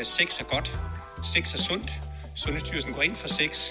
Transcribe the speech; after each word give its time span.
Øh, 0.00 0.06
sex 0.06 0.40
er 0.40 0.44
godt, 0.44 0.80
sex 1.24 1.54
er 1.54 1.58
sundt. 1.58 2.00
Sundhedsstyrelsen 2.34 2.92
går 2.92 3.02
ind 3.02 3.14
for 3.14 3.28
sex. 3.28 3.68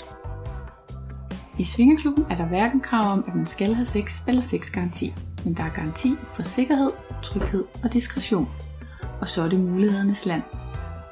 I 1.58 1.64
Svingeklubben 1.64 2.26
er 2.30 2.36
der 2.36 2.46
hverken 2.46 2.82
krav 2.82 3.12
om, 3.12 3.24
at 3.28 3.36
man 3.36 3.46
skal 3.46 3.74
have 3.74 3.86
sex 3.86 4.22
eller 4.28 4.42
sexgaranti, 4.42 5.16
men 5.46 5.54
der 5.54 5.64
er 5.64 5.70
garanti 5.70 6.16
for 6.36 6.44
sikkerhed, 6.44 6.92
tryghed 7.24 7.66
og 7.84 7.94
diskretion. 7.94 8.50
Og 9.22 9.30
så 9.30 9.42
er 9.42 9.50
det 9.50 9.60
mulighedernes 9.60 10.26
land. 10.26 10.42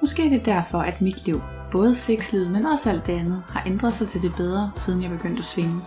Måske 0.01 0.25
er 0.25 0.29
det 0.29 0.45
derfor, 0.45 0.79
at 0.79 1.01
mit 1.01 1.25
liv, 1.25 1.41
både 1.71 1.95
sexlivet, 1.95 2.51
men 2.51 2.65
også 2.65 2.89
alt 2.89 3.05
det 3.05 3.13
andet, 3.13 3.43
har 3.49 3.63
ændret 3.65 3.93
sig 3.93 4.07
til 4.07 4.21
det 4.21 4.33
bedre, 4.37 4.71
siden 4.75 5.03
jeg 5.03 5.09
begyndte 5.09 5.39
at 5.39 5.45
svinge. 5.45 5.81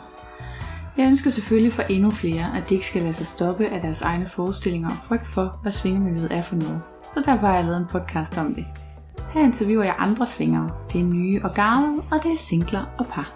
Jeg 0.96 1.06
ønsker 1.06 1.30
selvfølgelig 1.30 1.72
for 1.72 1.82
endnu 1.82 2.10
flere, 2.10 2.56
at 2.56 2.68
de 2.68 2.74
ikke 2.74 2.86
skal 2.86 3.02
lade 3.02 3.14
sig 3.14 3.26
stoppe 3.26 3.66
af 3.66 3.80
deres 3.80 4.02
egne 4.02 4.26
forestillinger 4.26 4.90
og 4.90 4.96
frygt 4.96 5.26
for, 5.26 5.58
hvad 5.62 5.72
svingemiljøet 5.72 6.32
er 6.32 6.42
for 6.42 6.56
noget. 6.56 6.82
Så 7.14 7.22
derfor 7.26 7.46
har 7.46 7.54
jeg 7.54 7.64
lavet 7.64 7.78
en 7.78 7.86
podcast 7.86 8.38
om 8.38 8.54
det. 8.54 8.89
Her 9.32 9.40
interviewer 9.40 9.84
jeg 9.84 9.94
andre 9.98 10.26
svingere. 10.26 10.70
Det 10.92 11.00
er 11.00 11.04
nye 11.04 11.40
og 11.44 11.54
gamle, 11.54 12.02
og 12.10 12.22
det 12.22 12.32
er 12.32 12.36
singler 12.36 12.84
og 12.98 13.06
par. 13.06 13.32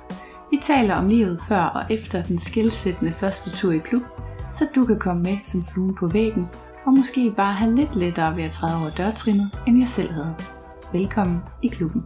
Vi 0.50 0.58
taler 0.62 0.94
om 0.94 1.08
livet 1.08 1.40
før 1.48 1.60
og 1.60 1.82
efter 1.90 2.22
den 2.22 2.38
skilsættende 2.38 3.12
første 3.12 3.50
tur 3.50 3.72
i 3.72 3.78
klub, 3.78 4.02
så 4.52 4.66
du 4.74 4.84
kan 4.84 4.98
komme 4.98 5.22
med 5.22 5.38
som 5.44 5.64
flue 5.64 5.94
på 5.94 6.06
væggen, 6.06 6.48
og 6.84 6.92
måske 6.92 7.32
bare 7.36 7.52
have 7.52 7.74
lidt 7.74 7.96
lettere 7.96 8.36
ved 8.36 8.44
at 8.44 8.52
træde 8.52 8.80
over 8.80 8.90
dørtrinnet, 8.90 9.50
end 9.66 9.78
jeg 9.78 9.88
selv 9.88 10.12
havde. 10.12 10.34
Velkommen 10.92 11.40
i 11.62 11.68
klubben. 11.68 12.04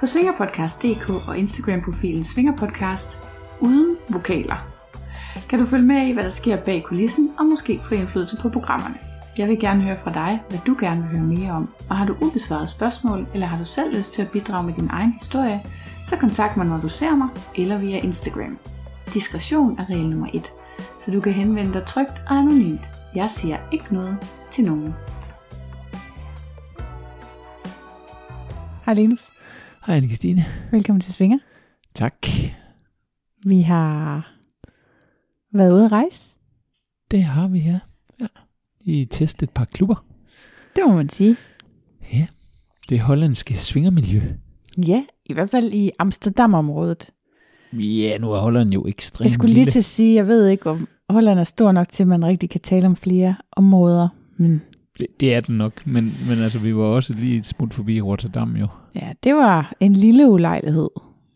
På 0.00 0.06
svingerpodcast.dk 0.06 1.10
og 1.28 1.38
Instagram-profilen 1.38 2.24
Svingerpodcast 2.24 3.18
uden 3.60 3.96
vokaler 4.08 4.74
kan 5.48 5.58
du 5.58 5.66
følge 5.66 5.86
med 5.86 6.06
i, 6.06 6.12
hvad 6.12 6.24
der 6.24 6.30
sker 6.30 6.56
bag 6.56 6.82
kulissen, 6.82 7.30
og 7.38 7.46
måske 7.46 7.80
få 7.82 7.94
indflydelse 7.94 8.36
på 8.42 8.48
programmerne. 8.48 9.13
Jeg 9.38 9.48
vil 9.48 9.60
gerne 9.60 9.82
høre 9.82 9.96
fra 9.96 10.12
dig, 10.12 10.42
hvad 10.48 10.58
du 10.66 10.76
gerne 10.80 11.02
vil 11.02 11.10
høre 11.10 11.22
mere 11.22 11.52
om, 11.52 11.74
og 11.90 11.96
har 11.96 12.06
du 12.06 12.16
ubesvaret 12.22 12.68
spørgsmål, 12.68 13.26
eller 13.34 13.46
har 13.46 13.58
du 13.58 13.64
selv 13.64 13.96
lyst 13.96 14.12
til 14.12 14.22
at 14.22 14.30
bidrage 14.30 14.66
med 14.66 14.74
din 14.74 14.88
egen 14.90 15.12
historie, 15.12 15.62
så 16.08 16.16
kontakt 16.16 16.56
mig, 16.56 16.66
når 16.66 16.80
du 16.80 16.88
ser 16.88 17.14
mig, 17.16 17.28
eller 17.56 17.78
via 17.78 17.98
Instagram. 17.98 18.58
Diskretion 19.14 19.78
er 19.78 19.90
regel 19.90 20.10
nummer 20.10 20.28
1, 20.34 20.42
så 21.04 21.10
du 21.10 21.20
kan 21.20 21.32
henvende 21.32 21.72
dig 21.72 21.86
trygt 21.86 22.22
og 22.26 22.36
anonymt. 22.36 22.80
Jeg 23.14 23.30
siger 23.30 23.58
ikke 23.72 23.94
noget 23.94 24.18
til 24.50 24.64
nogen. 24.64 24.94
Hej 28.84 28.94
Linus. 28.94 29.30
Hej 29.86 30.00
Anne-Christine. 30.00 30.42
Velkommen 30.70 31.00
til 31.00 31.12
Svinger. 31.12 31.38
Tak. 31.94 32.26
Vi 33.46 33.62
har 33.62 34.30
været 35.52 35.72
ude 35.72 35.84
at 35.84 35.92
rejse. 35.92 36.28
Det 37.10 37.24
har 37.24 37.48
vi 37.48 37.58
her. 37.58 37.72
Ja. 37.72 37.93
I 38.84 39.04
testet 39.04 39.42
et 39.42 39.50
par 39.50 39.64
klubber. 39.64 40.04
Det 40.76 40.84
må 40.86 40.94
man 40.96 41.08
sige. 41.08 41.36
Ja. 42.12 42.26
Det 42.88 43.00
hollandske 43.00 43.54
svingermiljø. 43.56 44.20
Ja, 44.86 45.04
i 45.26 45.32
hvert 45.32 45.50
fald 45.50 45.72
i 45.72 45.90
Amsterdam-området. 45.98 47.10
Ja, 47.72 48.18
nu 48.18 48.30
er 48.32 48.38
Holland 48.38 48.72
jo 48.72 48.86
ekstremt 48.86 49.24
Jeg 49.24 49.30
skulle 49.30 49.48
lige 49.52 49.60
lille. 49.60 49.70
til 49.70 49.78
at 49.78 49.84
sige, 49.84 50.14
jeg 50.14 50.26
ved 50.26 50.48
ikke, 50.48 50.70
om 50.70 50.88
Holland 51.10 51.38
er 51.38 51.44
stor 51.44 51.72
nok 51.72 51.88
til, 51.88 52.02
at 52.02 52.06
man 52.08 52.24
rigtig 52.24 52.50
kan 52.50 52.60
tale 52.60 52.86
om 52.86 52.96
flere 52.96 53.34
områder. 53.52 54.08
Men 54.36 54.62
Det, 54.98 55.06
det 55.20 55.34
er 55.34 55.40
den 55.40 55.56
nok, 55.58 55.86
men, 55.86 56.12
men 56.28 56.38
altså, 56.38 56.58
vi 56.58 56.76
var 56.76 56.82
også 56.84 57.12
lige 57.12 57.36
et 57.36 57.46
smut 57.46 57.74
forbi 57.74 58.00
Rotterdam 58.00 58.56
jo. 58.56 58.68
ja, 58.94 59.12
det 59.24 59.34
var 59.34 59.74
en 59.80 59.92
lille 59.92 60.28
ulejlighed. 60.30 60.88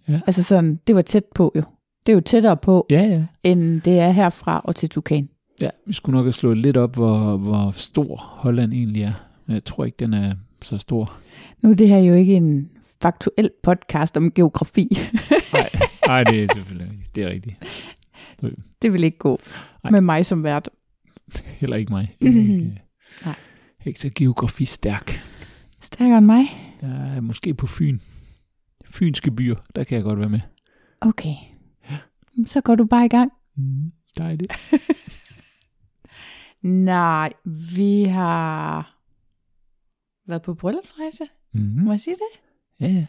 Ja. 0.08 0.20
Altså 0.26 0.42
sådan, 0.42 0.80
det 0.86 0.94
var 0.94 1.02
tæt 1.02 1.24
på 1.34 1.52
jo. 1.56 1.62
Det 2.06 2.12
er 2.12 2.16
jo 2.16 2.20
tættere 2.20 2.56
på, 2.56 2.86
Ja, 2.90 3.02
ja. 3.02 3.24
end 3.42 3.80
det 3.80 3.98
er 3.98 4.10
herfra 4.10 4.60
og 4.64 4.76
til 4.76 4.88
Tukan. 4.88 5.28
Ja, 5.60 5.70
vi 5.86 5.92
skulle 5.92 6.16
nok 6.16 6.24
have 6.24 6.32
slået 6.32 6.58
lidt 6.58 6.76
op, 6.76 6.94
hvor, 6.94 7.36
hvor 7.36 7.70
stor 7.70 8.16
Holland 8.16 8.72
egentlig 8.72 9.02
er. 9.02 9.12
Jeg 9.48 9.64
tror 9.64 9.84
ikke, 9.84 9.96
den 9.98 10.14
er 10.14 10.34
så 10.62 10.78
stor. 10.78 11.18
Nu 11.62 11.70
er 11.70 11.74
det 11.74 11.88
her 11.88 11.98
jo 11.98 12.14
ikke 12.14 12.34
en 12.34 12.70
faktuel 13.02 13.50
podcast 13.62 14.16
om 14.16 14.32
geografi. 14.32 14.88
Nej, 15.52 15.70
nej 16.06 16.24
det 16.24 16.42
er 16.44 16.48
selvfølgelig. 16.56 17.04
Det 17.14 17.24
er 17.24 17.28
rigtigt. 17.28 17.56
det 18.82 18.92
vil 18.92 19.04
ikke 19.04 19.18
gå 19.18 19.40
Nej. 19.84 19.90
med 19.90 20.00
mig 20.00 20.26
som 20.26 20.44
vært. 20.44 20.68
Heller 21.60 21.76
ikke 21.76 21.92
mig. 21.92 22.16
Jeg 22.20 22.28
er 22.28 22.40
ikke, 22.40 22.54
øh, 22.54 22.76
Nej. 23.24 23.34
ikke 23.86 24.00
så 24.00 24.10
geografistærk. 24.14 25.20
Stærkere 25.80 26.18
end 26.18 26.26
mig? 26.26 26.44
Er 26.80 27.20
måske 27.20 27.54
på 27.54 27.66
Fyn. 27.66 27.98
Fynske 28.90 29.30
byer, 29.30 29.56
der 29.76 29.84
kan 29.84 29.96
jeg 29.96 30.04
godt 30.04 30.18
være 30.18 30.28
med. 30.28 30.40
Okay. 31.00 31.34
Så 32.46 32.60
går 32.60 32.74
du 32.74 32.84
bare 32.84 33.04
i 33.04 33.08
gang. 33.08 33.32
Mm, 33.56 33.92
dejligt. 34.18 34.52
Nej, 36.62 37.32
vi 37.44 38.04
har 38.04 38.94
været 40.26 40.42
på 40.42 40.54
bryllupsrejse. 40.54 41.24
Mm. 41.52 41.60
Må 41.60 41.90
jeg 41.92 42.00
sige 42.00 42.14
det? 42.16 42.40
Ja, 42.86 42.92
ja. 42.92 43.06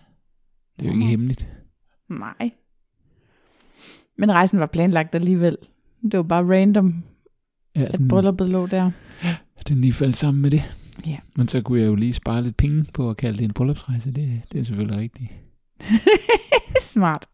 Det 0.79 0.85
er 0.85 0.85
jo 0.85 0.89
ikke 0.89 0.99
Nå. 0.99 1.05
hemmeligt. 1.09 1.49
Nej. 2.09 2.51
Men 4.17 4.31
rejsen 4.31 4.59
var 4.59 4.65
planlagt 4.65 5.15
alligevel. 5.15 5.57
Det 6.01 6.17
var 6.17 6.23
bare 6.23 6.43
random, 6.59 7.03
Ja, 7.75 7.81
at 7.85 7.97
den, 7.97 8.07
brylluppet 8.07 8.49
lå 8.49 8.67
der. 8.67 8.91
den 9.67 9.81
lige 9.81 9.93
faldt 9.93 10.17
sammen 10.17 10.41
med 10.41 10.51
det. 10.51 10.63
Ja. 11.05 11.17
Men 11.35 11.47
så 11.47 11.61
kunne 11.61 11.79
jeg 11.79 11.87
jo 11.87 11.95
lige 11.95 12.13
spare 12.13 12.41
lidt 12.41 12.57
penge 12.57 12.85
på 12.93 13.09
at 13.09 13.17
kalde 13.17 13.37
det 13.37 13.43
en 13.45 13.53
bryllupsrejse. 13.53 14.11
Det, 14.11 14.41
det 14.51 14.59
er 14.59 14.63
selvfølgelig 14.63 14.99
rigtigt. 14.99 15.31
Smart. 16.91 17.25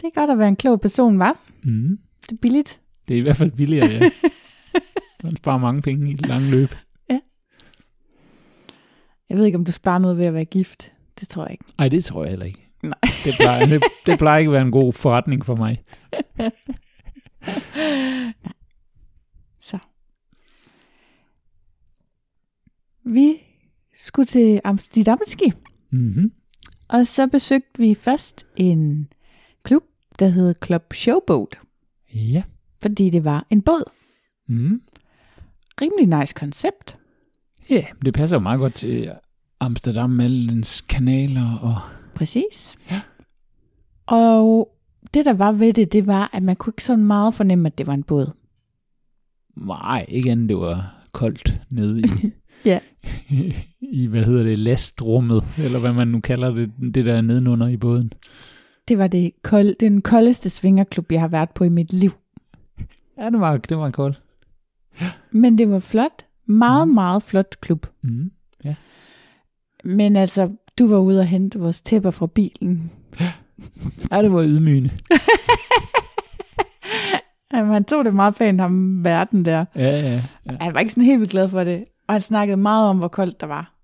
Det 0.00 0.06
er 0.06 0.14
godt 0.14 0.30
at 0.30 0.38
være 0.38 0.48
en 0.48 0.56
klog 0.56 0.80
person, 0.80 1.18
var? 1.18 1.36
Mm. 1.62 1.98
Det 2.22 2.32
er 2.32 2.36
billigt. 2.42 2.80
Det 3.08 3.14
er 3.14 3.18
i 3.18 3.22
hvert 3.22 3.36
fald 3.36 3.50
billigere, 3.50 3.86
ja. 3.86 4.10
Man 5.24 5.36
sparer 5.36 5.58
mange 5.58 5.82
penge 5.82 6.10
i 6.10 6.14
det 6.14 6.26
lange 6.26 6.50
løb. 6.50 6.74
Jeg 9.28 9.38
ved 9.38 9.44
ikke, 9.46 9.58
om 9.58 9.64
du 9.64 9.72
sparer 9.72 9.98
noget 9.98 10.18
ved 10.18 10.24
at 10.24 10.34
være 10.34 10.44
gift. 10.44 10.92
Det 11.20 11.28
tror 11.28 11.42
jeg 11.44 11.52
ikke. 11.52 11.64
Nej, 11.78 11.88
det 11.88 12.04
tror 12.04 12.22
jeg 12.22 12.30
heller 12.30 12.46
ikke. 12.46 12.68
Nej. 12.82 12.94
Det 13.24 13.34
plejer, 13.40 13.66
det, 13.66 13.82
det 14.06 14.18
plejer 14.18 14.38
ikke 14.38 14.48
at 14.48 14.52
være 14.52 14.62
en 14.62 14.70
god 14.70 14.92
forretning 14.92 15.44
for 15.46 15.56
mig. 15.56 15.82
Så. 19.60 19.78
Vi 23.04 23.36
skulle 23.96 24.26
til 24.26 24.60
Amsterdamski, 24.64 25.52
Mm-hmm. 25.90 26.32
og 26.88 27.06
så 27.06 27.26
besøgte 27.26 27.78
vi 27.78 27.94
først 27.94 28.46
en 28.56 29.08
klub, 29.62 29.82
der 30.18 30.28
hed 30.28 30.54
Club 30.64 30.92
Showboat, 30.92 31.58
Ja. 32.14 32.42
Fordi 32.84 33.10
det 33.10 33.24
var 33.24 33.46
en 33.50 33.62
båd. 33.62 33.84
Mm. 34.48 34.80
Rimelig 35.82 36.18
nice 36.20 36.34
koncept. 36.34 36.96
Ja, 37.70 37.84
det 38.04 38.14
passer 38.14 38.36
jo 38.36 38.40
meget 38.40 38.60
godt 38.60 38.74
til 38.74 39.12
Amsterdam 39.60 40.10
med 40.10 40.24
alle 40.24 40.48
dens 40.48 40.80
kanaler 40.80 41.58
og... 41.62 41.76
Præcis. 42.14 42.76
Ja. 42.90 43.00
Og 44.06 44.68
det, 45.14 45.24
der 45.24 45.32
var 45.32 45.52
ved 45.52 45.72
det, 45.72 45.92
det 45.92 46.06
var, 46.06 46.30
at 46.32 46.42
man 46.42 46.56
kunne 46.56 46.70
ikke 46.70 46.84
sådan 46.84 47.04
meget 47.04 47.34
fornemme, 47.34 47.66
at 47.66 47.78
det 47.78 47.86
var 47.86 47.94
en 47.94 48.02
båd. 48.02 48.32
Nej, 49.56 50.06
ikke 50.08 50.30
andet, 50.30 50.48
det 50.48 50.56
var 50.56 51.06
koldt 51.12 51.60
nede 51.72 52.00
i... 52.00 52.04
Ja. 52.64 52.78
I, 53.80 54.06
hvad 54.06 54.24
hedder 54.24 54.42
det, 54.42 54.58
lastrummet, 54.58 55.44
eller 55.58 55.78
hvad 55.78 55.92
man 55.92 56.08
nu 56.08 56.20
kalder 56.20 56.54
det, 56.54 56.72
det 56.94 57.06
der 57.06 57.14
er 57.14 57.20
nedenunder 57.20 57.68
i 57.68 57.76
båden. 57.76 58.12
Det 58.88 58.98
var 58.98 59.06
det 59.06 59.32
kold, 59.42 59.74
den 59.80 60.02
koldeste 60.02 60.50
svingerklub, 60.50 61.12
jeg 61.12 61.20
har 61.20 61.28
været 61.28 61.50
på 61.50 61.64
i 61.64 61.68
mit 61.68 61.92
liv. 61.92 62.10
Ja, 63.18 63.30
det 63.30 63.40
var, 63.40 63.56
det 63.56 63.78
var 63.78 63.90
koldt. 63.90 64.20
Men 65.30 65.58
det 65.58 65.70
var 65.70 65.78
flot. 65.78 66.24
Meget, 66.46 66.88
Mhm. 66.88 66.94
meget 66.94 67.22
flot 67.22 67.60
klub. 67.60 67.86
Mm. 68.02 68.30
Men 69.84 70.16
altså, 70.16 70.50
du 70.78 70.88
var 70.88 70.98
ude 70.98 71.20
og 71.20 71.26
hente 71.26 71.58
vores 71.58 71.82
tæpper 71.82 72.10
fra 72.10 72.26
bilen. 72.26 72.90
Ja, 74.12 74.22
det 74.22 74.32
var 74.32 74.42
ydmygende. 74.44 74.90
Jamen, 77.54 77.72
han 77.72 77.84
tog 77.84 78.04
det 78.04 78.14
meget 78.14 78.34
pænt, 78.34 78.60
ham 78.60 79.04
verden 79.04 79.44
der. 79.44 79.64
Ja, 79.76 79.82
ja. 80.00 80.20
ja. 80.46 80.52
Han 80.60 80.74
var 80.74 80.80
ikke 80.80 80.92
sådan 80.92 81.04
helt 81.04 81.20
vildt 81.20 81.30
glad 81.32 81.48
for 81.48 81.64
det. 81.64 81.84
Og 82.08 82.14
han 82.14 82.20
snakkede 82.20 82.56
meget 82.56 82.88
om, 82.90 82.98
hvor 82.98 83.08
koldt 83.08 83.40
der 83.40 83.46
var. 83.46 83.74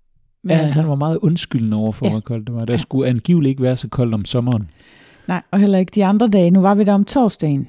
Men 0.43 0.51
Ja, 0.51 0.57
altså, 0.61 0.79
han 0.81 0.89
var 0.89 0.95
meget 0.95 1.17
undskyldende 1.21 1.77
over 1.77 1.91
for, 1.91 2.05
Ja. 2.05 2.09
ja. 2.09 2.13
hvor 2.13 2.19
koldt 2.21 2.47
det 2.47 2.55
var. 2.55 2.65
Der 2.65 2.73
Ja. 2.73 2.77
skulle 2.77 3.09
angiveligt 3.09 3.49
ikke 3.49 3.63
være 3.63 3.75
så 3.75 3.87
koldt 3.87 4.13
om 4.13 4.25
sommeren. 4.25 4.69
Nej, 5.27 5.41
og 5.51 5.59
heller 5.59 5.79
ikke 5.79 5.91
de 5.95 6.05
andre 6.05 6.27
dage. 6.27 6.51
Nu 6.51 6.61
var 6.61 6.75
vi 6.75 6.83
der 6.83 6.93
om 6.93 7.05
torsdagen. 7.05 7.67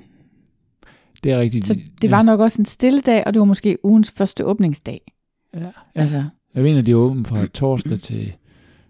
Det 1.23 1.33
er 1.33 1.39
rigtigt. 1.41 1.65
Så 1.67 1.81
det 2.03 2.11
var 2.11 2.23
nok 2.23 2.41
også 2.41 2.63
en 2.63 2.67
stille 2.67 3.01
dag, 3.01 3.27
og 3.27 3.35
det 3.35 3.41
var 3.41 3.47
måske 3.47 3.79
ugens 3.85 4.11
første 4.11 4.45
åbningsdag. 4.45 5.13
Ja, 5.55 5.61
ja. 5.61 5.71
Altså, 5.95 6.25
Jeg 6.55 6.63
mener, 6.63 6.83
det 6.83 6.93
er 6.93 6.97
åbent 6.97 7.29
fra 7.29 7.47
torsdag 7.47 7.99
til 7.99 8.33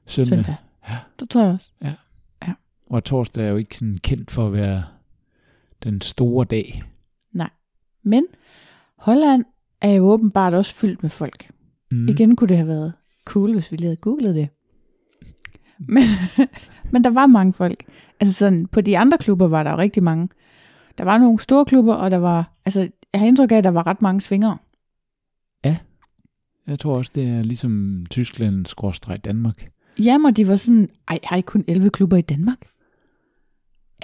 søndag. 0.06 0.28
søndag. 0.28 0.54
Ja. 0.88 0.98
Det 1.20 1.30
tror 1.30 1.42
jeg 1.42 1.52
også. 1.52 1.70
Og 2.86 3.04
torsdag 3.04 3.44
er 3.44 3.48
jo 3.50 3.56
ikke 3.56 3.76
sådan 3.76 3.98
kendt 4.02 4.30
for 4.30 4.46
at 4.46 4.52
være 4.52 4.82
den 5.82 6.00
store 6.00 6.44
dag. 6.44 6.82
Men 8.04 8.26
Holland 8.98 9.44
er 9.80 9.90
jo 9.90 10.04
åbenbart 10.04 10.54
også 10.54 10.74
fyldt 10.74 11.02
med 11.02 11.10
folk. 11.10 11.50
Mm. 11.90 12.08
Igen 12.08 12.36
kunne 12.36 12.48
det 12.48 12.56
have 12.56 12.68
været 12.68 12.92
cool, 13.24 13.52
hvis 13.52 13.72
vi 13.72 13.76
lige 13.76 13.86
havde 13.86 13.96
googlet 13.96 14.34
det. 14.34 14.48
Men, 15.78 16.02
men 16.92 17.04
der 17.04 17.10
var 17.10 17.26
mange 17.26 17.52
folk. 17.52 17.84
Altså 18.20 18.34
sådan, 18.34 18.66
på 18.66 18.80
de 18.80 18.98
andre 18.98 19.18
klubber 19.18 19.48
var 19.48 19.62
der 19.62 19.70
jo 19.70 19.78
rigtig 19.78 20.02
mange. 20.02 20.28
Der 20.98 21.04
var 21.04 21.18
nogle 21.18 21.38
store 21.40 21.64
klubber, 21.64 21.94
og 21.94 22.10
der 22.10 22.16
var, 22.16 22.52
altså, 22.64 22.80
jeg 23.12 23.20
har 23.20 23.26
indtryk 23.26 23.52
af, 23.52 23.56
at 23.56 23.64
der 23.64 23.70
var 23.70 23.86
ret 23.86 24.02
mange 24.02 24.20
svingere. 24.20 24.58
Jeg 26.66 26.78
tror 26.78 26.96
også, 26.96 27.12
det 27.14 27.28
er 27.28 27.42
ligesom 27.42 28.06
Tyskland 28.10 28.66
skråstreg 28.66 29.24
Danmark. 29.24 29.68
Jamen, 29.98 30.26
og 30.26 30.36
de 30.36 30.48
var 30.48 30.56
sådan, 30.56 30.88
ej, 31.08 31.18
har 31.24 31.36
I 31.36 31.40
kun 31.40 31.64
11 31.68 31.90
klubber 31.90 32.16
i 32.16 32.20
Danmark? 32.20 32.56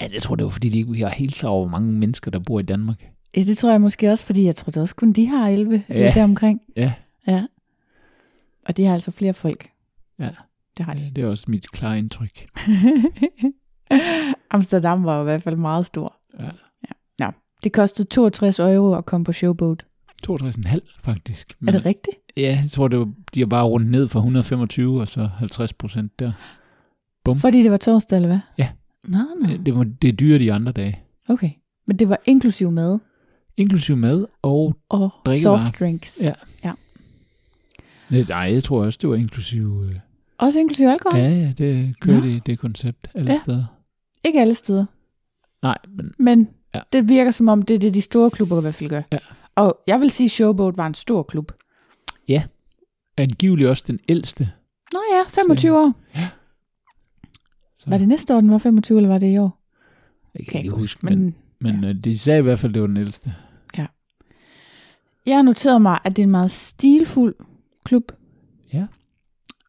Ja, 0.00 0.08
jeg 0.12 0.22
tror, 0.22 0.34
det 0.34 0.44
var, 0.44 0.50
fordi 0.50 0.68
de 0.68 0.78
ikke 0.78 1.04
er 1.04 1.08
helt 1.08 1.34
klar 1.34 1.50
over, 1.50 1.68
hvor 1.68 1.78
mange 1.78 1.92
mennesker, 1.92 2.30
der 2.30 2.38
bor 2.38 2.60
i 2.60 2.62
Danmark. 2.62 3.10
Ja, 3.36 3.40
det 3.42 3.58
tror 3.58 3.70
jeg 3.70 3.80
måske 3.80 4.10
også, 4.10 4.24
fordi 4.24 4.44
jeg 4.44 4.56
tror 4.56 4.70
det 4.70 4.82
også 4.82 4.96
kun 4.96 5.12
de 5.12 5.26
har 5.26 5.48
11 5.48 5.84
Ja. 5.88 5.98
ja. 5.98 6.12
deromkring. 6.14 6.60
Ja, 6.76 6.92
Ja. 7.26 7.46
Og 8.66 8.76
de 8.76 8.84
har 8.84 8.94
altså 8.94 9.10
flere 9.10 9.34
folk. 9.34 9.70
ja. 10.18 10.30
Det 10.76 10.84
har 10.86 10.94
de. 10.94 11.02
ja 11.02 11.08
det 11.16 11.24
er 11.24 11.28
også 11.28 11.44
mit 11.48 11.70
klare 11.70 11.98
indtryk. 11.98 12.46
Amsterdam 14.50 15.04
var 15.04 15.20
i 15.20 15.24
hvert 15.24 15.42
fald 15.42 15.56
meget 15.56 15.86
stor. 15.86 16.16
Ja. 16.40 16.50
Ja. 17.60 17.64
Det 17.64 17.72
kostede 17.72 18.08
62 18.08 18.58
euro 18.58 18.94
at 18.94 19.06
komme 19.06 19.24
på 19.24 19.32
Showboat. 19.32 19.84
62,5 20.30 20.78
faktisk. 21.04 21.52
Er 21.68 21.72
det 21.72 21.86
rigtigt? 21.86 22.16
Ja, 22.36 22.58
jeg 22.62 22.70
tror, 22.70 22.88
det 22.88 22.98
var, 22.98 23.12
de 23.34 23.40
har 23.40 23.46
bare 23.46 23.64
rundt 23.64 23.90
ned 23.90 24.08
fra 24.08 24.18
125 24.18 25.00
og 25.00 25.08
så 25.08 25.26
50 25.38 25.72
procent 25.72 26.18
der. 26.18 26.32
Fordi 27.36 27.62
det 27.62 27.70
var 27.70 27.76
torsdag, 27.76 28.16
eller 28.16 28.28
hvad? 28.28 28.38
Ja. 28.58 28.68
Nå, 29.04 29.18
nå. 29.42 29.48
Det, 29.66 29.74
var, 29.74 29.84
det 30.02 30.08
er 30.08 30.12
dyre 30.12 30.38
de 30.38 30.52
andre 30.52 30.72
dage. 30.72 30.98
Okay. 31.28 31.50
Men 31.86 31.96
det 31.96 32.08
var 32.08 32.18
inklusiv 32.26 32.70
mad 32.70 32.98
Inklusiv 33.56 33.96
mad 33.96 34.26
og... 34.42 34.76
og 34.88 35.10
Drikkevarer. 35.26 35.58
soft 35.58 35.78
drinks. 35.80 36.18
Ja. 36.20 36.32
ja. 36.64 36.72
Nej, 38.28 38.38
jeg 38.38 38.62
tror 38.64 38.84
også, 38.84 38.98
det 39.02 39.10
var 39.10 39.16
inklusiv... 39.16 39.84
Øh, 39.88 39.94
Også 40.38 40.58
inklusiv 40.58 40.86
alkohol? 40.86 41.18
ja, 41.20 41.28
ja, 41.28 41.52
det 41.58 42.00
kører 42.00 42.20
Nå. 42.20 42.26
det, 42.26 42.46
det 42.46 42.58
koncept 42.58 43.08
alle 43.14 43.30
Ja. 43.32 43.38
steder. 43.44 43.64
Ikke 44.24 44.40
alle 44.40 44.54
steder. 44.54 44.84
Nej, 45.62 45.76
men 45.88 46.12
Men 46.18 46.48
Ja. 46.74 46.78
ja. 46.78 46.82
det 46.92 47.08
virker 47.08 47.30
som 47.30 47.48
om, 47.48 47.62
det 47.62 47.74
er 47.74 47.78
det, 47.78 47.94
de 47.94 48.00
store 48.00 48.30
klubber 48.30 48.58
i 48.58 48.60
hvert 48.60 48.74
fald 48.74 48.90
gør. 48.90 49.02
Ja. 49.12 49.18
Og 49.54 49.78
jeg 49.86 50.00
vil 50.00 50.10
sige, 50.10 50.24
at 50.24 50.30
Showboat 50.30 50.76
var 50.76 50.86
en 50.86 50.94
stor 50.94 51.22
klub. 51.22 51.52
angiveligt 53.16 53.68
også 53.68 53.84
den 53.86 53.98
ældste. 54.08 54.52
Nå 54.92 54.98
ja, 55.12 55.22
25 55.28 55.78
år. 55.78 55.92
Så, 57.76 57.90
Var 57.90 57.98
det 57.98 58.08
næste 58.08 58.34
år, 58.34 58.40
den 58.40 58.50
var 58.50 58.58
25, 58.58 58.98
eller 58.98 59.08
var 59.08 59.18
det 59.18 59.34
i 59.34 59.38
år? 59.38 59.64
jeg 60.34 60.44
kan 60.46 60.50
Kan 60.52 60.60
ikke 60.60 60.74
jeg 60.74 60.80
huske, 60.80 61.06
men, 61.06 61.18
Men 61.18 61.34
men 61.80 61.84
øh, 61.84 61.94
de 62.04 62.18
sagde 62.18 62.38
i 62.38 62.42
hvert 62.42 62.58
fald, 62.58 62.72
det 62.72 62.80
var 62.82 62.86
den 62.88 62.96
ældste. 62.96 63.34
jeg 65.26 65.36
har 65.36 65.42
noteret 65.42 65.82
mig, 65.82 65.98
at 66.04 66.16
det 66.16 66.22
er 66.22 66.26
en 66.26 66.30
meget 66.30 66.50
stilfuld 66.50 67.34
klub. 67.84 68.12
Ja. 68.72 68.86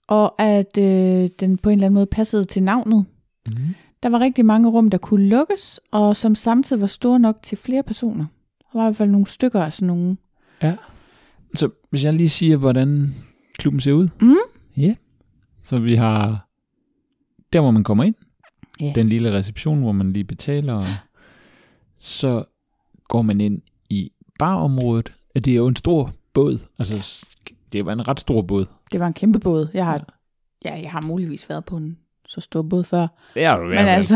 Og 0.08 0.42
at 0.42 0.78
øh, 0.78 1.30
den 1.40 1.58
på 1.58 1.70
en 1.70 1.74
eller 1.74 1.86
anden 1.86 1.94
måde 1.94 2.06
passede 2.06 2.46
til 2.46 2.64
navnet. 2.64 3.06
Mm. 3.48 3.54
Der 4.04 4.10
var 4.10 4.20
rigtig 4.20 4.46
mange 4.46 4.70
rum, 4.70 4.90
der 4.90 4.98
kunne 4.98 5.30
lukkes, 5.30 5.80
og 5.92 6.16
som 6.16 6.36
samtidig 6.36 6.82
var 6.82 6.88
store 6.88 7.20
nok 7.20 7.38
til 7.42 7.58
flere 7.58 7.84
personer. 7.84 8.26
Der 8.60 8.80
var 8.80 8.82
i 8.82 8.86
hvert 8.86 8.96
fald 8.96 9.10
nogle 9.10 9.28
stykker 9.28 9.62
af 9.62 9.74
sådan 9.74 9.88
nogle. 9.88 10.18
Så 11.56 11.70
hvis 11.90 12.04
jeg 12.04 12.14
lige 12.14 12.30
siger, 12.30 12.58
hvordan 12.58 13.16
klubben 13.58 13.80
ser 13.80 13.94
ud. 13.94 14.08
Mm. 14.22 14.36
Ja. 14.78 14.96
Så 15.64 15.80
vi 15.80 15.96
har 15.96 16.50
der, 17.54 17.62
hvor 17.62 17.72
man 17.72 17.84
kommer 17.84 18.04
ind. 18.04 18.16
Ja. 18.82 18.92
Den 18.96 19.10
lille 19.10 19.32
reception, 19.32 19.80
hvor 19.80 19.92
man 19.92 20.14
lige 20.14 20.24
betaler. 20.24 20.74
Og 20.74 20.86
så 21.98 22.44
går 23.08 23.22
man 23.22 23.42
ind 23.42 23.62
i 23.90 24.12
barområdet. 24.40 25.14
Det 25.36 25.48
er 25.48 25.56
jo 25.56 25.68
en 25.68 25.76
stor 25.76 26.14
båd. 26.34 26.60
Altså, 26.80 27.26
det 27.72 27.86
var 27.86 27.94
en 27.94 28.08
ret 28.08 28.20
stor 28.20 28.42
båd. 28.42 28.66
Det 28.92 29.00
var 29.00 29.08
en 29.08 29.14
kæmpe 29.14 29.40
båd. 29.40 29.68
Jeg 29.74 29.86
har, 29.86 30.20
ja, 30.66 30.82
jeg 30.82 30.92
har 30.92 31.02
muligvis 31.02 31.50
været 31.50 31.66
på 31.66 31.78
en 31.78 31.98
så 32.30 32.42
stor 32.42 32.62
båd 32.62 32.84
før. 32.84 33.08
Det 33.34 33.44
er 33.44 33.58
du 33.58 33.66
Men 33.66 33.78
altså, 33.78 34.16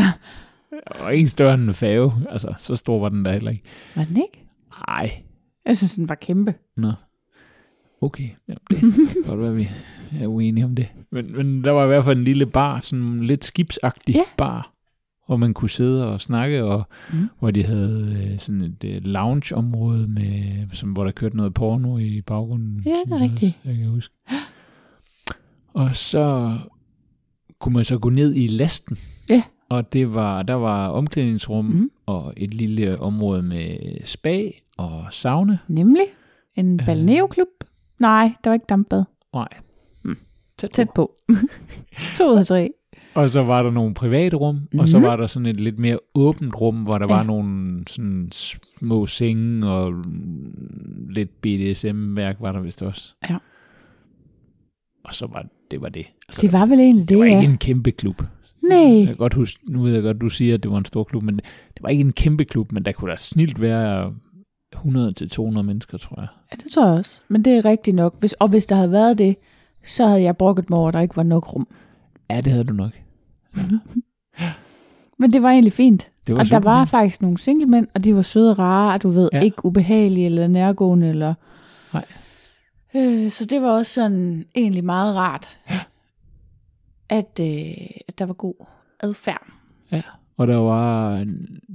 Og 1.00 1.14
ikke 1.16 1.28
større 1.28 1.54
end 1.54 1.62
en 1.62 1.74
færge. 1.74 2.12
Altså, 2.30 2.54
så 2.58 2.76
stor 2.76 3.00
var 3.00 3.08
den 3.08 3.24
der 3.24 3.32
heller 3.32 3.50
ikke. 3.50 3.62
var 3.96 4.04
den 4.04 4.16
ikke? 4.16 4.46
Nej. 4.88 5.22
Jeg 5.66 5.76
synes, 5.76 5.94
den 5.94 6.08
var 6.08 6.14
kæmpe. 6.14 6.54
Nå. 6.76 6.92
Okay. 8.00 8.28
Ja, 8.48 8.54
det 8.70 8.78
kan 8.78 8.92
godt 9.28 9.40
være, 9.40 9.54
vi 9.54 9.68
er 10.20 10.26
uenige 10.26 10.64
om 10.64 10.74
det. 10.74 10.86
Men, 11.12 11.36
men 11.36 11.64
der 11.64 11.70
var 11.70 11.84
i 11.84 11.86
hvert 11.86 12.04
fald 12.04 12.18
en 12.18 12.24
lille 12.24 12.46
bar, 12.46 12.80
sådan 12.80 13.04
en 13.12 13.24
lidt 13.24 13.44
skibsagtig 13.44 14.14
Ja. 14.14 14.22
bar, 14.36 14.72
hvor 15.26 15.36
man 15.36 15.54
kunne 15.54 15.70
sidde 15.70 16.08
og 16.12 16.20
snakke, 16.20 16.64
og 16.64 16.88
Mm. 17.12 17.28
hvor 17.38 17.50
de 17.50 17.64
havde 17.64 18.28
øh, 18.32 18.38
sådan 18.38 18.60
et 18.60 18.84
øh, 18.84 19.02
lounge-område, 19.04 20.06
med, 20.08 20.66
som, 20.72 20.92
hvor 20.92 21.04
der 21.04 21.10
kørte 21.12 21.36
noget 21.36 21.54
porno 21.54 21.98
i 21.98 22.20
baggrunden. 22.20 22.82
Ja, 22.86 22.90
det 23.06 23.12
er 23.12 23.20
rigtigt. 23.20 23.58
Jeg 23.64 23.76
kan 23.76 23.86
huske. 23.88 24.14
Og 25.74 25.94
så 25.94 26.56
kunne 27.58 27.72
man 27.74 27.84
så 27.84 27.98
gå 27.98 28.08
ned 28.10 28.34
i 28.34 28.46
lasten. 28.48 28.96
Ja. 29.30 29.42
Og 29.68 29.92
det 29.92 30.14
var, 30.14 30.42
der 30.42 30.54
var 30.54 30.88
omklædningsrum 30.88 31.64
Mm. 31.64 31.90
og 32.06 32.32
et 32.36 32.54
lille 32.54 33.00
område 33.00 33.42
med 33.42 33.76
spa 34.04 34.42
og 34.78 35.04
sauna. 35.10 35.58
Nemlig 35.68 36.04
en 36.56 36.74
Øh. 36.80 36.86
balneoklub. 36.86 37.48
Nej, 38.00 38.32
der 38.44 38.50
var 38.50 38.54
ikke 38.54 38.66
dampbad. 38.68 39.04
Nej. 39.34 39.48
Mm. 40.04 40.16
Tæt, 40.58 40.70
Tæt 40.70 40.88
på. 40.94 41.14
to 42.18 42.32
ud 42.32 42.38
af 42.38 42.46
tre. 42.46 42.70
Og 43.14 43.30
så 43.30 43.42
var 43.42 43.62
der 43.62 43.70
nogle 43.70 43.94
private 43.94 44.36
rum, 44.36 44.54
mm-hmm. 44.54 44.78
og 44.78 44.88
så 44.88 44.98
Mhm. 44.98 45.06
var 45.06 45.16
der 45.16 45.26
sådan 45.26 45.46
et 45.46 45.60
lidt 45.60 45.78
mere 45.78 45.98
åbent 46.14 46.60
rum, 46.60 46.82
hvor 46.82 46.98
der 46.98 47.06
ja. 47.08 47.14
Var 47.16 47.22
nogle 47.22 47.82
sådan 47.88 48.28
små 48.32 49.06
senge 49.06 49.66
og 49.70 49.92
lidt 51.08 51.40
BDSM-værk 51.42 52.36
var 52.40 52.52
der 52.52 52.60
vist 52.60 52.82
også. 52.82 53.14
Ja. 53.30 53.36
Og 55.04 55.12
så 55.12 55.26
var 55.26 55.46
det 55.70 55.80
var 55.80 55.88
det. 55.88 56.06
Altså, 56.28 56.40
Det 56.40 56.52
var 56.52 56.66
vel 56.66 56.80
egentlig 56.80 57.02
det, 57.02 57.08
det 57.08 57.18
var 57.18 57.24
ja. 57.24 57.40
ikke 57.40 57.50
en 57.52 57.58
kæmpe 57.58 57.90
klub. 57.90 58.22
Nej. 58.62 58.98
Jeg 58.98 59.06
kan 59.06 59.16
godt 59.16 59.34
huske, 59.34 59.72
nu 59.72 59.82
ved 59.82 59.92
jeg 59.92 60.02
godt, 60.02 60.20
du 60.20 60.28
siger, 60.28 60.54
at 60.54 60.62
det 60.62 60.70
var 60.70 60.78
en 60.78 60.84
stor 60.84 61.04
klub, 61.04 61.22
men 61.22 61.36
det 61.36 61.82
var 61.82 61.88
ikke 61.88 62.00
en 62.00 62.12
kæmpe 62.12 62.44
klub, 62.44 62.72
men 62.72 62.84
der 62.84 62.92
kunne 62.92 63.10
da 63.10 63.16
snilt 63.16 63.60
være 63.60 64.12
100-200 64.76 65.62
mennesker, 65.62 65.98
tror 65.98 66.20
jeg. 66.20 66.28
Ja, 66.52 66.56
det 66.64 66.72
tror 66.72 66.86
jeg 66.86 66.98
også. 66.98 67.20
Men 67.28 67.44
det 67.44 67.52
er 67.56 67.64
rigtigt 67.64 67.96
nok. 67.96 68.14
Hvis, 68.18 68.32
og 68.32 68.48
hvis 68.48 68.66
der 68.66 68.76
havde 68.76 68.90
været 68.90 69.18
det, 69.18 69.36
så 69.86 70.06
havde 70.06 70.22
jeg 70.22 70.36
brokket 70.36 70.70
mig 70.70 70.78
over, 70.78 70.88
at 70.88 70.94
der 70.94 71.00
ikke 71.00 71.16
var 71.16 71.22
nok 71.22 71.54
rum. 71.54 71.68
Ja, 72.30 72.40
det 72.40 72.52
havde 72.52 72.64
du 72.64 72.72
nok. 72.72 72.92
Men 75.18 75.32
det 75.32 75.42
var 75.42 75.50
egentlig 75.50 75.72
fint. 75.72 76.10
Det 76.26 76.34
var 76.34 76.40
og 76.40 76.46
der 76.46 76.58
var 76.58 76.84
fint. 76.84 76.90
faktisk 76.90 77.22
nogle 77.22 77.38
singlemænd, 77.38 77.86
og 77.94 78.04
de 78.04 78.14
var 78.14 78.22
søde 78.22 78.50
og 78.50 78.58
rare, 78.58 78.94
og 78.94 79.02
du 79.02 79.08
ved, 79.08 79.28
ja. 79.32 79.40
ikke 79.40 79.64
ubehagelige 79.64 80.26
eller 80.26 80.48
nærgående. 80.48 81.08
Eller... 81.08 81.34
Nej. 81.92 82.04
Øh, 82.96 83.30
så 83.30 83.44
det 83.44 83.62
var 83.62 83.68
også 83.70 83.92
sådan 83.92 84.44
egentlig 84.54 84.84
meget 84.84 85.16
rart, 85.16 85.58
at, 87.08 87.40
øh, 87.40 87.86
at 88.08 88.18
der 88.18 88.26
var 88.26 88.34
god 88.34 88.66
adfærd. 89.00 89.46
Og 90.36 90.46
der 90.46 90.56
var, 90.56 91.16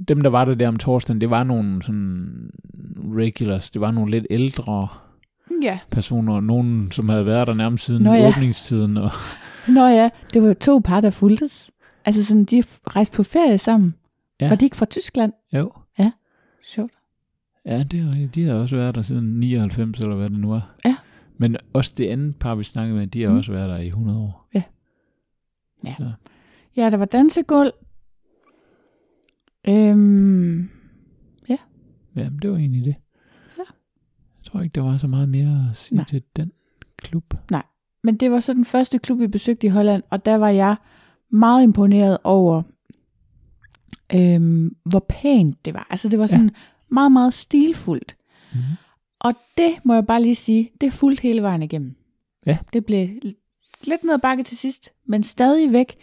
dem 0.08 0.20
der 0.20 0.30
var 0.30 0.44
der 0.44 0.54
der 0.54 0.68
om 0.68 0.76
torsdagen, 0.76 1.20
det 1.20 1.30
var 1.30 1.44
nogle 1.44 1.82
sådan 1.82 2.50
regulars, 3.16 3.70
det 3.70 3.80
var 3.80 3.90
nogle 3.90 4.10
lidt 4.10 4.26
ældre 4.30 4.88
Ja. 5.62 5.78
personer, 5.90 6.40
nogen 6.40 6.92
som 6.92 7.08
havde 7.08 7.26
været 7.26 7.46
der 7.46 7.54
nærmest 7.54 7.84
siden 7.84 8.02
Nå 8.02 8.12
ja. 8.12 8.18
ja. 8.18 8.28
åbningstiden. 8.28 8.96
Og, 8.96 9.10
Nå 9.74 9.86
ja, 9.86 10.08
det 10.34 10.42
var 10.42 10.52
to 10.52 10.78
par, 10.84 11.00
der 11.00 11.10
fuldtes. 11.10 11.70
Altså 12.04 12.24
sådan, 12.24 12.44
de 12.44 12.62
rejste 12.86 13.16
på 13.16 13.22
ferie 13.22 13.58
sammen. 13.58 13.94
Ja. 14.40 14.44
Ja. 14.44 14.50
Var 14.50 14.56
de 14.56 14.64
ikke 14.64 14.76
fra 14.76 14.86
Tyskland? 14.86 15.32
jo, 15.52 15.72
Sjovt. 16.68 16.92
ja, 17.66 17.82
det 17.82 18.00
er, 18.00 18.28
de 18.34 18.44
har 18.44 18.54
også 18.54 18.76
været 18.76 18.94
der 18.94 19.02
siden 19.02 19.40
99, 19.40 20.00
eller 20.00 20.16
hvad 20.16 20.30
det 20.30 20.38
nu 20.38 20.52
er. 20.52 20.60
Ja. 20.84 20.96
Men 21.40 21.56
også 21.72 21.92
det 21.96 22.06
andet 22.06 22.36
par, 22.36 22.54
vi 22.54 22.62
snakkede 22.64 22.98
med, 22.98 23.06
de 23.06 23.22
har 23.22 23.30
Mm. 23.30 23.36
også 23.36 23.52
været 23.52 23.68
der 23.68 23.76
i 23.78 23.86
100 23.86 24.18
år. 24.18 24.48
Ja. 24.54 24.62
Ja. 25.84 25.94
Så, 25.98 26.12
Ja, 26.76 26.90
der 26.90 26.96
var 26.96 27.04
dansegulv. 27.04 27.72
Øhm, 29.68 30.70
ja, 31.48 31.56
men 32.14 32.38
det 32.42 32.50
var 32.50 32.56
egentlig 32.56 32.84
det. 32.84 32.94
Ja. 33.58 33.62
Jeg 34.38 34.44
tror 34.44 34.60
ikke, 34.60 34.74
der 34.74 34.80
var 34.80 34.96
så 34.96 35.06
meget 35.06 35.28
mere 35.28 35.66
at 35.70 35.76
sige 35.76 35.96
Nej. 35.96 36.04
til 36.04 36.22
den 36.36 36.52
klub. 36.96 37.34
men 38.02 38.16
det 38.16 38.30
var 38.30 38.40
så 38.40 38.52
den 38.52 38.64
første 38.64 38.98
klub, 38.98 39.20
vi 39.20 39.26
besøgte 39.26 39.66
i 39.66 39.70
Holland, 39.70 40.02
og 40.10 40.24
der 40.24 40.34
var 40.36 40.48
jeg 40.48 40.76
meget 41.30 41.62
imponeret 41.62 42.18
over, 42.24 42.62
øhm, 44.14 44.76
hvor 44.84 45.06
pænt 45.08 45.64
det 45.64 45.74
var. 45.74 45.86
Altså 45.90 46.08
det 46.08 46.18
var 46.18 46.26
sådan 46.26 46.44
ja. 46.48 46.54
meget, 46.88 47.12
meget 47.12 47.34
stilfuldt. 47.34 48.16
Mm. 48.52 48.58
Og 49.20 49.32
det 49.58 49.72
må 49.84 49.94
jeg 49.94 50.06
bare 50.06 50.22
lige 50.22 50.34
sige, 50.34 50.70
det 50.80 50.92
fuldt 50.92 51.20
hele 51.20 51.42
vejen 51.42 51.62
igennem. 51.62 51.94
Ja. 52.46 52.58
Det 52.72 52.84
blev 52.84 53.08
lidt 53.84 54.04
ned 54.04 54.14
ad 54.14 54.18
bakke 54.18 54.42
til 54.42 54.56
sidst, 54.56 54.92
men 55.06 55.22
stadigvæk, 55.22 55.96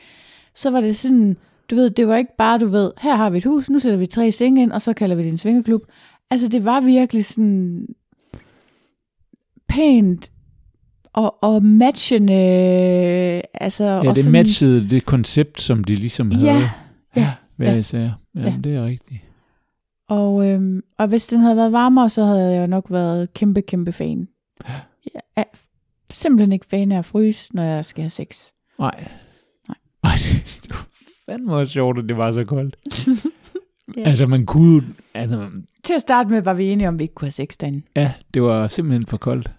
så 0.55 0.69
var 0.69 0.81
det 0.81 0.95
sådan, 0.95 1.37
du 1.69 1.75
ved, 1.75 1.89
det 1.89 2.07
var 2.07 2.15
ikke 2.17 2.35
bare, 2.37 2.59
du 2.59 2.67
ved, 2.67 2.91
her 3.01 3.15
har 3.15 3.29
vi 3.29 3.37
et 3.37 3.45
hus, 3.45 3.69
nu 3.69 3.79
sætter 3.79 3.99
vi 3.99 4.05
tre 4.05 4.31
senge 4.31 4.61
ind, 4.61 4.71
og 4.71 4.81
så 4.81 4.93
kalder 4.93 5.15
vi 5.15 5.23
det 5.23 5.29
en 5.31 5.37
svingeklub. 5.37 5.81
Altså 6.29 6.47
det 6.47 6.65
var 6.65 6.81
virkelig 6.81 7.25
sådan 7.25 7.87
pænt 9.69 10.31
og, 11.13 11.43
og 11.43 11.63
matchende, 11.63 12.33
altså... 13.53 13.83
Ja, 13.83 13.99
og 13.99 14.15
det 14.15 14.17
sådan, 14.23 14.31
matchede 14.31 14.89
det 14.89 15.05
koncept, 15.05 15.61
som 15.61 15.83
de 15.83 15.95
ligesom 15.95 16.31
havde. 16.31 16.47
Ja, 16.51 16.69
ja, 17.15 17.31
hver 17.55 17.71
ja. 17.71 17.77
især. 17.77 17.99
Ja, 18.35 18.41
Ja. 18.41 18.53
det 18.63 18.75
er 18.75 18.85
rigtigt. 18.85 19.21
Og, 20.07 20.47
øhm, 20.49 20.81
og 20.97 21.07
hvis 21.07 21.27
den 21.27 21.39
havde 21.39 21.55
været 21.55 21.71
varmere, 21.71 22.09
så 22.09 22.23
havde 22.23 22.51
jeg 22.51 22.61
jo 22.61 22.67
nok 22.67 22.85
været 22.89 23.33
kæmpe, 23.33 23.61
kæmpe 23.61 23.91
fan. 23.91 24.27
Jeg 25.13 25.21
er 25.35 25.43
simpelthen 26.11 26.51
ikke 26.51 26.65
fan 26.65 26.91
af 26.91 26.97
at 26.97 27.05
fryse, 27.05 27.55
når 27.55 27.63
jeg 27.63 27.85
skal 27.85 28.01
have 28.01 28.09
sex. 28.09 28.47
Nej. 28.79 29.07
Nej. 29.67 29.77
Ej, 30.03 30.11
det 30.63 30.67
var 30.69 30.87
fandme 31.29 31.55
også 31.55 31.73
sjovt, 31.73 31.99
at 31.99 32.05
det 32.09 32.17
var 32.17 32.31
så 32.31 32.43
koldt. 32.45 32.75
Ja. 33.97 34.01
Altså, 34.01 34.27
man 34.27 34.45
kunne... 34.45 34.83
Altså, 35.13 35.49
Til 35.83 35.93
at 35.93 36.01
starte 36.01 36.29
med 36.29 36.41
var 36.41 36.53
vi 36.53 36.65
enige 36.65 36.87
om, 36.87 36.93
at 36.95 36.99
vi 36.99 37.03
ikke 37.03 37.15
kunne 37.15 37.25
have 37.25 37.31
sex 37.31 37.57
derinde. 37.57 37.81
ja, 37.95 38.13
det 38.33 38.41
var 38.41 38.67
simpelthen 38.67 39.05
for 39.05 39.17
koldt. 39.17 39.51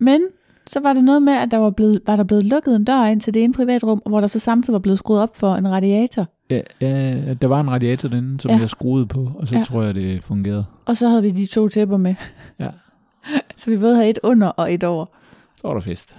Men 0.00 0.20
så 0.66 0.80
var 0.80 0.92
det 0.92 1.04
noget 1.04 1.22
med, 1.22 1.32
at 1.32 1.50
der 1.50 1.56
var, 1.56 1.70
blevet, 1.70 2.00
var 2.06 2.16
der 2.16 2.24
blevet 2.24 2.44
lukket 2.44 2.76
en 2.76 2.84
dør 2.84 3.04
ind 3.04 3.20
til 3.20 3.34
det 3.34 3.44
ene 3.44 3.52
privatrum, 3.54 4.02
hvor 4.06 4.20
der 4.20 4.26
så 4.26 4.38
samtidig 4.38 4.72
var 4.72 4.78
blevet 4.78 4.98
skruet 4.98 5.20
op 5.22 5.36
for 5.36 5.54
en 5.54 5.70
radiator. 5.70 6.26
Ja, 6.52 6.60
ja, 6.80 7.34
der 7.34 7.46
var 7.46 7.60
en 7.60 7.70
radiator 7.70 8.08
derinde, 8.08 8.40
som 8.40 8.48
Ja. 8.48 8.54
ja. 8.54 8.60
jeg 8.60 8.70
skruede 8.70 9.06
på, 9.06 9.30
og 9.34 9.48
så 9.48 9.54
Ja. 9.54 9.58
ja. 9.58 9.64
tror 9.64 9.82
jeg, 9.82 9.94
det 9.94 10.24
fungerede. 10.24 10.64
Og 10.86 10.96
så 10.96 11.08
havde 11.08 11.22
vi 11.22 11.30
de 11.30 11.46
to 11.46 11.68
tæpper 11.68 11.96
med. 11.96 12.14
Ja. 12.58 12.70
Så 13.56 13.70
vi 13.70 13.76
både 13.78 13.94
havde 13.96 14.10
et 14.10 14.18
under 14.22 14.48
og 14.48 14.74
et 14.74 14.84
over. 14.84 15.06
Så 15.56 15.68
var 15.68 15.74
der 15.74 15.80
fest. 15.80 16.18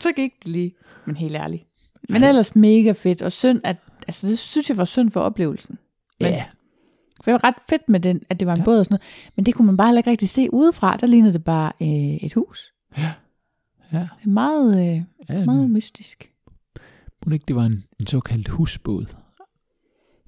Så 0.00 0.12
gik 0.16 0.32
det 0.44 0.52
lige. 0.52 0.74
Men 1.06 1.16
helt 1.16 1.36
ærligt. 1.36 1.64
Men 2.08 2.24
ellers 2.24 2.56
mega 2.56 2.92
fedt. 2.92 3.22
Og 3.22 3.32
synd, 3.32 3.60
at, 3.64 3.76
altså 4.08 4.26
det 4.26 4.38
synes 4.38 4.68
jeg 4.68 4.76
var 4.76 4.84
synd 4.84 5.10
for 5.10 5.20
oplevelsen. 5.20 5.78
Men- 6.20 6.30
Ja. 6.30 6.44
For 7.16 7.22
det 7.24 7.32
var 7.32 7.44
ret 7.44 7.54
fedt 7.68 7.88
med 7.88 8.00
den, 8.00 8.20
at 8.30 8.40
det 8.40 8.46
var 8.46 8.52
en 8.52 8.56
ja. 8.58 8.60
Ja. 8.60 8.64
båd 8.64 8.78
og 8.78 8.84
sådan 8.84 8.94
noget. 8.94 9.32
Men 9.36 9.46
det 9.46 9.54
kunne 9.54 9.66
man 9.66 9.76
bare 9.76 9.96
ikke 9.96 10.10
rigtig 10.10 10.28
se 10.28 10.54
udefra. 10.54 10.96
Der 10.96 11.06
lignede 11.06 11.32
det 11.32 11.44
bare 11.44 11.72
øh, 11.82 11.88
et 12.14 12.34
hus. 12.34 12.72
Ja. 12.98 13.10
Det 13.92 14.08
er 14.24 14.28
meget, 14.28 14.80
øh, 14.96 15.02
ja 15.38 15.44
meget 15.44 15.70
mystisk. 15.70 16.30
Må 17.26 17.30
det 17.30 17.32
ikke, 17.32 17.44
det 17.48 17.56
var 17.56 17.64
en, 17.64 17.84
en 18.00 18.06
såkaldt 18.06 18.48
husbåd? 18.48 19.14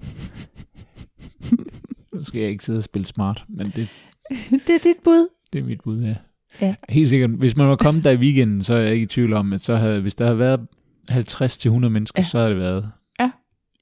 nu 2.13 2.23
skal 2.23 2.41
jeg 2.41 2.49
ikke 2.49 2.65
sidde 2.65 2.79
og 2.79 2.83
spille 2.83 3.05
smart, 3.05 3.45
men 3.49 3.65
det, 3.65 3.89
det 4.67 4.69
er 4.69 4.79
dit 4.83 4.97
bud. 5.03 5.29
det 5.53 5.61
er 5.61 5.65
mit 5.65 5.81
bud, 5.83 6.01
ja. 6.01 6.15
Ja. 6.61 6.75
Helt 6.89 7.09
sikkert. 7.09 7.29
Hvis 7.29 7.57
man 7.57 7.67
var 7.67 7.75
kommet 7.75 8.03
der 8.03 8.11
i 8.11 8.17
weekenden, 8.17 8.63
så 8.63 8.73
er 8.73 8.79
jeg 8.81 8.93
ikke 8.93 9.03
i 9.03 9.07
tvivl 9.07 9.33
om, 9.33 9.53
at 9.53 9.61
så 9.61 9.75
havde, 9.75 10.01
hvis 10.01 10.15
der 10.15 10.25
havde 10.25 10.39
været 10.39 10.67
50-100 11.11 11.89
mennesker, 11.89 12.19
Ja. 12.19 12.21
ja. 12.21 12.27
så 12.29 12.37
havde 12.37 12.51
det 12.51 12.59
været. 12.59 12.91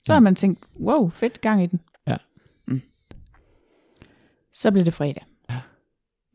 Så 0.05 0.13
har 0.13 0.19
man 0.19 0.35
tænkt, 0.35 0.63
wow, 0.79 1.09
fedt 1.09 1.41
gang 1.41 1.63
i 1.63 1.67
den. 1.67 1.79
Ja. 2.07 2.15
Mm. 2.67 2.81
Så 4.53 4.71
blev 4.71 4.85
det 4.85 4.93
fredag. 4.93 5.25
Ja. 5.49 5.59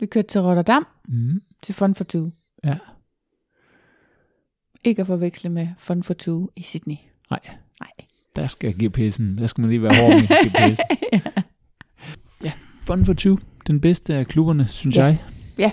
Vi 0.01 0.07
kørte 0.07 0.29
til 0.29 0.41
Rotterdam 0.41 0.87
Mm. 1.09 1.43
til 1.63 1.75
Fun 1.75 1.95
for 1.95 2.05
Two. 2.05 2.31
Ja. 2.65 2.79
Ikke 4.85 5.01
at 5.01 5.07
forveksle 5.07 5.51
med 5.51 5.69
Fun 5.79 6.03
for 6.03 6.15
Two 6.15 6.49
i 6.57 6.63
Sydney. 6.63 6.97
Nej. 7.31 7.41
Nej. 7.81 7.91
Der 8.37 8.47
skal 8.47 8.71
GPS'en, 8.73 9.41
der 9.41 9.47
skal 9.47 9.61
man 9.63 9.71
lige 9.71 9.83
være 9.83 9.95
hård 10.01 10.11
med 10.15 10.29
GPS. 10.73 10.81
ja, 12.45 12.53
Fun 12.87 13.05
for 13.05 13.13
Two. 13.13 13.37
Den 13.67 13.81
bedste 13.81 14.15
af 14.15 14.27
klubberne, 14.27 14.69
synes 14.69 14.97
Ja. 14.97 15.17
jeg. 15.59 15.73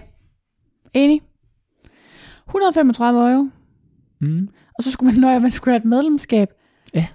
Enig. 0.94 1.22
135 2.48 3.32
euro. 3.34 3.50
Mm. 4.22 4.50
Og 4.78 4.84
så 4.84 4.92
skulle 4.92 5.12
man 5.12 5.22
nøje, 5.22 5.36
at 5.36 5.42
man 5.42 5.52
skulle 5.52 5.72
have 5.74 5.78
et 5.80 5.86
medlemskab. 5.86 6.48
Ja. 6.94 7.06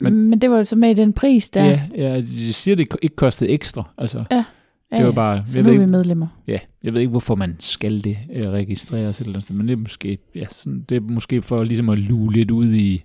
Men, 0.00 0.28
Men- 0.30 0.40
det 0.40 0.50
var 0.50 0.56
jo 0.58 0.64
så 0.64 0.76
med 0.76 0.90
i 0.90 0.94
den 0.94 1.12
pris 1.12 1.50
der. 1.50 1.64
Ja, 1.64 1.80
ja, 1.96 2.20
de 2.20 2.52
siger, 2.52 2.74
det 2.76 2.86
ikke 3.02 3.16
kostede 3.16 3.50
ekstra. 3.50 3.90
Altså, 3.98 4.24
Ja, 4.30 4.44
det 4.98 5.06
var 5.06 5.12
bare, 5.12 5.42
Så 5.46 5.52
jeg 5.58 5.62
nu 5.62 5.66
ved, 5.68 5.74
er 5.74 5.78
vi 5.78 5.82
ikke, 5.84 5.90
medlemmer. 5.90 6.26
ja, 6.46 6.58
jeg 6.82 6.92
ved 6.92 7.00
ikke, 7.00 7.10
hvorfor 7.10 7.34
man 7.34 7.56
skal 7.58 8.04
det 8.04 8.18
øh, 8.32 8.48
registreres 8.50 9.20
et 9.20 9.24
eller 9.24 9.32
andet 9.34 9.44
sted, 9.44 9.54
men 9.56 9.68
det 9.68 9.72
er 9.72 9.76
måske, 9.80 10.18
ja, 10.34 10.44
sådan, 10.50 10.82
det 10.88 10.96
er 10.96 11.00
måske 11.00 11.42
for 11.42 11.64
ligesom 11.64 11.88
at 11.88 11.98
luge 11.98 12.32
lidt 12.32 12.50
ud 12.50 12.72
i 12.74 13.02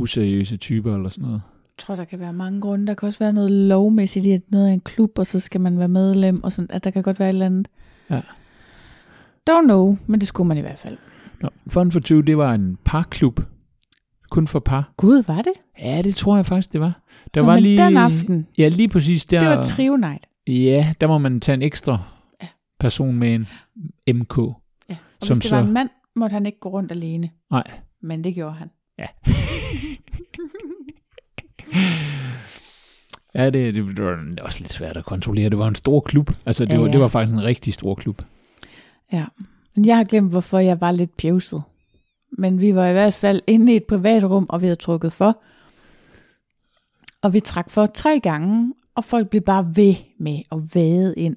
useriøse 0.00 0.56
typer 0.56 0.94
eller 0.96 1.08
sådan 1.08 1.24
noget. 1.26 1.42
Jeg 1.78 1.84
tror, 1.84 1.96
der 1.96 2.04
kan 2.04 2.20
være 2.20 2.32
mange 2.32 2.60
grunde. 2.60 2.86
Der 2.86 2.94
kan 2.94 3.06
også 3.06 3.18
være 3.18 3.32
noget 3.32 3.50
lovmæssigt 3.50 4.26
i, 4.26 4.30
at 4.30 4.42
noget 4.48 4.68
er 4.68 4.72
en 4.72 4.80
klub, 4.80 5.18
og 5.18 5.26
så 5.26 5.40
skal 5.40 5.60
man 5.60 5.78
være 5.78 5.88
medlem, 5.88 6.44
og 6.44 6.52
sådan, 6.52 6.70
at 6.70 6.84
der 6.84 6.90
kan 6.90 7.02
godt 7.02 7.18
være 7.18 7.28
et 7.28 7.32
eller 7.32 7.46
andet. 7.46 7.68
Ja. 8.10 8.20
Don't 9.50 9.64
know, 9.64 9.96
men 10.06 10.20
det 10.20 10.28
skulle 10.28 10.48
man 10.48 10.58
i 10.58 10.60
hvert 10.60 10.78
fald. 10.78 10.96
Nå, 11.40 11.48
Fun 11.68 11.90
for 11.92 12.00
Two, 12.00 12.20
det 12.20 12.36
var 12.38 12.54
en 12.54 12.78
parklub. 12.84 13.40
Kun 14.30 14.46
for 14.46 14.58
par. 14.58 14.92
Gud, 14.96 15.22
var 15.26 15.42
det? 15.42 15.52
Ja, 15.78 16.02
det 16.02 16.14
tror 16.14 16.36
jeg 16.36 16.46
faktisk, 16.46 16.72
det 16.72 16.80
var. 16.80 17.00
Der 17.34 17.40
Nå, 17.40 17.46
var 17.46 17.54
men 17.54 17.62
lige... 17.62 17.78
den 17.86 17.96
aften, 17.96 18.46
Ja, 18.58 18.68
lige 18.68 18.88
præcis 18.88 19.26
der. 19.26 19.38
det 19.40 19.48
var 19.48 19.62
trio 19.62 19.96
night. 19.96 20.26
Ja, 20.46 20.94
der 21.00 21.06
må 21.06 21.18
man 21.18 21.40
tage 21.40 21.54
en 21.54 21.62
ekstra 21.62 21.98
Ja. 22.42 22.46
person 22.80 23.16
med 23.16 23.34
en 23.34 23.46
MK. 24.16 24.38
Ja. 24.38 24.96
Og 25.20 25.26
Som 25.26 25.36
hvis 25.36 25.44
det 25.44 25.52
var 25.56 25.62
så- 25.62 25.66
en 25.66 25.72
mand, 25.72 25.88
måtte 26.16 26.34
han 26.34 26.46
ikke 26.46 26.58
gå 26.60 26.68
rundt 26.68 26.92
alene. 26.92 27.30
Nej. 27.50 27.62
Men 28.02 28.24
det 28.24 28.34
gjorde 28.34 28.54
han. 28.54 28.68
Ja. 29.00 29.06
ja, 33.34 33.50
det, 33.50 33.74
det, 33.74 33.96
det 33.96 34.04
var 34.04 34.18
også 34.42 34.60
lidt 34.60 34.72
svært 34.72 34.96
at 34.96 35.04
kontrollere. 35.04 35.50
Det 35.50 35.58
var 35.58 35.68
en 35.68 35.74
stor 35.74 36.00
klub. 36.00 36.30
Altså, 36.46 36.64
det, 36.64 36.72
Ja, 36.72 36.78
var, 36.78 36.86
ja. 36.86 36.92
det 36.92 37.00
var 37.00 37.08
faktisk 37.08 37.34
en 37.34 37.44
rigtig 37.44 37.74
stor 37.74 37.94
klub. 37.94 38.22
Men 39.74 39.84
jeg 39.84 39.96
har 39.96 40.04
glemt, 40.04 40.30
hvorfor 40.30 40.58
jeg 40.58 40.80
var 40.80 40.92
lidt 40.92 41.16
pjevset. 41.16 41.62
Men 42.38 42.60
vi 42.60 42.74
var 42.74 42.86
i 42.88 42.92
hvert 42.92 43.14
fald 43.14 43.42
inde 43.46 43.72
i 43.72 43.76
et 43.76 43.84
privat 43.84 44.24
rum, 44.24 44.46
og 44.48 44.60
vi 44.60 44.66
havde 44.66 44.76
trukket 44.76 45.12
for. 45.12 45.42
Og 47.22 47.32
vi 47.32 47.40
trak 47.40 47.70
for 47.70 47.86
tre 47.86 48.20
gange, 48.20 48.74
og 48.94 49.04
folk 49.04 49.28
blev 49.28 49.42
bare 49.42 49.76
ved 49.76 49.94
med 50.18 50.42
at 50.52 50.58
vade 50.74 51.14
ind. 51.16 51.36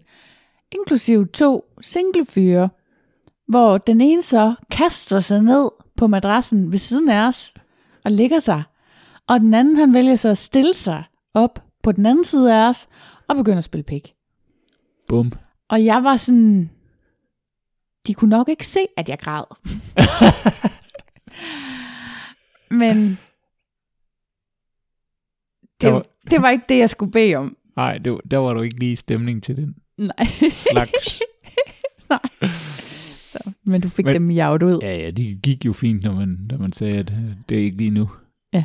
Inklusive 0.71 1.25
to 1.27 1.65
single 1.81 2.25
fyre, 2.25 2.69
hvor 3.47 3.77
den 3.77 4.01
ene 4.01 4.21
så 4.21 4.55
kaster 4.71 5.19
sig 5.19 5.41
ned 5.41 5.69
på 6.03 6.07
madrassen 6.07 6.71
ved 6.71 6.77
siden 6.77 7.09
af 7.09 7.27
os 7.27 7.53
og 8.05 8.11
ligger 8.11 8.39
sig. 8.39 8.63
Og 9.27 9.39
den 9.39 9.53
anden, 9.53 9.77
han 9.77 9.93
vælger 9.93 10.15
så 10.15 10.29
at 10.29 10.37
stille 10.37 10.73
sig 10.73 11.03
op 11.33 11.63
på 11.83 11.91
den 11.91 12.05
anden 12.05 12.23
side 12.23 12.55
af 12.55 12.69
os 12.69 12.87
og 13.27 13.35
begynder 13.35 13.57
at 13.57 13.63
spille 13.63 13.83
pik. 13.83 14.13
Bum. 15.07 15.31
Og 15.69 15.85
jeg 15.85 16.03
var 16.03 16.17
sådan, 16.17 16.69
de 18.07 18.13
kunne 18.13 18.29
nok 18.29 18.49
ikke 18.49 18.67
se, 18.67 18.79
at 18.97 19.09
jeg 19.09 19.19
græd. 19.19 19.43
Men 22.81 23.17
det, 25.81 25.93
var- 25.93 26.05
det 26.31 26.41
var 26.41 26.49
ikke 26.49 26.65
det, 26.69 26.77
jeg 26.77 26.89
skulle 26.89 27.11
bede 27.11 27.35
om. 27.35 27.57
Nej, 27.75 27.97
det, 27.97 28.11
var- 28.11 28.21
der 28.31 28.37
var 28.37 28.53
du 28.53 28.61
ikke 28.61 28.79
lige 28.79 28.95
stemning 28.95 29.43
til 29.43 29.57
den 29.57 29.75
Nej. 29.97 30.25
slags. 30.51 31.21
Nej. 32.09 32.19
Men 33.65 33.81
du 33.81 33.89
fik 33.89 34.05
Men- 34.05 34.13
dem 34.13 34.31
jaget 34.31 34.63
ud. 34.63 34.79
ja, 34.81 34.97
ja, 34.97 35.11
de 35.11 35.35
gik 35.43 35.65
jo 35.65 35.73
fint, 35.73 36.03
når 36.03 36.13
man, 36.15 36.37
når 36.49 36.57
man 36.57 36.71
sagde, 36.71 36.97
at 36.97 37.11
øh, 37.11 37.31
det 37.49 37.57
er 37.57 37.61
ikke 37.61 37.77
lige 37.77 37.89
nu. 37.89 38.09
Ja. 38.53 38.63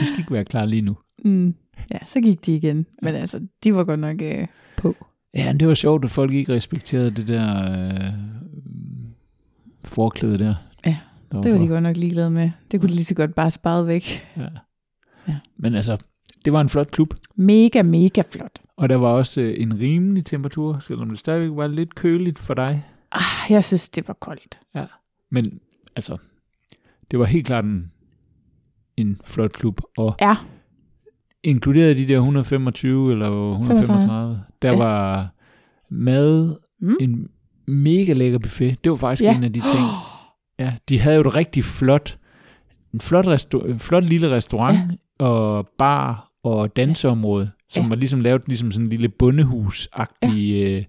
Vi 0.00 0.06
skal 0.06 0.18
ikke 0.18 0.32
være 0.32 0.44
klar 0.44 0.64
lige 0.64 0.82
nu. 0.82 0.96
Mm. 1.24 1.54
Ja, 1.92 1.98
så 2.06 2.20
gik 2.20 2.46
de 2.46 2.56
igen. 2.56 2.86
Men 3.02 3.14
altså, 3.14 3.40
de 3.64 3.74
var 3.74 3.84
godt 3.84 4.00
nok 4.00 4.22
øh, 4.22 4.46
på. 4.76 4.96
Ja, 5.34 5.52
men 5.52 5.60
det 5.60 5.68
var 5.68 5.74
sjovt, 5.74 6.04
at 6.04 6.10
folk 6.10 6.32
ikke 6.32 6.52
respekterede 6.54 7.10
det 7.10 7.28
der 7.28 7.72
øh, 7.72 8.12
forklæde 9.84 10.38
der. 10.38 10.54
Ja, 10.86 10.96
Der 11.32 11.40
Det 11.40 11.52
var 11.52 11.58
de 11.58 11.68
godt 11.68 11.82
nok 11.82 11.96
ligeglade 11.96 12.30
med. 12.30 12.50
Det 12.70 12.80
kunne 12.80 12.88
de 12.90 12.94
lige 12.94 13.04
så 13.04 13.14
godt 13.14 13.34
bare 13.34 13.50
spare 13.50 13.86
væk. 13.86 14.22
Ja. 14.36 14.46
Ja. 15.28 15.36
Men 15.56 15.74
altså, 15.74 15.96
det 16.44 16.52
var 16.52 16.60
en 16.60 16.68
flot 16.68 16.90
klub, 16.90 17.14
Mega, 17.36 17.82
mega 17.82 18.22
flot. 18.30 18.58
og 18.76 18.88
der 18.88 18.96
var 18.96 19.08
også 19.08 19.40
øh, 19.40 19.54
en 19.58 19.78
rimelig 19.80 20.24
temperatur, 20.24 20.78
selvom 20.78 21.08
det 21.10 21.18
stadigvæk 21.18 21.56
var 21.56 21.66
lidt 21.66 21.94
køligt 21.94 22.38
for 22.38 22.54
dig. 22.54 22.84
Ah, 23.14 23.50
jeg 23.50 23.64
synes, 23.64 23.88
det 23.88 24.08
var 24.08 24.14
koldt. 24.14 24.60
Men 25.30 25.60
altså, 25.96 26.16
det 27.10 27.18
var 27.18 27.24
helt 27.24 27.46
klart 27.46 27.64
en, 27.64 27.92
en 28.96 29.20
flot 29.24 29.52
klub, 29.52 29.80
og 29.96 30.16
Ja, 30.20 30.36
inkluderet 31.42 31.96
de 31.96 32.08
der 32.08 32.14
125 32.16 33.12
eller 33.12 33.52
135, 33.52 34.42
der 34.62 34.72
Ja. 34.72 34.78
var 34.78 35.30
mad, 35.90 36.56
Mm. 36.80 36.96
en 37.00 37.28
mega 37.66 38.12
lækker 38.12 38.38
buffet. 38.38 38.84
Det 38.84 38.90
var 38.90 38.96
faktisk 38.96 39.22
Ja. 39.22 39.36
en 39.36 39.44
af 39.44 39.52
de 39.52 39.60
ting. 39.60 39.84
Ja, 40.58 40.74
de 40.88 41.00
havde 41.00 41.16
jo 41.16 41.20
et 41.20 41.34
rigtig 41.34 41.64
flot, 41.64 42.18
en 42.94 43.00
flot, 43.00 43.26
restaur- 43.26 43.66
en 43.66 43.78
flot 43.78 44.04
lille 44.04 44.30
restaurant 44.30 44.76
ja. 45.20 45.24
og 45.24 45.68
bar 45.78 46.30
og 46.42 46.76
danseområde, 46.76 47.50
som 47.68 47.82
Ja. 47.82 47.88
var 47.88 47.96
ligesom 47.96 48.20
lavet 48.20 48.42
ligesom 48.46 48.72
sådan 48.72 48.86
en 48.86 48.90
lille 48.90 49.08
bondehus-agtig, 49.08 50.32
ja. 50.34 50.76
øh, 50.78 50.82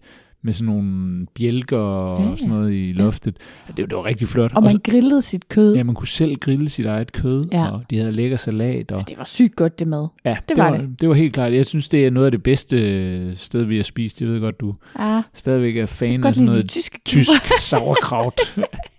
med 0.45 0.53
sådan 0.53 0.73
nogle 0.73 1.25
bjælker 1.35 1.77
og 1.77 2.23
Ja, 2.23 2.29
ja. 2.29 2.35
sådan 2.35 2.49
noget 2.49 2.73
i 2.73 2.93
loftet. 2.95 3.37
Ja. 3.67 3.73
Det, 3.81 3.89
det 3.89 3.97
var 3.97 4.05
rigtig 4.05 4.27
flot. 4.27 4.51
og 4.55 4.63
man 4.63 4.71
så, 4.71 4.79
grillede 4.83 5.21
sit 5.21 5.49
kød. 5.49 5.75
ja, 5.75 5.83
man 5.83 5.95
kunne 5.95 6.07
selv 6.07 6.35
grille 6.35 6.69
sit 6.69 6.85
eget 6.85 7.11
kød, 7.11 7.45
Ja. 7.51 7.71
og 7.71 7.81
de 7.89 7.97
havde 7.97 8.11
lækker 8.11 8.37
salat. 8.37 8.91
Og, 8.91 9.07
Det 9.09 9.17
var 9.17 9.23
sygt 9.25 9.55
godt, 9.55 9.79
det 9.79 9.87
mad. 9.87 10.07
ja, 10.25 10.37
det 10.49 10.57
var 10.57 10.77
det. 11.01 11.09
var 11.09 11.15
helt 11.15 11.33
klart. 11.33 11.53
Jeg 11.53 11.65
synes, 11.65 11.89
det 11.89 12.05
er 12.05 12.11
noget 12.11 12.25
af 12.25 12.31
det 12.31 12.43
bedste 12.43 13.35
sted, 13.35 13.63
vi 13.63 13.75
har 13.75 13.83
spist. 13.83 14.21
Jeg 14.21 14.29
ved 14.29 14.39
godt, 14.39 14.59
du 14.59 14.75
Ja, 14.99 15.21
stadigvæk 15.33 15.77
er 15.77 15.85
fan 15.85 16.23
af 16.23 16.35
sådan 16.35 16.45
noget 16.45 16.69
tyske 16.69 16.99
tysk 17.05 17.41
sauerkraut. 17.59 18.33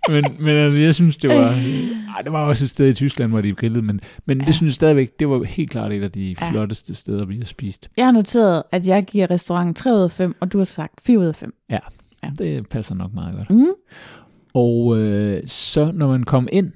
Men, 0.09 0.23
men 0.39 0.55
altså, 0.55 0.79
jeg 0.79 0.95
synes, 0.95 1.17
det 1.17 1.29
var... 1.29 1.49
Ej, 2.15 2.21
det 2.23 2.31
var 2.31 2.45
også 2.45 2.65
et 2.65 2.69
sted 2.69 2.89
i 2.89 2.93
Tyskland, 2.93 3.31
hvor 3.31 3.41
de 3.41 3.53
grillede, 3.53 3.81
men, 3.81 3.99
men 4.25 4.37
ja. 4.37 4.43
Ja. 4.43 4.47
det 4.47 4.55
synes 4.55 4.69
jeg 4.69 4.73
stadigvæk, 4.75 5.19
det 5.19 5.29
var 5.29 5.43
helt 5.43 5.69
klart 5.69 5.93
et 5.93 6.03
af 6.03 6.11
de 6.11 6.35
Ja. 6.41 6.49
flotteste 6.49 6.95
steder, 6.95 7.25
vi 7.25 7.37
har 7.37 7.45
spist. 7.45 7.89
Jeg 7.97 8.05
har 8.05 8.11
noteret, 8.11 8.63
at 8.71 8.87
jeg 8.87 9.03
giver 9.05 9.31
restauranten 9.31 9.73
3 9.73 9.93
ud 9.93 10.01
af 10.01 10.11
5, 10.11 10.35
og 10.39 10.53
du 10.53 10.57
har 10.57 10.65
sagt 10.65 11.01
4 11.03 11.19
ud 11.19 11.25
af 11.25 11.35
5. 11.35 11.53
Ja. 11.69 11.79
Det 12.39 12.69
passer 12.69 12.95
nok 12.95 13.13
meget 13.13 13.35
godt. 13.35 13.49
Mm. 13.49 13.67
Og 14.53 14.97
øh, 14.97 15.41
så 15.45 15.91
når 15.93 16.07
man 16.07 16.23
kom 16.23 16.47
ind, 16.51 16.71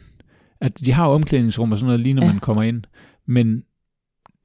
at 0.62 0.80
de 0.86 0.92
har 0.94 1.06
omklædningsrum 1.08 1.72
og 1.72 1.78
sådan 1.78 1.86
noget, 1.88 2.00
lige 2.00 2.14
når 2.14 2.22
ja. 2.22 2.28
Ja. 2.28 2.34
man 2.34 2.40
kommer 2.40 2.64
ind, 2.64 2.84
men 3.28 3.64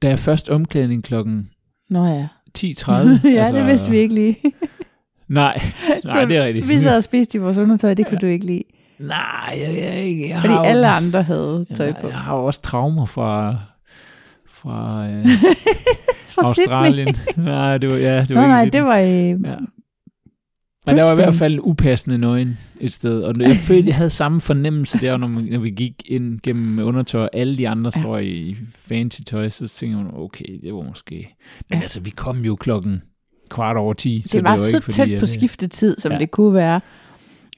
der 0.01 0.09
er 0.09 0.15
først 0.15 0.49
omklædning 0.49 1.03
klokken 1.03 1.49
Nå 1.89 2.05
ja. 2.05 2.27
10.30. 2.57 2.91
ja, 2.91 3.29
altså, 3.29 3.55
det 3.55 3.65
vidste 3.65 3.91
vi 3.91 3.97
ikke 3.97 4.15
lige. 4.15 4.37
Nej, 5.27 5.61
nej, 6.05 6.25
det 6.25 6.37
er 6.37 6.45
rigtigt. 6.45 6.69
Vi 6.69 6.79
sad 6.79 6.97
og 6.97 7.03
spiste 7.03 7.37
i 7.37 7.41
vores 7.41 7.57
undertøj, 7.57 7.93
det 7.93 8.07
kunne 8.07 8.19
du 8.19 8.25
ikke 8.25 8.45
lide. 8.45 8.63
Nej, 8.99 9.19
jeg, 9.51 9.59
jeg, 9.61 10.27
jeg, 10.29 10.37
Fordi 10.41 10.53
har 10.53 10.59
jo- 10.59 10.63
alle 10.69 10.87
andre 10.89 11.23
havde 11.23 11.65
tøj 11.75 11.85
jeg, 11.85 11.95
på. 12.01 12.07
jeg 12.07 12.17
har 12.17 12.37
jo 12.37 12.45
også 12.45 12.61
traumer 12.61 13.05
fra, 13.05 13.55
fra 14.49 15.07
øh, 15.09 15.25
Fra 16.35 16.47
Australien. 16.47 17.15
nej, 17.37 17.77
det 17.77 17.89
var, 17.89 17.95
ja, 17.97 18.21
det 18.21 18.35
var 18.35 18.35
Nå 18.35 18.41
ikke 18.41 18.47
nej, 18.53 18.65
Sydney. 18.65 18.79
det 18.79 18.87
var 18.87 18.97
i 18.97 19.29
Ja. 19.29 19.55
Men 20.85 20.97
der 20.97 21.03
var 21.03 21.11
i 21.11 21.15
hvert 21.15 21.33
fald 21.35 21.59
upassende 21.61 22.17
nøgen 22.17 22.57
et 22.79 22.93
sted, 22.93 23.23
og 23.23 23.39
jeg 23.39 23.55
følte, 23.55 23.87
jeg 23.87 23.95
havde 23.95 24.09
samme 24.09 24.41
fornemmelse 24.41 24.97
der, 25.01 25.17
når, 25.17 25.27
man, 25.27 25.43
når 25.43 25.59
vi 25.59 25.69
gik 25.69 25.93
ind 26.05 26.39
gennem 26.43 26.79
undertøj, 26.79 27.21
og 27.23 27.29
alle 27.33 27.57
de 27.57 27.69
andre 27.69 27.91
Ja. 27.95 28.01
står 28.01 28.17
i 28.17 28.55
fancy 28.87 29.21
tøj, 29.21 29.49
så 29.49 29.67
tænker 29.67 29.97
man, 29.97 30.07
okay, 30.13 30.59
det 30.63 30.73
var 30.73 30.81
måske... 30.81 31.35
Men 31.69 31.77
Ja. 31.77 31.81
altså, 31.81 31.99
vi 31.99 32.09
kom 32.09 32.37
jo 32.45 32.55
klokken 32.55 33.01
kvart 33.49 33.77
over 33.77 33.93
10, 33.93 34.23
Det 34.31 34.43
var 34.43 34.49
var 34.49 34.57
så 34.57 34.77
ikke, 34.77 34.91
tæt 34.91 35.19
på 35.19 35.25
det- 35.25 35.29
skiftetid, 35.29 35.95
som 35.97 36.11
Ja. 36.11 36.17
det 36.17 36.31
kunne 36.31 36.53
være. 36.53 36.81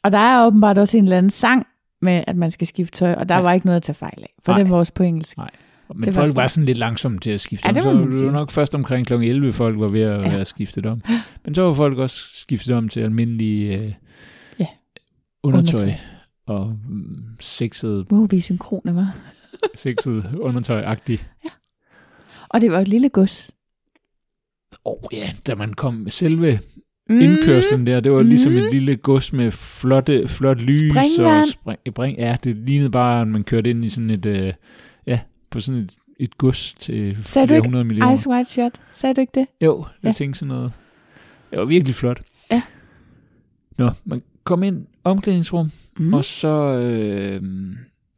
Og 0.04 0.12
der 0.12 0.18
er 0.18 0.46
åbenbart 0.46 0.78
også 0.78 0.98
en 0.98 1.04
eller 1.04 1.18
anden 1.18 1.30
sang 1.30 1.66
med, 2.02 2.24
at 2.28 2.36
man 2.36 2.52
skal 2.52 2.68
skifte 2.68 2.98
tøj, 2.98 3.14
og 3.14 3.30
der 3.30 3.36
Ja. 3.36 3.42
var 3.42 3.54
ikke 3.54 3.66
noget 3.66 3.76
at 3.76 3.84
tage 3.84 3.94
fejl 3.94 4.20
af, 4.22 4.34
for 4.46 4.52
Nej. 4.52 4.62
den 4.62 4.72
var 4.72 4.78
også 4.78 4.94
på 4.94 5.04
engelsk. 5.04 5.38
Men 5.38 5.48
Det 6.06 6.08
var 6.08 6.12
folk 6.14 6.28
var, 6.28 6.32
sådan- 6.34 6.50
sådan 6.50 6.66
lidt 6.66 6.78
langsomme 6.78 7.20
til 7.20 7.32
at 7.32 7.42
skifte 7.42 7.66
Ja, 7.66 7.70
om, 7.70 7.98
det 7.98 8.06
må 8.06 8.12
så 8.12 8.18
det 8.18 8.26
var 8.26 8.32
nok 8.32 8.52
først 8.52 8.76
omkring 8.76 9.08
kl. 9.08 9.14
11, 9.14 9.54
folk 9.54 9.80
var 9.80 9.88
ved 9.88 10.02
at 10.02 10.22
Ja. 10.22 10.30
være 10.36 10.46
skiftet 10.46 10.86
om. 10.86 11.02
Men 11.46 11.56
så 11.56 11.62
var 11.62 11.74
folk 11.74 11.98
også 11.98 12.24
skiftet 12.38 12.76
om 12.76 12.90
til 12.90 13.00
almindelige 13.00 13.78
øh, 13.78 13.94
Ja. 14.60 14.66
undertøj, 15.44 15.82
Undertøj. 15.82 15.94
og 16.46 16.76
mm, 16.90 17.24
sexet, 17.40 18.06
Wow, 18.12 18.28
vi 18.30 18.38
er 18.38 18.42
synkrone, 18.42 18.96
var. 18.96 19.16
sexet 19.76 20.36
undertøj-agtigt. 20.40 21.26
Og 22.50 22.62
det 22.62 22.72
var 22.72 22.80
et 22.80 22.88
lille 22.88 23.10
gods. 23.10 23.52
Åh 24.86 24.94
oh, 24.94 24.98
ja, 25.14 25.32
da 25.48 25.56
man 25.56 25.74
kom 25.74 25.94
med 25.94 26.12
selve 27.10 27.24
indkørslen 27.24 27.88
der, 27.88 28.00
det 28.00 28.12
var 28.12 28.24
ligesom 28.24 28.52
Mhm. 28.54 28.62
et 28.62 28.74
lille 28.74 28.96
gods 28.96 29.34
med 29.34 29.52
flotte, 29.52 30.28
flot 30.28 30.62
lys 30.62 30.78
Springvand. 30.80 31.40
og 31.40 31.46
spring, 31.50 31.80
spring, 31.90 32.18
ja, 32.18 32.38
det 32.44 32.56
lignede 32.56 32.90
bare, 32.90 33.22
at 33.22 33.28
man 33.28 33.44
kørte 33.44 33.70
ind 33.70 33.86
i 33.86 33.90
sådan 33.90 34.10
et, 34.10 34.26
øh, 34.26 34.54
ja, 35.08 35.20
på 35.50 35.60
sådan 35.60 35.82
et, 35.82 35.92
et 36.20 36.38
gods 36.38 36.74
til 36.74 37.18
Sagde 37.24 37.48
flere 37.48 37.62
hundrede 37.62 37.84
millioner. 37.84 38.14
Ice 38.14 38.30
White 38.30 38.50
Shot. 38.50 38.72
Sagde 38.94 39.14
du 39.16 39.22
ikke 39.22 39.40
det? 39.40 39.46
Jo, 39.62 39.86
jeg 40.04 40.08
Ja. 40.10 40.14
tænkte 40.14 40.40
sådan 40.40 40.56
noget. 40.56 40.72
Det 41.52 41.60
var 41.60 41.66
virkelig 41.66 41.96
flot. 41.96 42.22
Ja. 42.52 42.62
Nå, 43.78 43.90
man 44.06 44.22
kom 44.44 44.64
ind 44.64 44.86
omklædningsrum, 45.04 45.72
Mm. 46.00 46.06
mm. 46.06 46.14
og 46.14 46.24
så 46.24 46.48
øh, 46.48 47.42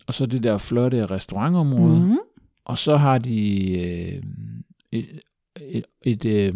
og 0.07 0.13
så 0.13 0.25
det 0.25 0.43
der 0.43 0.57
flotte 0.57 1.05
restaurantområde, 1.05 2.00
mm. 2.01 2.07
Mm. 2.07 2.17
og 2.65 2.77
så 2.77 2.98
har 2.98 3.17
de 3.17 3.71
øh, 3.79 4.21
et, 4.91 5.05
et, 5.71 5.83
et 6.03 6.25
øh, 6.25 6.53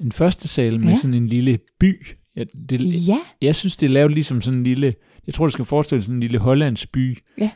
en 0.00 0.12
første 0.12 0.48
sal 0.48 0.80
med 0.80 0.88
Ja. 0.88 0.96
sådan 0.96 1.14
en 1.14 1.26
lille 1.26 1.58
by. 1.80 2.06
Ja, 2.36 2.44
det, 2.70 3.08
Ja, 3.08 3.18
jeg 3.42 3.54
synes, 3.54 3.76
det 3.76 3.86
er 3.86 3.90
lavet 3.90 4.12
ligesom 4.12 4.40
sådan 4.40 4.58
en 4.58 4.64
lille, 4.64 4.94
jeg 5.26 5.34
tror, 5.34 5.46
det 5.46 5.52
skal 5.52 5.64
forestille 5.64 6.02
sådan 6.02 6.14
en 6.14 6.20
lille 6.20 6.38
hollandsk 6.38 6.92
by, 6.92 7.18
Ja. 7.38 7.50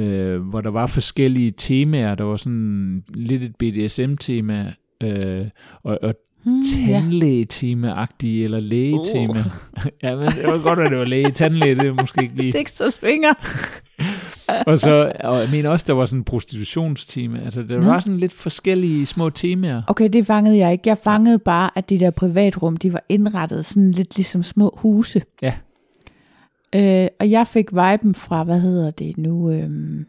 øh, 0.00 0.40
hvor 0.40 0.60
der 0.60 0.70
var 0.70 0.86
forskellige 0.86 1.52
temaer. 1.56 2.14
Der 2.14 2.24
var 2.24 2.36
sådan 2.36 3.02
lidt 3.14 3.42
et 3.42 3.56
BDSM-tema, 3.56 4.72
øh, 5.02 5.46
og, 5.82 5.98
og 6.02 6.14
hmm, 6.44 6.62
ja. 6.88 6.92
tandlægetema-agtige, 6.92 8.44
eller 8.44 8.60
lægetema. 8.60 9.30
Uh. 9.30 9.86
ja, 10.02 10.16
men 10.16 10.26
det 10.26 10.44
var 10.44 10.62
godt, 10.62 10.78
at 10.78 10.90
det 10.90 10.98
var 10.98 11.04
læge. 11.04 11.30
Tandlæge, 11.30 11.74
det 11.74 11.86
er 11.86 11.92
måske 11.92 12.22
ikke 12.22 12.36
lige. 12.36 12.52
Sticks 12.56 12.80
og 12.80 12.92
svinger. 12.92 13.34
Og 14.66 14.78
så, 14.78 15.12
og 15.20 15.40
jeg 15.40 15.48
mener 15.50 15.70
også, 15.70 15.84
der 15.88 15.92
var 15.92 16.06
sådan 16.06 16.20
en 16.20 16.24
prostitutionstema. 16.24 17.38
Altså, 17.44 17.62
der 17.62 17.80
Nå. 17.80 17.86
var 17.86 17.98
sådan 18.00 18.18
lidt 18.18 18.32
forskellige 18.32 19.06
små 19.06 19.30
temaer. 19.30 19.82
Okay, 19.86 20.08
det 20.12 20.26
fangede 20.26 20.58
jeg 20.58 20.72
ikke. 20.72 20.88
Jeg 20.88 20.98
fangede 20.98 21.38
bare, 21.38 21.70
at 21.74 21.90
de 21.90 22.00
der 22.00 22.10
privatrum, 22.10 22.76
de 22.76 22.92
var 22.92 23.04
indrettet 23.08 23.64
sådan 23.64 23.90
lidt 23.90 24.16
ligesom 24.16 24.42
små 24.42 24.74
huse. 24.76 25.22
Ja. 25.42 25.54
Øh, 26.74 27.08
og 27.20 27.30
jeg 27.30 27.46
fik 27.46 27.72
viben 27.72 28.14
fra, 28.14 28.44
hvad 28.44 28.60
hedder 28.60 28.90
det 28.90 29.18
nu, 29.18 29.50
øhm, 29.50 30.06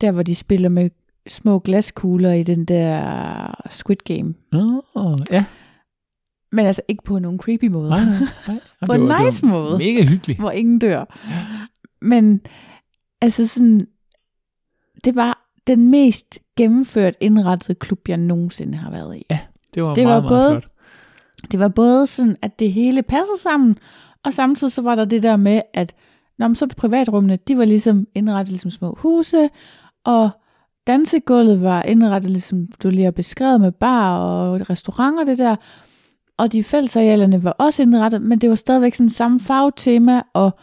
der 0.00 0.12
hvor 0.12 0.22
de 0.22 0.34
spiller 0.34 0.68
med 0.68 0.90
små 1.28 1.58
glaskugler 1.58 2.32
i 2.32 2.42
den 2.42 2.64
der 2.64 3.62
Squid 3.70 3.96
Game. 4.04 4.34
Nå, 4.52 4.82
ja. 5.30 5.44
Men 6.52 6.66
altså 6.66 6.82
ikke 6.88 7.02
på 7.04 7.18
nogen 7.18 7.38
creepy 7.40 7.64
måde. 7.64 7.90
Nej, 7.90 8.04
nej, 8.04 8.18
nej. 8.48 8.56
På 8.86 8.92
en 8.92 9.08
var- 9.08 9.16
det 9.18 9.24
nice 9.26 9.42
var 9.42 9.48
måde. 9.48 9.78
Mega 9.78 10.04
hyggeligt. 10.04 10.38
hvor 10.38 10.50
ingen 10.50 10.78
dør. 10.78 11.18
Men 12.02 12.40
altså 13.20 13.46
sådan, 13.46 13.86
det 15.04 15.14
var 15.16 15.46
den 15.66 15.88
mest 15.90 16.38
gennemført 16.56 17.14
indrettede 17.20 17.74
klub, 17.74 18.08
jeg 18.08 18.16
nogensinde 18.16 18.78
har 18.78 18.90
været 18.90 19.16
i. 19.16 19.22
Det 19.74 19.82
var 19.82 19.94
Det 19.94 20.04
meget, 20.04 20.22
var 20.24 20.28
meget 20.30 20.52
både- 20.52 20.60
flot. 20.60 20.72
Det 21.52 21.58
var 21.60 21.68
både 21.68 22.06
sådan, 22.06 22.36
at 22.42 22.58
det 22.58 22.72
hele 22.72 23.02
passede 23.02 23.40
sammen, 23.40 23.78
og 24.24 24.32
samtidig 24.32 24.72
så 24.72 24.82
var 24.82 24.94
der 24.94 25.04
det 25.04 25.22
der 25.22 25.36
med, 25.36 25.60
at 25.74 25.94
når 26.38 26.48
man 26.48 26.54
så 26.54 26.66
privatrummene, 26.76 27.36
de 27.48 27.58
var 27.58 27.64
ligesom 27.64 28.06
indrettet 28.14 28.48
ligesom 28.52 28.70
små 28.70 28.94
huse, 28.98 29.48
og 30.04 30.30
dansegulvet 30.86 31.62
var 31.62 31.82
indrettet 31.82 32.30
ligesom 32.30 32.66
du 32.82 32.88
lige 32.90 33.04
har 33.04 33.10
beskrevet 33.10 33.60
med 33.60 33.72
bar 33.72 34.18
og 34.18 34.70
restauranter 34.70 35.24
det 35.24 35.38
der, 35.38 35.56
og 36.38 36.52
de 36.52 36.64
fællesarealerne 36.64 37.44
var 37.44 37.50
også 37.50 37.82
indrettet, 37.82 38.22
men 38.22 38.38
det 38.38 38.48
var 38.48 38.54
stadigvæk 38.56 38.94
sådan 38.94 39.08
samme 39.10 39.40
farvetema, 39.40 40.22
og 40.34 40.58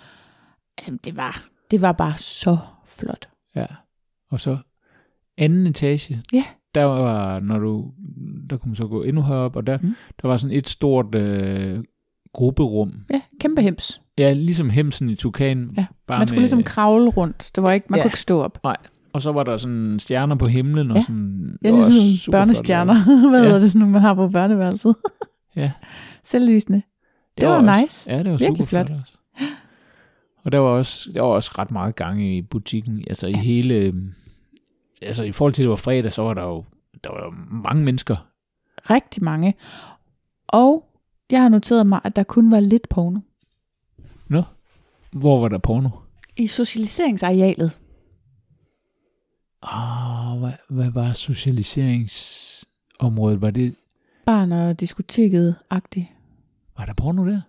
altså, 0.78 0.98
det 1.06 1.18
var, 1.18 1.46
det 1.72 1.82
var 1.82 1.92
bare 1.92 2.18
så 2.18 2.58
flot. 2.86 3.30
Ja. 3.56 3.66
Og 4.32 4.40
så 4.40 4.58
anden 5.38 5.68
etage. 5.68 6.22
Ja. 6.34 6.44
Der 6.76 6.84
var, 6.84 7.40
når 7.40 7.60
du, 7.60 7.92
der 8.50 8.58
kunne 8.58 8.70
man 8.70 8.76
så 8.76 8.88
gå 8.88 9.04
endnu 9.04 9.22
højere 9.22 9.44
op, 9.44 9.56
og 9.56 9.68
der, 9.68 9.78
Mm. 9.82 9.96
der 10.22 10.28
var 10.28 10.38
sådan 10.38 10.56
et 10.58 10.70
stort 10.70 11.16
øh, 11.16 11.84
grupperum. 12.34 12.94
Ja, 13.14 13.22
kæmpe 13.40 13.62
hems. 13.62 14.02
Ja, 14.18 14.34
ligesom 14.34 14.70
hemsen 14.70 15.10
i 15.10 15.16
Tukan. 15.16 15.72
Ja, 15.78 15.86
bare 16.08 16.20
Man 16.20 16.28
skulle 16.28 16.38
med, 16.38 16.42
ligesom 16.42 16.64
kravle 16.64 17.10
rundt. 17.10 17.52
Det 17.56 17.64
var 17.64 17.72
ikke, 17.72 17.88
man 17.90 17.98
Ja. 17.98 18.04
kunne 18.04 18.08
ikke 18.10 18.20
stå 18.20 18.42
op. 18.42 18.60
Og 19.14 19.22
så 19.22 19.32
var 19.32 19.44
der 19.44 19.58
sådan 19.58 20.00
stjerner 20.00 20.36
på 20.36 20.48
himlen, 20.48 20.92
og 20.92 20.98
Ja. 20.98 21.02
sådan... 21.04 21.58
Ja, 21.64 21.68
det 21.72 21.78
var 21.78 21.86
ligesom 21.90 22.18
super 22.18 22.32
flot 22.38 22.40
børnestjerner. 22.42 23.04
Hvad 23.30 23.40
Ja. 23.42 23.46
hedder 23.46 23.60
det 23.60 23.70
sådan, 23.72 23.80
nogle, 23.80 23.94
man 23.94 24.02
har 24.02 24.14
på 24.14 24.28
børneværelset? 24.28 24.96
Ja. 25.56 25.72
Selvlysende. 26.24 26.82
Det 27.40 27.48
var 27.48 27.56
også, 27.56 27.82
nice. 27.82 28.12
Ja, 28.12 28.18
det 28.18 28.26
var 28.32 28.38
Virkelig 28.38 28.58
super 28.58 28.66
flot. 28.66 28.88
flot. 28.88 29.00
Også. 29.00 29.14
Og 30.44 30.52
der 30.52 30.58
var 30.58 30.70
også, 30.70 31.12
der 31.14 31.22
var 31.22 31.28
også 31.28 31.52
ret 31.60 31.72
meget 31.72 31.96
gang 31.96 32.26
i 32.26 32.42
butikken. 32.42 33.04
Altså 33.08 33.28
i 33.28 33.34
hele... 33.34 33.76
øhm, 33.76 34.14
Altså 35.02 35.24
i 35.24 35.32
forhold 35.32 35.54
til, 35.54 35.62
at 35.62 35.64
det 35.64 35.70
var 35.70 35.76
fredag, 35.76 36.14
så 36.14 36.22
var 36.22 36.34
der 36.34 36.44
jo 36.44 36.64
der 37.04 37.10
var 37.10 37.24
jo 37.26 37.34
mange 37.64 37.84
mennesker. 37.84 38.16
Rigtig 38.90 39.24
mange. 39.24 39.54
Og 40.48 40.86
jeg 41.32 41.42
har 41.42 41.50
noteret 41.50 41.88
mig, 41.88 42.00
at 42.04 42.16
der 42.16 42.24
kun 42.24 42.52
var 42.52 42.60
lidt 42.60 42.90
porno. 42.90 43.20
Hvor 45.12 45.40
var 45.42 45.48
der 45.48 45.58
porno? 45.58 45.90
I 46.38 46.48
socialiseringsarealet. 46.48 47.78
Ah, 49.64 50.40
hvad, 50.40 50.52
hvad 50.70 50.92
var 50.92 51.14
socialiseringsområdet? 51.14 53.42
Var 53.42 53.52
det... 53.52 53.76
Barn 54.26 54.52
og 54.52 54.80
diskoteket-agtigt. 54.80 56.08
Var 56.78 56.86
der 56.86 56.94
porno 56.94 57.26
der? 57.26 57.32
Jeg 57.32 57.42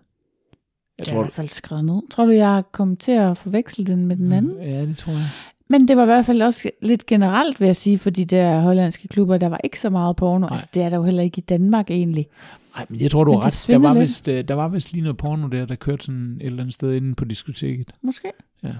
Det 1.05 1.11
er 1.11 1.15
i 1.15 1.19
hvert 1.19 1.31
fald 1.31 1.47
skrevet 1.47 1.85
ned. 1.85 2.01
Tror 2.11 2.25
du, 2.25 2.31
jeg 2.31 2.63
kom 2.71 2.97
til 2.97 3.11
at 3.11 3.37
forveksle 3.37 3.85
den 3.85 4.05
med 4.05 4.15
den 4.15 4.31
anden? 4.31 4.57
Ja, 4.61 4.81
det 4.81 4.97
tror 4.97 5.13
jeg. 5.13 5.27
Men 5.69 5.87
det 5.87 5.97
var 5.97 6.03
i 6.03 6.05
hvert 6.05 6.25
fald 6.25 6.41
også 6.41 6.69
lidt 6.81 7.05
generelt, 7.05 7.59
vil 7.59 7.65
jeg 7.65 7.75
sige, 7.75 7.97
for 7.97 8.09
de 8.09 8.25
der 8.25 8.59
hollandske 8.59 9.07
klubber, 9.07 9.37
der 9.37 9.49
var 9.49 9.59
ikke 9.63 9.79
så 9.79 9.89
meget 9.89 10.15
porno. 10.15 10.39
Nej. 10.39 10.49
Altså, 10.51 10.69
det 10.73 10.81
er 10.83 10.89
der 10.89 10.97
jo 10.97 11.03
heller 11.03 11.23
ikke 11.23 11.37
i 11.37 11.41
Danmark 11.41 11.89
egentlig. 11.89 12.27
Nej, 12.75 12.85
men 12.89 13.01
jeg 13.01 13.11
tror, 13.11 13.23
du 13.23 13.31
Men 13.31 13.39
har 13.41 13.45
ret. 13.45 13.65
Der 13.67 13.77
var, 13.77 13.93
lidt. 13.93 14.01
vist, 14.01 14.27
øh, 14.27 14.47
der 14.47 14.53
var 14.53 14.67
vist 14.67 14.93
lige 14.93 15.01
noget 15.01 15.17
porno 15.17 15.47
der, 15.47 15.65
der 15.65 15.75
kørte 15.75 16.05
sådan 16.05 16.37
et 16.41 16.45
eller 16.45 16.63
andet 16.63 16.75
sted 16.75 16.95
inde 16.95 17.15
på 17.15 17.25
diskoteket. 17.25 17.91
Måske. 18.01 18.31
Ja. 18.63 18.73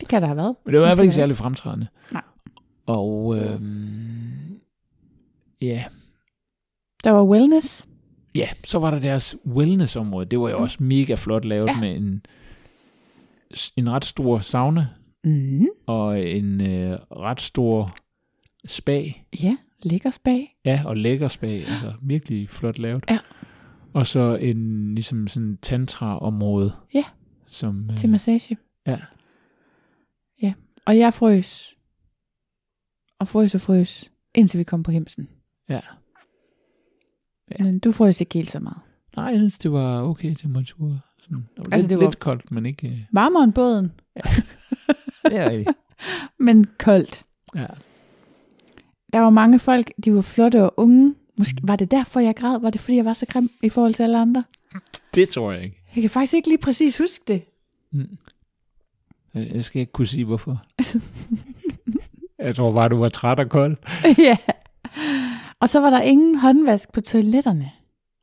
Det 0.00 0.08
kan 0.08 0.22
der 0.22 0.28
have 0.28 0.36
været. 0.36 0.54
Men 0.64 0.72
det 0.74 0.80
var 0.80 0.86
i 0.86 0.88
hvert 0.88 0.96
fald 0.96 1.04
ikke 1.04 1.14
særlig 1.14 1.36
fremtrædende. 1.36 1.86
Nej. 2.12 2.22
Og 2.88 3.36
øhm, 3.38 4.60
ja, 5.62 5.84
Der 7.04 7.10
var 7.10 7.24
wellness. 7.24 7.88
ja, 8.34 8.48
så 8.64 8.78
var 8.78 8.90
der 8.90 8.98
deres 9.00 9.36
wellnessområde. 9.46 10.26
Det 10.26 10.40
var 10.40 10.50
jo 10.50 10.58
også 10.58 10.82
mega 10.82 11.14
flot 11.14 11.44
lavet 11.44 11.68
Ja. 11.68 11.80
med 11.80 11.96
en, 11.96 12.22
en 13.76 13.90
ret 13.92 14.04
stor 14.04 14.38
sauna 14.38 14.86
Mm. 15.24 15.66
og 15.86 16.20
en 16.26 16.60
øh, 16.60 16.98
ret 17.10 17.40
stor 17.40 17.96
spa. 18.66 19.04
Ja, 19.42 19.56
lækker 19.82 20.10
spag. 20.10 20.56
Ja, 20.64 20.82
og 20.86 20.96
lækker 20.96 21.28
spa. 21.28 21.46
Altså 21.46 21.92
virkelig 22.02 22.50
flot 22.50 22.78
lavet. 22.78 23.04
Ja. 23.10 23.18
Og 23.92 24.06
så 24.06 24.34
en 24.40 24.94
ligesom 24.94 25.26
sådan 25.26 25.58
tantra-område. 25.62 26.72
Ja. 26.94 27.04
Som, 27.46 27.90
øh, 27.90 27.96
Til 27.96 28.08
massage. 28.08 28.56
ja. 28.86 28.98
Ja, 30.42 30.52
og 30.86 30.98
jeg 30.98 31.14
frøs. 31.14 31.74
Og 33.18 33.28
frøs 33.28 33.54
og 33.54 33.60
frøs, 33.60 34.10
indtil 34.34 34.58
vi 34.58 34.64
kom 34.64 34.82
på 34.82 34.90
hemsen. 34.90 35.28
Ja. 35.68 35.80
Ja. 37.50 37.64
Men 37.64 37.78
du 37.78 37.92
frøs 37.92 38.20
ikke 38.20 38.34
helt 38.34 38.50
så 38.50 38.60
meget. 38.60 38.78
Nej, 39.16 39.24
jeg 39.24 39.38
synes, 39.38 39.58
det 39.58 39.72
var 39.72 40.02
okay 40.02 40.34
temperatur. 40.34 40.98
Sådan, 41.20 41.36
det 41.38 41.46
var 41.58 41.64
Altså, 41.72 41.78
lidt, 41.78 41.90
det 41.90 41.98
var- 41.98 42.04
lidt 42.04 42.18
koldt, 42.18 42.50
men 42.50 42.66
ikke... 42.66 42.88
øh, 42.88 42.98
Varmere 43.12 43.44
end 43.44 43.52
båden, 43.52 43.92
Det 45.24 45.36
er 45.36 45.50
rigtigt. 45.50 45.76
men 46.46 46.66
koldt. 46.78 47.24
Ja. 47.54 47.66
Der 49.12 49.18
var 49.18 49.30
mange 49.30 49.58
folk, 49.58 49.90
de 50.04 50.14
var 50.14 50.20
flotte 50.20 50.62
og 50.64 50.74
unge. 50.76 51.14
Måske 51.38 51.56
var 51.62 51.76
det 51.76 51.90
derfor, 51.90 52.20
jeg 52.20 52.36
græd? 52.36 52.60
Var 52.60 52.70
det, 52.70 52.80
fordi 52.80 52.96
jeg 52.96 53.04
var 53.04 53.12
så 53.12 53.26
grim 53.26 53.50
i 53.62 53.68
forhold 53.68 53.94
til 53.94 54.02
alle 54.02 54.18
andre? 54.18 54.44
Det 55.14 55.28
tror 55.28 55.52
jeg 55.52 55.62
ikke. 55.64 55.82
Jeg 55.94 56.00
kan 56.02 56.10
faktisk 56.10 56.34
ikke 56.34 56.48
lige 56.48 56.58
præcis 56.58 56.98
huske 56.98 57.24
det. 57.28 57.42
Mm. 57.92 58.16
Jeg 59.34 59.64
skal 59.64 59.80
ikke 59.80 59.92
kunne 59.92 60.06
sige, 60.06 60.24
hvorfor. 60.24 60.64
jeg 62.38 62.54
tror 62.56 62.72
bare, 62.72 62.88
du 62.88 62.96
var 62.96 63.08
træt 63.08 63.40
og 63.40 63.48
kold. 63.48 63.76
ja. 64.28 64.36
Og 65.60 65.68
så 65.68 65.80
var 65.80 65.90
der 65.90 66.00
ingen 66.00 66.34
håndvask 66.38 66.92
på 66.92 67.00
toiletterne. 67.00 67.70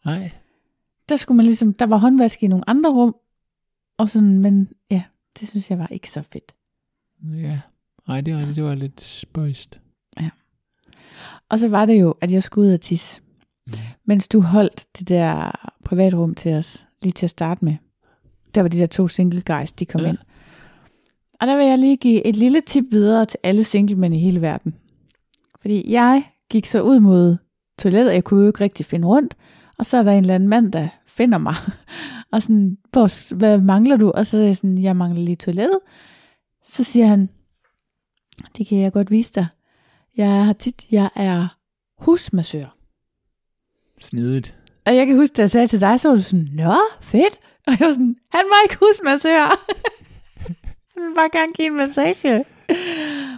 Nej. 0.05 0.31
der 1.09 1.15
skulle 1.15 1.35
man 1.35 1.45
ligesom, 1.45 1.73
der 1.73 1.85
var 1.85 1.97
håndvask 1.97 2.43
i 2.43 2.47
nogle 2.47 2.69
andre 2.69 2.89
rum, 2.89 3.15
og 3.97 4.09
sådan, 4.09 4.39
men 4.39 4.69
ja, 4.91 5.03
det 5.39 5.47
synes 5.49 5.69
jeg 5.69 5.79
var 5.79 5.87
ikke 5.87 6.09
så 6.11 6.21
fedt. 6.21 6.55
Ja. 7.35 7.59
Nej, 8.07 8.21
det 8.21 8.35
var, 8.35 8.41
det 8.41 8.63
var 8.63 8.75
lidt 8.75 9.01
spøjst. 9.01 9.79
Og 11.49 11.59
så 11.59 11.67
var 11.67 11.85
det 11.85 12.01
jo, 12.01 12.15
at 12.21 12.31
jeg 12.31 12.43
skulle 12.43 12.67
ud 12.67 12.73
og 12.73 12.81
tisse, 12.81 13.21
Mm. 13.67 13.73
mens 14.05 14.27
du 14.27 14.41
holdt 14.41 14.85
det 14.99 15.09
der 15.09 15.51
privatrum 15.85 16.35
til 16.35 16.53
os, 16.53 16.85
lige 17.01 17.11
til 17.11 17.25
at 17.25 17.29
starte 17.29 17.65
med. 17.65 17.75
Der 18.55 18.61
var 18.61 18.67
de 18.69 18.77
der 18.77 18.85
to 18.85 19.07
single 19.07 19.41
guys, 19.41 19.73
de 19.73 19.85
kom 19.85 20.01
Ja. 20.01 20.05
ja. 20.07 20.11
ind. 20.11 20.17
Og 21.41 21.47
der 21.47 21.57
vil 21.57 21.65
jeg 21.65 21.77
lige 21.77 21.97
give 21.97 22.25
et 22.25 22.35
lille 22.35 22.61
tip 22.61 22.85
videre 22.91 23.25
til 23.25 23.39
alle 23.43 23.63
singlemænd 23.63 24.15
i 24.15 24.19
hele 24.19 24.41
verden. 24.41 24.75
Fordi 25.61 25.91
jeg 25.91 26.23
gik 26.49 26.65
så 26.65 26.81
ud 26.81 26.99
mod 26.99 27.37
toilettet, 27.79 28.09
og 28.09 28.15
jeg 28.15 28.23
kunne 28.23 28.41
jo 28.41 28.47
ikke 28.47 28.63
rigtig 28.63 28.85
finde 28.85 29.07
rundt. 29.07 29.35
Og 29.77 29.85
så 29.85 29.97
er 29.97 30.03
der 30.03 30.11
en 30.11 30.19
eller 30.19 30.35
anden 30.35 30.49
mand, 30.49 30.71
der 30.71 30.87
finder 31.07 31.37
mig. 31.37 31.55
Og 32.31 32.41
sådan, 32.41 32.77
hvor, 32.91 33.35
hvad 33.35 33.57
mangler 33.57 33.97
du? 33.97 34.11
Og 34.11 34.25
så 34.25 34.37
er 34.37 34.41
jeg 34.41 34.57
sådan, 34.57 34.77
jeg 34.77 34.95
mangler 34.95 35.21
lige 35.21 35.35
toilettet. 35.35 35.79
Så 36.63 36.83
siger 36.83 37.05
han, 37.05 37.29
det 38.57 38.67
kan 38.67 38.77
jeg 38.77 38.93
godt 38.93 39.11
vise 39.11 39.33
dig. 39.33 39.47
Jeg 40.17 40.45
har 40.45 40.53
tit, 40.53 40.87
jeg 40.91 41.09
er 41.15 41.57
husmassør. 41.97 42.77
Snedigt. 43.99 44.55
Og 44.85 44.95
jeg 44.95 45.07
kan 45.07 45.15
huske, 45.15 45.33
da 45.33 45.41
jeg 45.41 45.49
sagde 45.49 45.67
til 45.67 45.81
dig, 45.81 45.99
så 45.99 46.07
var 46.07 46.15
du 46.15 46.21
sådan, 46.21 46.49
nå, 46.53 46.75
fedt. 47.01 47.39
Og 47.67 47.73
jeg 47.79 47.87
var 47.87 47.91
sådan, 47.91 48.15
han 48.31 48.43
var 48.49 48.63
ikke 48.63 48.77
husmassør. 48.79 49.65
han 50.97 51.03
ville 51.03 51.15
bare 51.15 51.29
gerne 51.33 51.53
give 51.53 51.67
en 51.67 51.75
massage. 51.75 52.45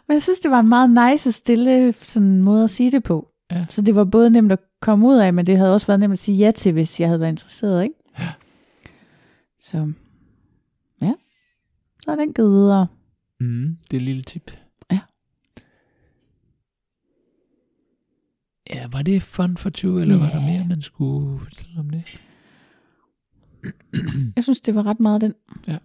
Men 0.07 0.13
jeg 0.13 0.21
synes, 0.21 0.39
det 0.39 0.51
var 0.51 0.59
en 0.59 0.69
meget 0.69 0.89
nice 1.11 1.29
og 1.29 1.33
stille 1.33 1.93
sådan 1.93 2.41
måde 2.41 2.63
at 2.63 2.69
sige 2.69 2.91
det 2.91 3.03
på. 3.03 3.29
Ja. 3.51 3.65
Så 3.69 3.81
det 3.81 3.95
var 3.95 4.03
både 4.03 4.29
nemt 4.29 4.51
at 4.51 4.59
komme 4.81 5.07
ud 5.07 5.15
af, 5.17 5.33
men 5.33 5.47
det 5.47 5.57
havde 5.57 5.73
også 5.73 5.87
været 5.87 5.99
nemt 5.99 6.11
at 6.13 6.19
sige 6.19 6.37
ja 6.37 6.51
til, 6.51 6.71
hvis 6.71 6.99
jeg 6.99 7.07
havde 7.09 7.19
været 7.19 7.29
interesseret, 7.31 7.83
ikke? 7.83 7.95
Ja. 8.19 8.29
Så, 9.59 9.91
ja. 11.01 11.13
Så 12.03 12.11
er 12.11 12.15
den 12.15 12.33
givet 12.33 12.51
videre. 12.51 12.87
Mm, 13.39 13.77
det 13.91 13.97
er 13.97 14.01
et 14.01 14.05
lille 14.05 14.21
tip. 14.23 14.51
Ja. 14.91 14.99
Ja, 18.69 18.87
var 18.91 19.01
det 19.01 19.23
fun 19.23 19.57
for 19.57 19.69
20, 19.69 20.01
eller 20.01 20.17
var 20.17 20.29
der 20.29 20.39
Ja. 20.41 20.45
mere, 20.57 20.65
man 20.69 20.81
skulle 20.81 21.39
fortælle 21.39 21.79
om 21.79 21.89
det? 21.89 22.21
Jeg 24.35 24.43
synes, 24.43 24.61
det 24.61 24.75
var 24.75 24.85
ret 24.85 24.99
meget 24.99 25.21
den. 25.21 25.33
Ja. 25.67 25.77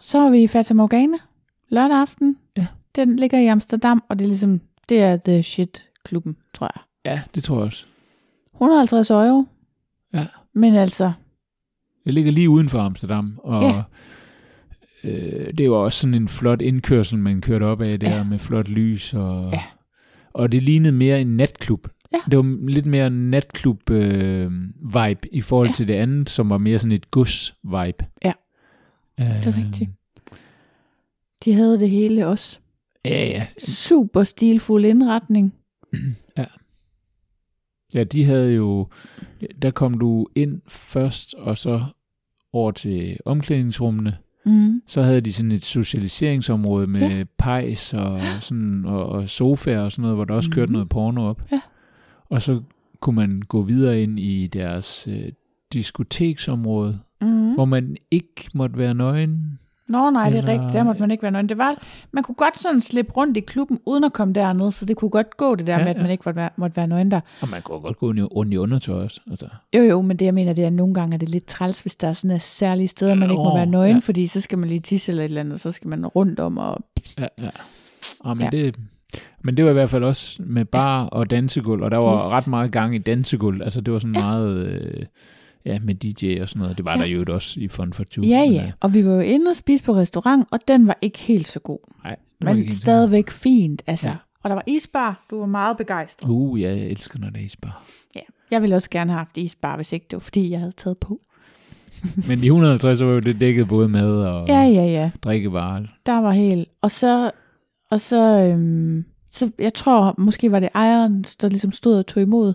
Så 0.00 0.18
er 0.18 0.30
vi 0.30 0.42
i 0.42 0.46
Fata 0.46 0.74
Morgana 0.74 1.16
lørdag 1.68 1.96
aften. 1.96 2.36
Ja. 2.56 2.66
Den 2.96 3.16
ligger 3.16 3.38
i 3.38 3.46
Amsterdam, 3.46 4.02
og 4.08 4.18
det 4.18 4.24
er 4.24 4.28
ligesom, 4.28 4.60
det 4.88 5.00
er 5.02 5.16
The 5.16 5.42
Shit-klubben, 5.42 6.36
tror 6.54 6.70
jeg. 6.74 6.82
Ja, 7.12 7.20
det 7.34 7.42
tror 7.42 7.56
jeg 7.56 7.64
også. 7.66 7.86
150 8.54 9.10
euro. 9.10 9.44
Ja. 10.14 10.26
Men 10.54 10.74
altså, 10.74 11.12
Det 12.04 12.14
ligger 12.14 12.32
lige 12.32 12.50
uden 12.50 12.68
for 12.68 12.78
Amsterdam, 12.80 13.38
og 13.44 13.62
Ja. 13.62 13.82
øh, 15.04 15.46
det 15.58 15.70
var 15.70 15.76
også 15.76 15.98
sådan 16.00 16.14
en 16.14 16.28
flot 16.28 16.62
indkørsel, 16.62 17.18
man 17.18 17.40
kørte 17.40 17.64
op 17.64 17.80
af 17.80 18.00
der, 18.00 18.16
Ja. 18.16 18.24
med 18.24 18.38
flot 18.38 18.68
lys, 18.68 19.14
og, 19.14 19.50
Ja. 19.52 19.62
og 20.32 20.52
det 20.52 20.62
lignede 20.62 20.92
mere 20.92 21.20
en 21.20 21.36
natklub. 21.36 21.88
Ja. 22.12 22.18
Det 22.30 22.36
var 22.36 22.66
lidt 22.68 22.86
mere 22.86 23.10
natklub-vibe 23.10 25.28
i 25.32 25.40
forhold 25.40 25.66
Ja. 25.68 25.72
til 25.72 25.88
det 25.88 25.94
andet, 25.94 26.30
som 26.30 26.50
var 26.50 26.58
mere 26.58 26.78
sådan 26.78 26.92
et 26.92 27.06
gods-vibe. 27.16 28.06
Ja. 28.24 28.32
Det 29.18 29.46
er 29.46 29.56
rigtigt. 29.66 29.90
De 31.44 31.52
havde 31.52 31.80
det 31.80 31.90
hele 31.90 32.26
også. 32.26 32.60
Ja, 33.04 33.26
ja. 33.26 33.46
Super 33.58 34.22
stilfuld 34.22 34.84
indretning. 34.84 35.54
Ja, 37.94 38.04
de 38.04 38.24
havde 38.24 38.52
jo... 38.52 38.88
Der 39.62 39.70
kom 39.70 39.98
du 39.98 40.26
ind 40.34 40.60
først, 40.68 41.34
og 41.34 41.58
så 41.58 41.84
over 42.52 42.70
til 42.72 43.16
omklædningsrummene. 43.24 44.16
Mm. 44.44 44.82
Så 44.86 45.02
havde 45.02 45.20
de 45.20 45.32
sådan 45.32 45.52
et 45.52 45.62
socialiseringsområde 45.62 46.86
med 46.86 47.00
Ja. 47.00 47.16
ja. 47.16 47.24
pejs 47.38 47.94
og, 47.94 48.20
sådan, 48.40 48.84
og, 48.84 49.06
og 49.06 49.28
sofaer 49.28 49.80
og 49.80 49.92
sådan 49.92 50.02
noget, 50.02 50.16
hvor 50.16 50.24
der 50.24 50.34
også 50.34 50.50
kørte 50.50 50.66
Mhm. 50.66 50.72
noget 50.72 50.88
porno 50.88 51.22
op. 51.28 51.42
Ja. 51.52 51.60
Og 52.28 52.42
så 52.42 52.62
kunne 53.00 53.16
man 53.16 53.42
gå 53.48 53.62
videre 53.62 54.02
ind 54.02 54.20
i 54.20 54.46
deres 54.46 55.08
øh, 55.10 55.32
diskoteksområde, 55.72 56.98
Mm. 57.20 57.54
hvor 57.54 57.64
man 57.64 57.96
ikke 58.10 58.48
måtte 58.54 58.78
være 58.78 58.94
nøgen. 58.94 59.58
Nå 59.88 60.10
nej, 60.10 60.28
det 60.28 60.34
er 60.34 60.38
Eller- 60.38 60.52
rigtigt. 60.52 60.72
Der 60.72 60.82
måtte 60.82 61.00
man 61.00 61.10
ikke 61.10 61.22
være 61.22 61.32
nøgen. 61.32 61.48
Det 61.48 61.58
var, 61.58 61.82
man 62.12 62.22
kunne 62.24 62.34
godt 62.34 62.58
sådan 62.58 62.80
slippe 62.80 63.12
rundt 63.12 63.36
i 63.36 63.40
klubben, 63.40 63.78
uden 63.86 64.04
at 64.04 64.12
komme 64.12 64.34
derned, 64.34 64.70
så 64.72 64.84
det 64.86 64.96
kunne 64.96 65.10
godt 65.10 65.36
gå 65.36 65.54
det 65.54 65.66
der 65.66 65.72
Ja, 65.72 65.78
med, 65.78 65.86
at 65.90 65.96
ja. 65.96 66.02
man 66.02 66.10
ikke 66.10 66.22
måtte 66.26 66.36
være, 66.36 66.50
måtte 66.56 66.76
være 66.76 66.86
nøgen 66.86 67.10
der. 67.10 67.20
Og 67.40 67.48
man 67.48 67.62
kunne 67.62 67.80
godt 67.80 67.96
gå 67.98 68.06
rundt 68.12 68.52
i 68.52 68.56
undertøj 68.56 69.02
også. 69.04 69.20
Altså. 69.30 69.46
Jo 69.76 69.82
jo, 69.82 70.02
men 70.02 70.16
det 70.16 70.24
jeg 70.24 70.34
mener, 70.34 70.52
det 70.52 70.62
er, 70.62 70.66
at 70.66 70.72
nogle 70.72 70.94
gange 70.94 71.14
er 71.14 71.18
det 71.18 71.28
lidt 71.28 71.46
træls, 71.46 71.80
hvis 71.80 71.96
der 71.96 72.08
er 72.08 72.12
sådan 72.12 72.36
et 72.36 72.42
særlige 72.42 72.88
steder, 72.88 73.14
man 73.14 73.30
ikke 73.30 73.42
må 73.42 73.56
være 73.56 73.66
nøgen, 73.66 73.96
ja. 73.96 74.00
fordi 74.04 74.26
så 74.26 74.40
skal 74.40 74.58
man 74.58 74.68
lige 74.68 74.80
tisse 74.80 75.12
eller 75.12 75.22
et 75.24 75.28
eller 75.28 75.40
andet, 75.40 75.54
og 75.54 75.60
så 75.60 75.70
skal 75.70 75.88
man 75.88 76.06
rundt 76.06 76.40
om 76.40 76.58
og... 76.58 76.78
Ja, 77.18 77.26
ja. 77.42 77.50
Og 78.20 78.36
men, 78.36 78.44
Ja. 78.44 78.50
Det, 78.50 78.76
men 79.44 79.56
det 79.56 79.64
var 79.64 79.70
i 79.70 79.74
hvert 79.74 79.90
fald 79.90 80.04
også 80.04 80.42
med 80.42 80.64
bar 80.64 81.04
og 81.06 81.30
dansegulv, 81.30 81.82
og 81.82 81.90
der 81.90 81.98
var 81.98 82.14
Yes. 82.14 82.32
ret 82.32 82.46
meget 82.46 82.72
gang 82.72 82.94
i 82.94 82.98
dansegulv. 82.98 83.62
Altså 83.62 83.80
det 83.80 83.92
var 83.92 83.98
sådan 83.98 84.14
ja. 84.14 84.20
meget... 84.20 84.66
Øh, 84.66 85.06
ja, 85.72 85.78
med 85.82 85.94
DJ 85.94 86.42
og 86.42 86.48
sådan 86.48 86.60
noget. 86.62 86.76
Det 86.76 86.84
var 86.84 86.92
Ja. 86.92 86.98
der 86.98 87.06
jo 87.06 87.24
også 87.28 87.60
i 87.60 87.68
Fun 87.68 87.92
for 87.92 88.04
Two. 88.04 88.24
Ja, 88.24 88.40
ja. 88.52 88.64
øh, 88.66 88.72
Og 88.80 88.94
vi 88.94 89.06
var 89.06 89.12
jo 89.14 89.20
inde 89.20 89.48
og 89.50 89.56
spise 89.56 89.84
på 89.84 89.94
restaurant, 89.94 90.46
og 90.50 90.58
den 90.68 90.86
var 90.86 90.98
ikke 91.02 91.18
helt 91.18 91.48
så 91.48 91.60
god. 91.60 91.78
Nej, 92.04 92.16
Men 92.40 92.68
stadigvæk 92.68 93.30
fint, 93.30 93.82
altså. 93.86 94.08
Ja. 94.08 94.16
Og 94.42 94.50
der 94.50 94.54
var 94.54 94.64
isbar. 94.66 95.26
Du 95.30 95.38
var 95.38 95.46
meget 95.46 95.76
begejstret. 95.76 96.28
Uh, 96.30 96.60
ja, 96.60 96.68
jeg 96.68 96.86
elsker, 96.86 97.18
når 97.18 97.30
det 97.30 97.40
er 97.40 97.44
isbar. 97.44 97.84
Ja. 98.16 98.20
Jeg 98.50 98.62
ville 98.62 98.76
også 98.76 98.90
gerne 98.90 99.10
have 99.10 99.18
haft 99.18 99.36
isbar, 99.36 99.76
hvis 99.76 99.92
ikke 99.92 100.06
det 100.10 100.16
var, 100.16 100.20
fordi 100.20 100.50
jeg 100.50 100.58
havde 100.58 100.72
taget 100.72 100.98
på. 100.98 101.20
Men 102.28 102.40
de 102.40 102.46
150 102.46 103.00
var 103.02 103.08
jo 103.08 103.18
det 103.20 103.40
dækket 103.40 103.68
både 103.68 103.88
mad 103.88 104.10
og 104.24 104.48
Ja, 104.48 104.60
ja, 104.62 104.84
ja. 104.84 105.10
drikkevarer. 105.22 105.82
Der 106.06 106.20
var 106.20 106.30
helt... 106.32 106.68
Og 106.82 106.90
så... 106.90 107.30
Og 107.90 108.00
så, 108.00 108.22
øhm, 108.52 109.04
så 109.30 109.50
jeg 109.58 109.74
tror, 109.74 110.14
måske 110.18 110.52
var 110.52 110.60
det 110.60 110.68
ejeren, 110.74 111.24
der 111.40 111.48
ligesom 111.48 111.72
stod 111.72 111.98
og 111.98 112.06
tog 112.06 112.22
imod, 112.22 112.54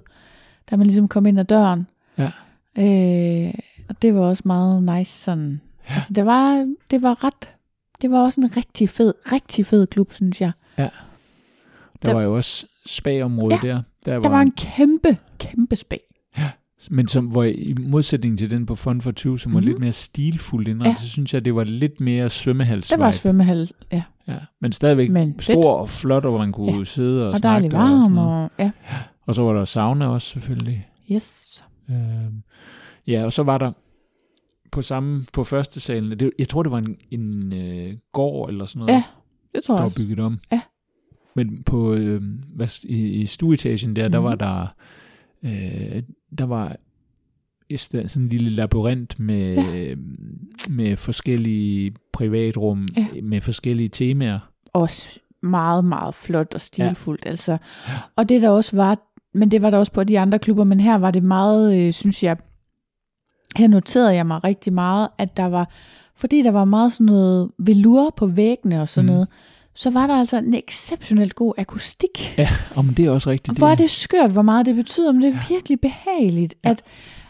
da 0.71 0.75
man 0.75 0.87
ligesom 0.87 1.07
kom 1.07 1.25
ind 1.25 1.39
ad 1.39 1.45
døren. 1.45 1.87
Ja. 2.17 2.31
Øh, 2.79 3.53
og 3.89 4.01
det 4.01 4.15
var 4.15 4.21
også 4.21 4.43
meget 4.45 4.83
nice 4.83 5.11
sådan. 5.23 5.61
Ja. 5.89 5.93
Altså, 5.93 6.13
det 6.13 6.25
var, 6.25 6.73
det 6.91 7.01
var 7.01 7.23
ret... 7.23 7.49
Det 8.01 8.11
var 8.11 8.19
også 8.23 8.41
en 8.41 8.57
rigtig 8.57 8.89
fed, 8.89 9.13
rigtig 9.31 9.65
fed 9.65 9.87
klub, 9.87 10.13
synes 10.13 10.41
jeg. 10.41 10.51
Der, 10.77 10.89
Der- 12.05 12.13
var 12.13 12.21
jo 12.21 12.35
også 12.35 12.65
spa-område 12.85 13.55
Ja, 13.63 13.67
der. 13.67 13.81
Der 14.05 14.19
Der 14.19 14.29
var 14.29 14.41
en 14.41 14.51
kæmpe, 14.51 15.17
kæmpe 15.39 15.75
spag. 15.75 15.99
Men 16.89 17.07
som, 17.07 17.25
hvor 17.25 17.43
i 17.43 17.75
modsætning 17.79 18.37
til 18.39 18.51
den 18.51 18.65
på 18.65 18.75
Fun 18.75 19.01
for 19.01 19.11
20, 19.11 19.39
som 19.39 19.53
var 19.53 19.59
Mhm. 19.59 19.67
lidt 19.67 19.79
mere 19.79 19.91
stilfuld 19.91 20.67
indrettet, 20.67 20.85
Ja. 20.89 20.89
ja. 20.91 20.95
så 20.95 21.09
synes 21.09 21.33
jeg, 21.33 21.45
det 21.45 21.55
var 21.55 21.63
lidt 21.63 21.99
mere 22.01 22.29
svømmehals 22.29 22.89
Der 22.89 22.97
var 22.97 23.11
svømmehal, 23.11 23.71
ja. 23.91 24.03
Ja, 24.27 24.35
men 24.61 24.71
stadigvæk 24.71 25.09
Men 25.09 25.27
men 25.27 25.33
fedt. 25.33 25.43
stor 25.43 25.75
og 25.77 25.89
flot, 25.89 26.25
og 26.25 26.39
man 26.39 26.51
kunne 26.51 26.71
Ja. 26.71 26.77
ja. 26.77 26.83
sidde 26.83 27.25
og, 27.25 27.29
Og 27.31 27.37
snakke 27.37 27.67
og 27.67 27.71
sådan 27.71 27.89
varm, 27.89 28.11
noget. 28.11 28.43
og 28.43 28.49
ja. 28.59 28.71
Og 29.25 29.35
så 29.35 29.41
var 29.43 29.53
der 29.53 29.65
sauna 29.65 30.07
også 30.07 30.27
selvfølgelig. 30.27 30.87
Yes. 31.11 31.63
Øhm, 31.89 32.43
ja, 33.07 33.25
og 33.25 33.33
så 33.33 33.43
var 33.43 33.57
der 33.57 33.71
på 34.71 34.81
samme, 34.81 35.25
på 35.33 35.43
første 35.43 35.79
salen, 35.79 36.19
det, 36.19 36.31
jeg 36.39 36.49
tror 36.49 36.63
det 36.63 36.71
var 36.71 36.77
en, 36.77 36.97
en 37.11 37.53
øh, 37.53 37.93
gård 38.11 38.49
eller 38.49 38.65
sådan 38.65 38.79
noget, 38.79 38.93
Ja, 38.93 39.03
Det 39.55 39.63
tror 39.63 39.75
der 39.75 39.83
jeg 39.83 39.91
var 39.91 39.93
bygget 39.97 40.19
om. 40.19 40.39
Ja. 40.51 40.61
Men 41.35 41.63
på 41.63 41.93
øh, 41.93 42.21
hvad, 42.55 42.83
i, 42.83 43.07
i 43.07 43.25
stueetagen 43.25 43.95
der, 43.95 44.07
mm. 44.07 44.11
der 44.11 44.19
Mhm. 44.19 44.25
var 44.25 44.35
der, 44.35 44.67
øh, 45.45 46.03
der 46.37 46.45
var 46.45 46.75
i 47.69 47.77
stedet 47.77 48.09
sådan 48.09 48.23
en 48.25 48.29
lille 48.29 48.49
labyrint 48.49 49.19
med, 49.19 49.53
Ja. 49.55 49.61
ja. 49.77 49.95
med 50.69 50.97
forskellige 50.97 51.93
privatrum, 52.13 52.87
ja. 52.97 53.07
med 53.23 53.41
forskellige 53.41 53.89
temaer. 53.89 54.39
Også 54.73 55.19
meget, 55.43 55.85
meget 55.85 56.15
flot 56.15 56.53
og 56.53 56.61
stilfuldt. 56.61 57.25
Ja. 57.25 57.29
Altså. 57.29 57.57
Og 58.15 58.29
det 58.29 58.41
der 58.41 58.49
også 58.49 58.75
var, 58.75 58.99
men 59.33 59.51
det 59.51 59.61
var 59.61 59.69
der 59.69 59.77
også 59.77 59.91
på 59.91 60.03
de 60.03 60.19
andre 60.19 60.39
klubber, 60.39 60.63
men 60.63 60.79
her 60.79 60.95
var 60.95 61.11
det 61.11 61.23
meget, 61.23 61.77
øh, 61.87 61.93
synes 61.93 62.23
jeg, 62.23 62.37
her 63.57 63.67
noterede 63.67 64.15
jeg 64.15 64.25
mig 64.27 64.43
rigtig 64.43 64.73
meget, 64.73 65.07
at 65.17 65.37
der 65.37 65.45
var, 65.45 65.69
fordi 66.15 66.41
der 66.41 66.51
var 66.51 66.65
meget 66.65 66.91
sådan 66.93 67.05
noget 67.05 67.51
velur 67.57 68.13
på 68.17 68.27
væggene 68.27 68.81
og 68.81 68.89
sådan 68.89 69.05
mm. 69.09 69.13
Noget, 69.13 69.27
så 69.75 69.89
var 69.89 70.07
der 70.07 70.13
altså 70.19 70.37
en 70.37 70.53
exceptionelt 70.53 71.35
god 71.35 71.53
akustik. 71.57 72.37
Ja, 72.37 72.49
og 72.75 72.85
men 72.85 72.93
det 72.97 73.05
er 73.05 73.11
også 73.11 73.29
rigtigt. 73.29 73.49
Og 73.49 73.57
hvor 73.57 73.67
er 73.67 73.75
det 73.75 73.89
skørt, 73.89 74.31
hvor 74.31 74.41
meget 74.41 74.65
det 74.65 74.75
betyder, 74.75 75.11
men 75.11 75.21
det 75.21 75.29
er 75.29 75.47
virkelig 75.49 75.79
behageligt, 75.81 76.55
Ja. 76.65 76.69
at, 76.69 76.81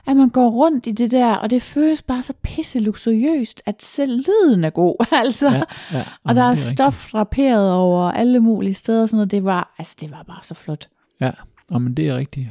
at 0.07 0.17
man 0.17 0.29
går 0.29 0.49
rundt 0.49 0.87
i 0.87 0.91
det 0.91 1.11
der, 1.11 1.33
og 1.35 1.49
det 1.49 1.61
føles 1.61 2.01
bare 2.01 2.21
så 2.21 2.33
pisse 2.41 2.79
luksuriøst, 2.79 3.61
at 3.65 3.81
selv 3.83 4.25
lyden 4.27 4.63
er 4.63 4.69
god. 4.69 5.05
altså. 5.25 5.49
Ja, 5.49 5.63
ja, 5.97 6.03
Og 6.23 6.35
der 6.35 6.41
er 6.43 6.49
rigtigt. 6.51 6.67
stof 6.67 7.09
draperet 7.11 7.71
over 7.73 8.11
alle 8.11 8.39
mulige 8.39 8.73
steder 8.73 9.01
og 9.01 9.09
sådan 9.09 9.17
noget. 9.17 9.31
Det 9.31 9.43
var, 9.43 9.73
altså, 9.77 9.95
det 10.01 10.11
var 10.11 10.23
bare 10.27 10.39
så 10.43 10.53
flot. 10.53 10.87
Ja, 11.21 11.31
og 11.69 11.81
men 11.81 11.93
det 11.93 12.07
er 12.07 12.15
rigtigt. 12.17 12.47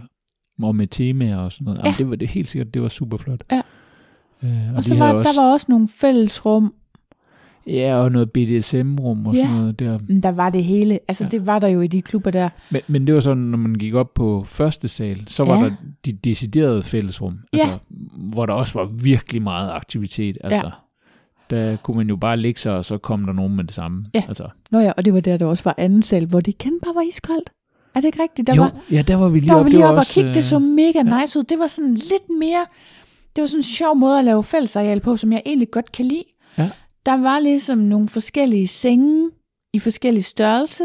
Og 0.62 0.76
med 0.76 0.86
temaer 0.86 1.36
og 1.36 1.52
sådan 1.52 1.64
noget. 1.64 1.78
Ja. 1.78 1.84
Jamen, 1.84 1.98
det 1.98 2.10
var 2.10 2.16
det 2.16 2.28
helt 2.28 2.48
sikkert, 2.48 2.74
det 2.74 2.82
var 2.82 2.88
super 2.88 3.16
flot. 3.16 3.44
Ja. 3.52 3.62
Øh, 4.44 4.50
og, 4.70 4.76
Og, 4.76 4.84
så 4.84 4.94
de 4.94 5.00
var, 5.00 5.12
også, 5.12 5.30
der 5.36 5.42
var 5.44 5.52
også 5.52 5.66
nogle 5.68 5.88
fællesrum. 5.88 6.74
Ja, 7.66 7.94
og 7.96 8.12
noget 8.12 8.30
BDSM-rum 8.30 9.26
og 9.26 9.34
Ja. 9.34 9.40
sådan 9.40 9.56
noget 9.56 9.78
der. 9.78 9.98
Men 10.08 10.22
Der 10.22 10.28
var 10.30 10.50
det 10.50 10.64
hele. 10.64 10.98
Altså, 11.08 11.24
ja. 11.24 11.28
Ja. 11.32 11.38
det 11.38 11.46
var 11.46 11.58
der 11.58 11.68
jo 11.68 11.80
i 11.80 11.86
de 11.86 12.02
klubber 12.02 12.30
der. 12.30 12.48
Men, 12.70 12.80
men 12.88 13.06
det 13.06 13.14
var 13.14 13.20
sådan, 13.20 13.42
når 13.42 13.58
man 13.58 13.74
gik 13.74 13.94
op 13.94 14.14
på 14.14 14.44
første 14.46 14.88
sal, 14.88 15.22
så 15.26 15.44
var 15.44 15.58
Ja. 15.58 15.64
der 15.64 15.70
de 16.06 16.12
deciderede 16.12 16.82
fællesrum. 16.82 17.38
Ja. 17.52 17.58
Altså 17.58 17.78
hvor 18.16 18.46
der 18.46 18.52
også 18.52 18.78
var 18.78 18.84
virkelig 19.02 19.42
meget 19.42 19.70
aktivitet. 19.72 20.38
Altså, 20.44 20.70
der 21.50 21.76
kunne 21.76 21.96
man 21.96 22.08
jo 22.08 22.16
bare 22.16 22.36
ligge 22.36 22.60
sig, 22.60 22.72
og 22.76 22.84
så 22.84 22.98
kom 22.98 23.24
der 23.26 23.32
nogen 23.32 23.56
med 23.56 23.64
det 23.64 23.72
samme. 23.72 24.04
Ja. 24.14 24.22
Altså, 24.28 24.48
Nå 24.70 24.78
ja, 24.78 24.92
og 24.96 25.04
det 25.04 25.14
var 25.14 25.20
der, 25.20 25.36
der 25.36 25.46
også 25.46 25.64
var 25.64 25.74
anden 25.78 26.02
sal, 26.02 26.26
hvor 26.26 26.40
det 26.40 26.48
igen 26.48 26.72
bare 26.84 26.94
var 26.94 27.02
iskoldt. 27.08 27.50
Er 27.94 28.00
det 28.00 28.05
ikke 28.05 28.22
rigtigt? 28.22 28.46
Der 28.46 28.55
jo, 28.55 28.62
var, 28.62 28.76
ja, 28.90 29.02
der 29.02 29.16
var 29.16 29.28
vi 29.28 29.38
lige 29.40 29.48
der 29.48 29.55
var 29.55 29.61
oppe. 29.61 29.64
vi 29.64 29.70
Det 29.70 29.76
lige 29.78 29.85
var 29.85 29.90
oppe 29.90 30.00
og 30.00 30.07
kigge. 30.07 30.28
Det 30.28 30.37
øh, 30.37 30.42
så 30.42 30.59
mega 30.59 31.02
nice 31.02 31.38
ud. 31.38 31.44
Det 31.44 31.59
var 31.59 31.66
sådan 31.66 31.94
lidt 31.94 32.38
mere... 32.38 32.66
Det 33.37 33.42
var 33.42 33.46
sådan 33.46 33.59
en 33.59 33.62
sjov 33.62 33.96
måde 33.96 34.18
at 34.18 34.24
lave 34.24 34.44
fællesareal 34.44 35.00
på, 35.00 35.16
som 35.16 35.33
jeg 35.33 35.42
egentlig 35.46 35.70
godt 35.70 35.92
kan 35.92 36.05
lide. 36.05 36.24
Ja. 36.59 36.70
Der 37.07 37.16
var 37.16 37.38
ligesom 37.40 37.78
nogle 37.78 38.09
forskellige 38.09 38.66
senge 38.68 39.31
i 39.72 39.78
forskellige 39.78 40.22
størrelse, 40.22 40.85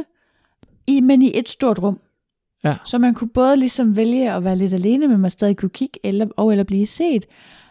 i, 0.87 1.01
men 1.01 1.21
i 1.21 1.31
et 1.39 1.49
stort 1.49 1.79
rum. 1.79 1.99
Ja. 2.63 2.75
Så 2.85 2.97
man 2.97 3.13
kunne 3.13 3.29
både 3.29 3.57
ligesom 3.57 3.95
vælge 3.95 4.31
at 4.33 4.43
være 4.43 4.55
lidt 4.55 4.73
alene, 4.73 5.07
men 5.07 5.19
man 5.19 5.31
stadig 5.31 5.57
kunne 5.57 5.69
kigge 5.69 5.99
eller, 6.03 6.27
og 6.37 6.51
eller 6.51 6.63
blive 6.63 6.87
set. 6.87 7.25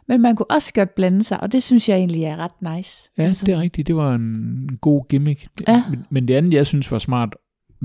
Men 0.08 0.20
man 0.20 0.36
kunne 0.36 0.50
også 0.50 0.72
godt 0.74 0.94
blande 0.94 1.22
sig, 1.22 1.40
og 1.40 1.52
det 1.52 1.62
synes 1.62 1.88
jeg 1.88 1.96
egentlig 1.96 2.24
er 2.24 2.36
ret 2.36 2.76
nice. 2.76 3.10
Ja, 3.18 3.22
Altså, 3.22 3.46
det 3.46 3.54
er 3.54 3.60
rigtigt. 3.60 3.86
Det 3.86 3.96
var 3.96 4.14
en 4.14 4.68
god 4.80 5.08
gimmick. 5.08 5.48
Ja. 5.68 5.82
Men, 5.90 6.06
men 6.10 6.28
det 6.28 6.34
andet, 6.34 6.52
jeg 6.54 6.66
synes 6.66 6.92
var 6.92 6.98
smart 6.98 7.34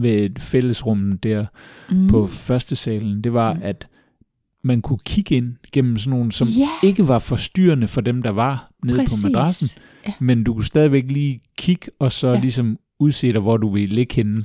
ved 0.01 0.29
fællesrummet 0.39 1.23
der 1.23 1.45
mm. 1.91 2.07
på 2.07 2.27
første 2.27 2.75
salen, 2.75 3.21
det 3.23 3.33
var, 3.33 3.53
Mm. 3.53 3.59
at 3.63 3.87
man 4.63 4.81
kunne 4.81 4.99
kigge 5.05 5.35
ind 5.35 5.53
gennem 5.73 5.97
sådan 5.97 6.17
nogle, 6.17 6.31
som 6.31 6.47
Ja. 6.47 6.67
ikke 6.83 7.07
var 7.07 7.19
forstyrrende 7.19 7.87
for 7.87 8.01
dem, 8.01 8.21
der 8.21 8.31
var 8.31 8.71
nede 8.85 8.97
Præcis. 8.99 9.23
på 9.23 9.29
madrassen. 9.29 9.81
Ja. 10.07 10.13
Men 10.19 10.43
du 10.43 10.53
kunne 10.53 10.63
stadigvæk 10.65 11.11
lige 11.11 11.41
kigge, 11.57 11.91
og 11.99 12.11
så 12.11 12.27
Ja. 12.27 12.33
ja. 12.33 12.39
ligesom 12.39 12.77
udse 12.99 13.33
dig, 13.33 13.41
hvor 13.41 13.57
du 13.57 13.69
vil 13.69 13.89
ligge 13.89 14.15
henne. 14.15 14.41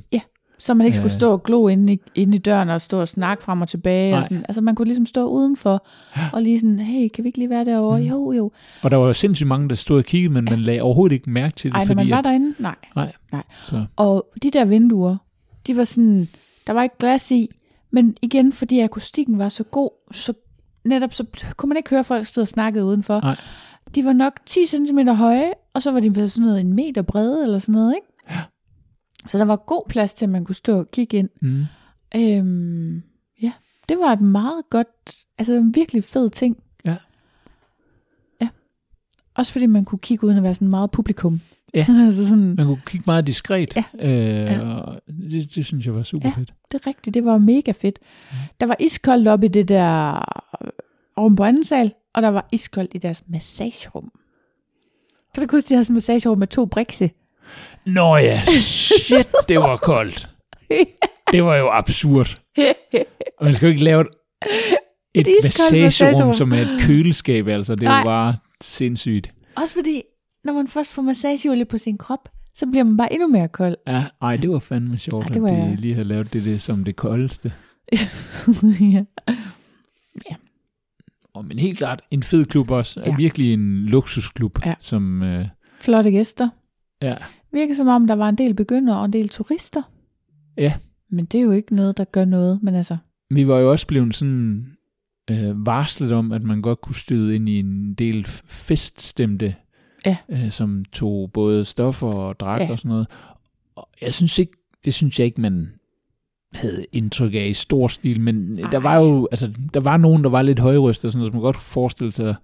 Så 0.59 0.73
man 0.73 0.85
ikke 0.85 0.97
skulle 0.97 1.11
Øh. 1.13 1.17
stå 1.19 1.31
og 1.31 1.43
glo 1.43 1.67
inde 1.67 1.93
i, 1.93 1.99
inde 2.15 2.35
i 2.35 2.39
døren 2.39 2.69
og 2.69 2.81
stå 2.81 2.99
og 3.01 3.07
snakke 3.07 3.43
frem 3.43 3.61
og 3.61 3.67
tilbage. 3.67 4.09
Nej. 4.11 4.19
Og 4.19 4.25
sådan. 4.25 4.45
Altså 4.49 4.61
man 4.61 4.75
kunne 4.75 4.85
ligesom 4.85 5.05
stå 5.05 5.27
udenfor 5.27 5.85
og 6.33 6.41
lige 6.41 6.59
sådan, 6.59 6.79
hey, 6.79 7.07
kan 7.13 7.23
vi 7.23 7.27
ikke 7.27 7.37
lige 7.37 7.49
være 7.49 7.65
derovre? 7.65 7.99
Mm. 8.01 8.05
Jo, 8.07 8.31
jo. 8.31 8.51
Og 8.81 8.91
der 8.91 8.97
var 8.97 9.07
jo 9.07 9.13
sindssygt 9.13 9.47
mange, 9.47 9.69
der 9.69 9.75
stod 9.75 9.97
og 9.97 10.03
kiggede, 10.05 10.33
men 10.33 10.45
man 10.49 10.59
lagde 10.59 10.81
overhovedet 10.81 11.13
ikke 11.13 11.29
mærke 11.29 11.55
til 11.55 11.69
det. 11.69 11.75
Ej, 11.75 11.81
når 11.81 11.85
fordi 11.85 11.95
man 11.97 12.09
var 12.09 12.17
at- 12.17 12.23
derinde, 12.23 12.53
nej. 12.59 12.75
så, 13.65 13.85
Og 13.95 14.27
de 14.43 14.51
der 14.51 14.65
vinduer, 14.65 15.17
de 15.67 15.77
var 15.77 15.83
sådan, 15.83 16.27
der 16.67 16.73
var 16.73 16.83
ikke 16.83 16.97
glas 16.99 17.31
i, 17.31 17.49
men 17.91 18.17
igen, 18.21 18.53
fordi 18.53 18.79
akustikken 18.79 19.39
var 19.39 19.49
så 19.49 19.63
god, 19.63 19.89
så 20.11 20.33
netop 20.85 21.13
så 21.13 21.25
kunne 21.57 21.67
man 21.67 21.77
ikke 21.77 21.89
høre 21.89 22.03
folk 22.03 22.25
stå 22.25 22.41
og 22.41 22.47
snakke 22.47 22.83
udenfor. 22.83 23.21
Nej. 23.21 23.35
De 23.95 24.05
var 24.05 24.13
nok 24.13 24.39
10 24.45 24.65
cm 24.65 24.99
høje, 24.99 25.53
og 25.73 25.81
så 25.81 25.91
var 25.91 25.99
de 25.99 26.29
sådan 26.29 26.47
noget 26.47 26.61
en 26.61 26.73
meter 26.73 27.01
brede 27.01 27.43
eller 27.43 27.59
sådan 27.59 27.73
noget, 27.73 27.95
ikke? 27.95 28.07
Ja. 28.29 28.43
Så 29.27 29.37
der 29.37 29.45
var 29.45 29.55
god 29.55 29.83
plads 29.89 30.13
til, 30.13 30.25
at 30.25 30.29
man 30.29 30.45
kunne 30.45 30.55
stå 30.55 30.79
og 30.79 30.91
kigge 30.91 31.17
ind. 31.17 31.29
mm. 31.41 31.65
Øhm, 32.15 33.03
ja, 33.41 33.51
det 33.89 33.99
var 33.99 34.13
et 34.13 34.21
meget 34.21 34.69
godt, 34.69 35.15
altså 35.37 35.53
en 35.53 35.75
virkelig 35.75 36.03
fed 36.03 36.29
ting. 36.29 36.57
Ja. 36.85 36.95
Ja. 38.41 38.47
Også 39.35 39.51
fordi 39.51 39.65
man 39.65 39.85
kunne 39.85 39.99
kigge 39.99 40.27
uden 40.27 40.37
at 40.37 40.43
være 40.43 40.53
sådan 40.53 40.67
meget 40.67 40.91
publikum. 40.91 41.41
Ja. 41.73 41.85
altså 42.05 42.27
sådan, 42.29 42.55
Man 42.57 42.65
kunne 42.65 42.81
kigge 42.85 43.03
meget 43.07 43.27
diskret, 43.27 43.75
Ja. 43.75 43.83
øh, 43.99 44.11
Ja. 44.43 44.69
og 44.73 45.01
det, 45.31 45.55
det 45.55 45.65
synes 45.65 45.85
jeg 45.85 45.95
var 45.95 46.03
super 46.03 46.29
Ja. 46.29 46.33
fedt. 46.41 46.53
det 46.71 46.81
er 46.81 46.87
rigtigt, 46.87 47.13
det 47.13 47.25
var 47.25 47.37
mega 47.37 47.71
fedt. 47.71 47.99
Der 48.59 48.65
var 48.67 48.75
iskoldt 48.79 49.27
oppe 49.27 49.45
i 49.45 49.49
det 49.49 49.67
der 49.67 50.13
øh, 50.63 50.69
rum 51.17 51.35
på 51.35 51.43
anden 51.43 51.63
sal, 51.63 51.93
og 52.13 52.21
der 52.21 52.27
var 52.29 52.47
iskoldt 52.51 52.91
i 52.95 52.97
deres 52.97 53.23
massagerum. 53.29 54.11
Kan 55.35 55.47
du 55.47 55.55
huske, 55.55 55.69
de 55.69 55.73
havde 55.73 55.85
sådan 55.85 55.93
et 55.93 55.95
massagerum 55.95 56.37
med 56.37 56.47
to 56.47 56.65
brikse? 56.65 57.09
Nå 57.85 58.15
ja, 58.17 58.41
shit, 58.45 59.27
det 59.49 59.57
var 59.57 59.77
koldt. 59.77 60.29
Det 61.31 61.43
var 61.43 61.55
jo 61.55 61.69
absurd. 61.69 62.39
Og 63.37 63.45
man 63.45 63.53
skal 63.53 63.65
jo 63.67 63.71
ikke 63.71 63.83
lave 63.83 64.05
et, 65.15 65.27
et 65.27 65.27
massagerum, 65.43 65.83
massagerum. 65.83 66.33
som 66.33 66.53
er 66.53 66.57
et 66.57 66.79
køleskab, 66.81 67.47
altså. 67.47 67.75
Det 67.75 67.83
jo 67.83 68.03
bare 68.05 68.35
sindssygt. 68.61 69.31
Også 69.55 69.73
fordi, 69.73 70.01
når 70.43 70.53
man 70.53 70.67
først 70.67 70.91
får 70.91 71.01
massageolie 71.01 71.65
på 71.65 71.77
sin 71.77 71.97
krop, 71.97 72.29
så 72.55 72.65
bliver 72.67 72.83
man 72.83 72.97
bare 72.97 73.13
endnu 73.13 73.27
mere 73.27 73.47
kold. 73.47 73.75
Ja, 73.87 74.05
ej, 74.21 74.37
det 74.37 74.49
var 74.49 74.59
fandme 74.59 74.97
sjovt, 74.97 75.29
ja, 75.29 75.33
det 75.33 75.41
var- 75.41 75.47
at 75.49 75.69
de 75.71 75.75
lige 75.75 75.93
havde 75.93 76.07
lavet 76.07 76.33
det, 76.33 76.43
det 76.45 76.61
som 76.61 76.83
det 76.83 76.95
koldeste. 76.95 77.53
ja. 80.29 80.35
Og, 81.33 81.45
men 81.45 81.59
helt 81.59 81.77
klart, 81.77 82.01
en 82.11 82.23
fed 82.23 82.45
klub 82.45 82.71
også. 82.71 82.99
Ja. 83.05 83.09
Ja. 83.09 83.15
Virkelig 83.15 83.53
en 83.53 83.85
luksusklub, 83.85 84.65
Ja. 84.65 84.73
som... 84.79 85.23
Øh, 85.23 85.45
Flotte 85.81 86.11
gæster. 86.11 86.49
ja, 87.01 87.15
Virker 87.53 87.73
som 87.75 87.87
om, 87.87 88.07
der 88.07 88.15
var 88.15 88.29
en 88.29 88.37
del 88.37 88.53
begyndere 88.53 88.97
og 88.99 89.05
en 89.05 89.13
del 89.13 89.29
turister. 89.29 89.81
Ja. 90.57 90.73
Men 91.09 91.25
det 91.25 91.37
er 91.39 91.43
jo 91.43 91.51
ikke 91.51 91.75
noget, 91.75 91.97
der 91.97 92.03
gør 92.03 92.25
noget. 92.25 92.59
Men 92.63 92.75
altså, 92.75 92.97
vi 93.29 93.47
var 93.47 93.59
jo 93.59 93.71
også 93.71 93.87
blevet 93.87 94.15
sådan 94.15 94.65
øh, 95.31 95.65
varslet 95.65 96.11
om, 96.11 96.31
at 96.31 96.43
man 96.43 96.61
godt 96.61 96.81
kunne 96.81 96.95
støde 96.95 97.35
ind 97.35 97.49
i 97.49 97.59
en 97.59 97.93
del 97.93 98.25
feststemte, 98.47 99.55
Ja. 100.05 100.17
øh, 100.29 100.51
som 100.51 100.85
tog 100.93 101.31
både 101.33 101.65
stoffer 101.65 102.07
og 102.07 102.39
drak 102.39 102.61
Ja. 102.61 102.71
og 102.71 102.77
sådan 102.79 102.89
noget. 102.89 103.07
Og 103.75 103.89
jeg 104.01 104.13
synes 104.13 104.39
ikke, 104.39 104.51
det 104.85 104.93
synes 104.93 105.19
jeg 105.19 105.25
ikke, 105.25 105.41
man 105.41 105.69
havde 106.53 106.85
indtryk 106.91 107.33
af 107.33 107.47
i 107.49 107.53
stor 107.53 107.87
stil, 107.87 108.21
men 108.21 108.59
Ej. 108.63 108.69
der 108.71 108.77
var 108.79 108.95
jo, 108.97 109.27
altså, 109.31 109.51
der 109.73 109.79
var 109.79 109.97
nogen, 109.97 110.23
der 110.23 110.29
var 110.29 110.41
lidt 110.41 110.59
højrystet 110.59 111.05
og 111.05 111.11
sådan 111.11 111.19
noget, 111.19 111.31
som 111.31 111.35
man 111.35 111.41
godt 111.41 111.55
kunne 111.55 111.61
forestille 111.63 112.11
sig, 112.11 112.35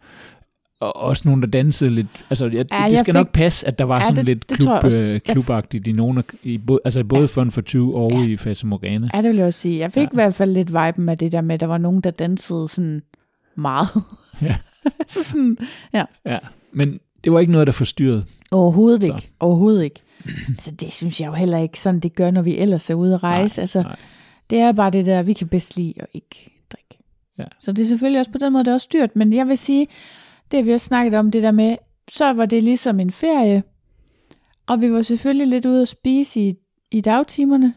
og 0.79 0.95
også 1.03 1.23
nogen, 1.27 1.41
der 1.41 1.47
dansede 1.47 1.89
lidt. 1.89 2.25
Altså, 2.29 2.45
jeg, 2.45 2.65
Ja, 2.71 2.77
ja, 2.81 2.85
det 2.85 2.91
jeg 2.91 2.99
skal 2.99 3.05
fik- 3.13 3.19
nok 3.19 3.31
passe, 3.31 3.67
at 3.67 3.79
der 3.79 3.85
var 3.85 3.97
Ja, 3.97 4.03
sådan 4.03 4.15
det- 4.15 4.25
lidt 4.25 4.49
det 4.49 4.57
klub, 4.57 4.67
jeg 4.69 4.83
også. 4.83 5.11
øh, 5.15 5.21
klubagtigt 5.21 5.87
i 5.87 5.91
nogle 5.91 6.19
af, 6.19 6.23
i, 6.43 6.57
både, 6.57 6.79
altså 6.85 7.03
både 7.03 7.27
Fun 7.27 7.51
for 7.51 7.61
20 7.61 7.95
og 7.95 8.11
Ja. 8.11 8.25
i 8.25 8.37
Fata 8.37 8.67
Morgana. 8.67 9.09
ja, 9.13 9.21
det 9.21 9.29
vil 9.29 9.37
jeg 9.37 9.45
også 9.45 9.59
sige. 9.59 9.79
Jeg 9.79 9.91
fik 9.91 9.97
Ja. 9.97 10.01
ja. 10.01 10.07
i 10.11 10.15
hvert 10.15 10.33
fald 10.35 10.51
lidt 10.53 10.69
viben 10.73 11.09
af 11.09 11.17
det 11.17 11.31
der 11.31 11.41
med, 11.41 11.53
at 11.53 11.59
der 11.59 11.67
var 11.67 11.77
nogen, 11.77 12.01
der 12.01 12.11
dansede 12.11 12.67
sådan 12.67 13.01
meget. 13.55 13.87
Ja. 14.41 14.55
så 15.07 15.23
sådan, 15.23 15.57
Ja, 15.93 16.37
men 16.73 16.99
det 17.23 17.31
var 17.33 17.39
ikke 17.39 17.51
noget, 17.51 17.67
der 17.67 17.73
forstyrrede. 17.73 18.25
overhovedet 18.51 19.01
Så. 19.01 19.05
ikke. 19.15 19.31
Overhovedet 19.39 19.83
ikke. 19.83 20.01
altså, 20.47 20.71
det 20.71 20.93
synes 20.93 21.21
jeg 21.21 21.27
jo 21.27 21.33
heller 21.33 21.57
ikke 21.57 21.79
sådan, 21.79 21.99
det 21.99 22.15
gør, 22.15 22.31
når 22.31 22.41
vi 22.41 22.57
ellers 22.57 22.89
er 22.89 22.93
ude 22.93 23.13
at 23.13 23.23
rejse. 23.23 23.61
altså, 23.61 23.81
nej. 23.81 23.95
det 24.49 24.59
er 24.59 24.71
bare 24.71 24.89
det 24.91 25.05
der, 25.05 25.21
vi 25.23 25.33
kan 25.33 25.47
bedst 25.47 25.77
lide 25.77 25.93
og 25.99 26.07
ikke 26.13 26.51
drikke. 26.71 27.03
Ja. 27.37 27.45
Så 27.59 27.71
det 27.71 27.83
er 27.83 27.87
selvfølgelig 27.87 28.19
også 28.19 28.31
på 28.31 28.37
den 28.37 28.53
måde, 28.53 28.63
det 28.63 28.69
er 28.69 28.75
også 28.75 28.89
dyrt. 28.93 29.15
Men 29.15 29.33
jeg 29.33 29.47
vil 29.47 29.57
sige, 29.57 29.87
det 30.51 30.57
har 30.57 30.63
vi 30.63 30.73
også 30.73 30.85
snakket 30.85 31.13
om, 31.19 31.31
det 31.31 31.43
der 31.43 31.51
med, 31.51 31.75
så 32.11 32.33
var 32.33 32.45
det 32.45 32.63
ligesom 32.63 32.99
en 32.99 33.11
ferie. 33.11 33.63
Og 34.67 34.81
vi 34.81 34.91
var 34.91 35.01
selvfølgelig 35.01 35.47
lidt 35.47 35.65
ude 35.65 35.81
at 35.81 35.87
spise 35.87 36.39
i, 36.39 36.55
i 36.91 37.01
dagtimerne. 37.01 37.73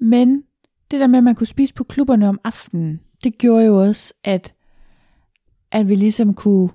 Men 0.00 0.42
det 0.90 1.00
der 1.00 1.06
med, 1.06 1.18
at 1.18 1.24
man 1.24 1.34
kunne 1.34 1.46
spise 1.46 1.74
på 1.74 1.84
klubberne 1.84 2.28
om 2.28 2.40
aftenen, 2.44 3.00
det 3.24 3.38
gjorde 3.38 3.64
jo 3.64 3.82
også, 3.82 4.14
at, 4.24 4.54
at 5.72 5.88
vi 5.88 5.94
ligesom 5.94 6.34
kunne 6.34 6.70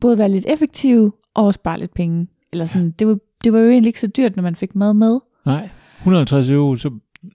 både 0.00 0.18
være 0.18 0.28
lidt 0.28 0.44
effektive 0.48 1.12
og 1.34 1.54
spare 1.54 1.78
lidt 1.80 1.94
penge. 1.94 2.26
Eller 2.52 2.66
sådan, 2.66 2.90
det, 2.90 3.06
var, 3.06 3.18
det 3.44 3.52
var 3.52 3.58
jo 3.58 3.68
egentlig 3.70 3.88
ikke 3.88 4.00
så 4.00 4.06
dyrt, 4.06 4.36
når 4.36 4.42
man 4.42 4.56
fik 4.56 4.74
mad 4.74 4.94
med. 4.94 5.18
Nej, 5.46 5.68
150 5.98 6.50
euro, 6.50 6.76
så 6.76 6.90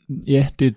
ja, 0.10 0.48
det 0.60 0.68
er 0.68 0.72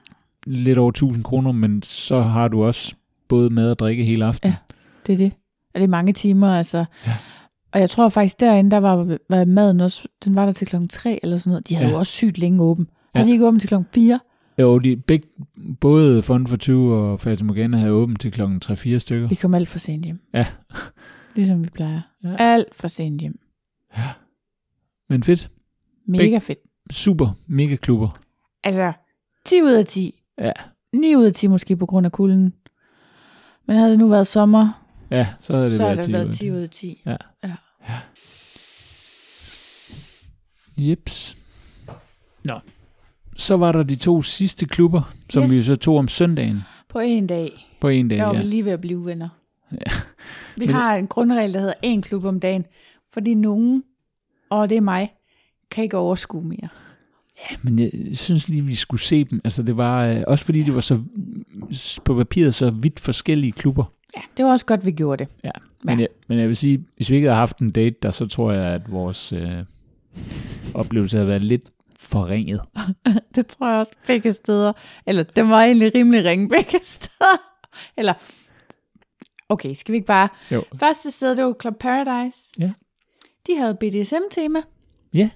lidt 0.47 0.79
over 0.79 0.89
1000 0.91 1.25
kroner, 1.25 1.53
men 1.53 1.83
så 1.83 2.21
har 2.21 2.49
du 2.49 2.65
også 2.65 2.95
både 3.29 3.51
mad 3.51 3.71
og 3.71 3.79
drikke 3.79 4.05
hele 4.05 4.25
aftenen. 4.25 4.53
Ja. 4.53 4.75
Det 5.07 5.13
er 5.13 5.17
det. 5.17 5.33
Og 5.75 5.81
det 5.81 5.85
er 5.85 5.89
mange 5.89 6.13
timer, 6.13 6.49
altså. 6.49 6.85
Ja. 7.07 7.13
Og 7.73 7.81
jeg 7.81 7.91
tror 7.91 8.09
faktisk 8.09 8.41
derinde, 8.41 8.71
der 8.71 8.77
var, 8.79 9.17
var 9.31 9.45
maden 9.45 9.81
også, 9.81 10.09
den 10.25 10.37
var 10.37 10.45
der 10.47 10.53
til 10.53 10.67
klokken 10.67 10.89
3 10.89 11.19
eller 11.23 11.37
sådan 11.37 11.51
noget. 11.51 11.69
De 11.69 11.75
havde 11.75 11.89
Ja. 11.89 11.93
jo 11.93 11.99
også 11.99 12.13
sygt 12.13 12.39
længe 12.39 12.63
åben. 12.63 12.87
Ja. 13.15 13.19
Havde 13.19 13.29
de 13.29 13.33
ikke 13.33 13.47
åbent 13.47 13.61
til 13.63 13.69
klokken 13.69 13.89
4? 13.95 14.21
Jo, 14.59 14.79
de, 14.79 14.97
begge, 14.97 15.29
både 15.81 16.23
Fun 16.23 16.47
for 16.47 16.57
20 16.57 16.95
og 16.95 17.21
Morgana 17.43 17.77
havde 17.77 17.93
åbent 17.93 18.21
til 18.21 18.33
klokken 18.33 18.63
3-4 18.65 18.99
stykker. 18.99 19.29
Vi 19.29 19.35
kom 19.35 19.55
alt 19.55 19.69
for 19.69 19.79
sent 19.79 20.05
hjem. 20.05 20.21
Ja. 20.35 20.47
Ligesom 21.37 21.65
vi 21.65 21.69
plejer. 21.71 22.01
Ja. 22.25 22.37
Alt 22.39 22.75
for 22.75 22.89
sent 22.89 23.21
hjem. 23.21 23.39
Men 25.09 25.23
fedt. 25.23 25.51
Mega 26.07 26.39
fedt. 26.39 26.59
Super. 26.91 27.29
Mega 27.47 27.77
klubber. 27.77 28.21
Altså, 28.65 28.93
10 29.47 29.63
ud 29.63 29.73
af 29.73 29.87
10. 29.87 30.23
Ja. 30.39 30.53
9 30.93 31.15
ud 31.17 31.25
af 31.25 31.33
10 31.33 31.47
måske 31.47 31.77
på 31.77 31.87
grund 31.87 32.07
af 32.07 32.13
kulden. 32.13 32.55
Men 33.67 33.77
havde 33.77 33.91
det 33.91 33.99
nu 33.99 34.09
været 34.09 34.27
sommer, 34.27 34.81
Ja, 35.11 35.29
så 35.41 35.53
havde 35.53 35.69
det 35.71 35.77
så 35.77 35.85
været 35.85 35.97
det 35.99 36.05
10 36.07 36.13
været 36.13 36.25
ud 36.25 36.29
af 36.29 36.35
10 36.35 36.51
ud 36.51 36.57
af 36.57 36.71
10. 36.71 37.03
Jeps. 40.77 41.37
Nå. 42.45 42.61
Så 43.37 43.57
var 43.57 43.73
der 43.73 43.83
de 43.83 43.97
to 43.97 44.23
sidste 44.23 44.67
klubber, 44.67 45.15
som 45.31 45.43
Yes. 45.43 45.51
vi 45.51 45.63
så 45.63 45.77
tog 45.77 45.97
om 45.97 46.09
søndagen 46.09 46.61
På 46.89 46.99
en 46.99 47.27
dag, 47.27 47.69
på 47.81 47.89
en 47.89 48.09
dag. 48.09 48.19
der 48.19 48.25
var 48.25 48.35
Ja. 48.35 48.41
vi 48.43 48.47
lige 48.49 48.65
ved 48.65 48.73
at 48.73 48.81
blive 48.81 49.05
venner. 49.07 49.29
Ja. 49.73 49.77
Vi 50.57 50.67
Men- 50.67 50.75
har 50.75 50.97
en 50.97 51.07
grundregel, 51.07 51.53
der 51.53 51.59
hedder 51.61 51.75
en 51.83 52.03
klub 52.03 52.25
om 52.25 52.41
dagen, 52.41 52.67
fordi 53.13 53.35
nogen, 53.35 53.83
og 54.51 54.71
det 54.71 54.77
er 54.77 54.81
mig, 54.81 55.15
kan 55.71 55.85
ikke 55.85 55.97
overskue 55.97 56.45
mere. 56.45 56.69
Men 57.63 57.79
jeg 57.79 57.91
synes 58.13 58.49
lige, 58.49 58.63
vi 58.63 58.75
skulle 58.75 59.01
se 59.01 59.25
dem. 59.25 59.41
Altså 59.45 59.63
det 59.63 59.77
var 59.77 60.07
øh, 60.07 60.23
også 60.27 60.45
fordi, 60.45 60.63
det 60.63 60.75
var 60.75 60.81
så 60.81 61.03
på 62.05 62.15
papiret 62.15 62.55
så 62.55 62.71
vidt 62.71 63.01
forskellige 63.01 63.53
klubber. 63.53 63.85
Ja, 64.17 64.21
det 64.37 64.45
var 64.45 64.51
også 64.51 64.67
godt, 64.67 64.87
vi 64.87 64.91
gjorde 64.93 65.25
det. 65.25 65.33
Ja. 65.45 65.51
Men, 65.85 65.95
Ja. 65.99 66.01
jeg, 66.01 66.09
men 66.29 66.39
jeg 66.39 66.49
vil 66.49 66.57
sige, 66.57 66.85
hvis 66.97 67.11
vi 67.11 67.17
ikke 67.17 67.29
havde 67.29 67.39
haft 67.39 67.59
en 67.59 67.71
date 67.71 67.97
der, 68.03 68.11
så 68.11 68.27
tror 68.27 68.53
jeg, 68.53 68.63
at 68.65 68.93
vores 68.93 69.33
øh, 69.33 69.59
oplevelse 70.75 71.17
havde 71.17 71.29
været 71.29 71.43
lidt 71.43 71.71
forringet. 71.99 72.61
Det 73.35 73.47
tror 73.47 73.69
jeg 73.71 73.79
også 73.79 73.93
begge 74.07 74.33
steder. 74.33 74.73
Eller 75.07 75.23
det 75.23 75.49
var 75.49 75.63
egentlig 75.65 75.93
rimelig 75.95 76.25
ringe 76.25 76.49
begge 76.49 76.81
steder. 76.97 77.41
Eller 77.97 78.13
Okay, 79.49 79.75
skal 79.75 79.93
vi 79.93 79.97
ikke 79.97 80.07
bare... 80.07 80.29
Jo. 80.53 80.63
Første 80.77 81.11
sted, 81.11 81.37
det 81.37 81.45
var 81.45 81.55
Club 81.61 81.75
Paradise. 81.81 82.39
Ja. 82.59 82.73
De 83.47 83.57
havde 83.57 83.75
BDSM-tema. 83.75 84.59
Ja, 85.15 85.31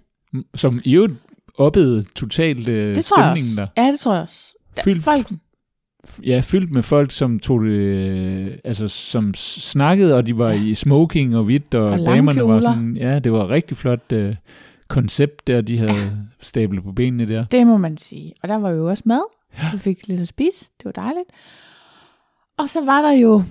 som 0.55 0.81
i 0.85 0.95
øvrigt 0.95 1.15
oppede 1.59 2.05
totalt 2.15 2.69
øh, 2.69 2.95
Det 2.97 3.05
tror 3.05 3.23
jeg 3.23 3.39
stemningen 3.39 3.57
der. 3.77 3.83
Ja, 3.85 3.93
det 3.93 4.01
tror 4.01 4.13
jeg 4.13 4.23
også. 4.23 4.55
Der, 4.77 4.83
Fyldt, 4.83 5.05
folk, 5.05 5.27
ja, 6.27 6.41
fyldt 6.45 6.71
med 6.73 6.83
folk, 6.83 7.11
som 7.11 7.39
tog 7.39 7.65
det, 7.65 7.71
øh, 7.71 8.59
altså 8.65 8.89
som 8.89 9.35
snakkede, 9.35 10.17
og 10.17 10.27
de 10.27 10.39
var 10.39 10.51
i 10.53 10.75
smoking 10.75 11.37
og 11.37 11.45
hvidt, 11.45 11.75
og, 11.75 11.91
Og 11.91 11.99
damerne 11.99 12.49
var 12.49 12.61
sådan, 12.61 12.97
ja, 12.97 13.19
det 13.19 13.33
var 13.33 13.49
rigtig 13.51 13.77
flot 13.77 14.13
øh, 14.13 14.37
koncept 14.89 15.47
der, 15.47 15.61
de 15.61 15.79
havde 15.79 16.19
stablet 16.41 16.85
på 16.85 16.93
benene 16.93 17.29
der. 17.29 17.45
det 17.45 17.67
må 17.67 17.77
man 17.77 17.97
sige. 17.97 18.35
Og 18.43 18.49
der 18.49 18.57
var 18.57 18.71
jo 18.71 18.89
også 18.89 19.03
mad. 19.07 19.23
Vi 19.73 19.79
fik 19.79 20.09
lidt 20.09 20.21
at 20.21 20.29
spise. 20.29 20.65
Det 20.79 20.85
var 20.85 20.93
dejligt. 20.93 21.29
Og 22.57 22.69
så 22.69 22.85
var 22.85 23.03
der 23.03 23.11
jo... 23.13 23.43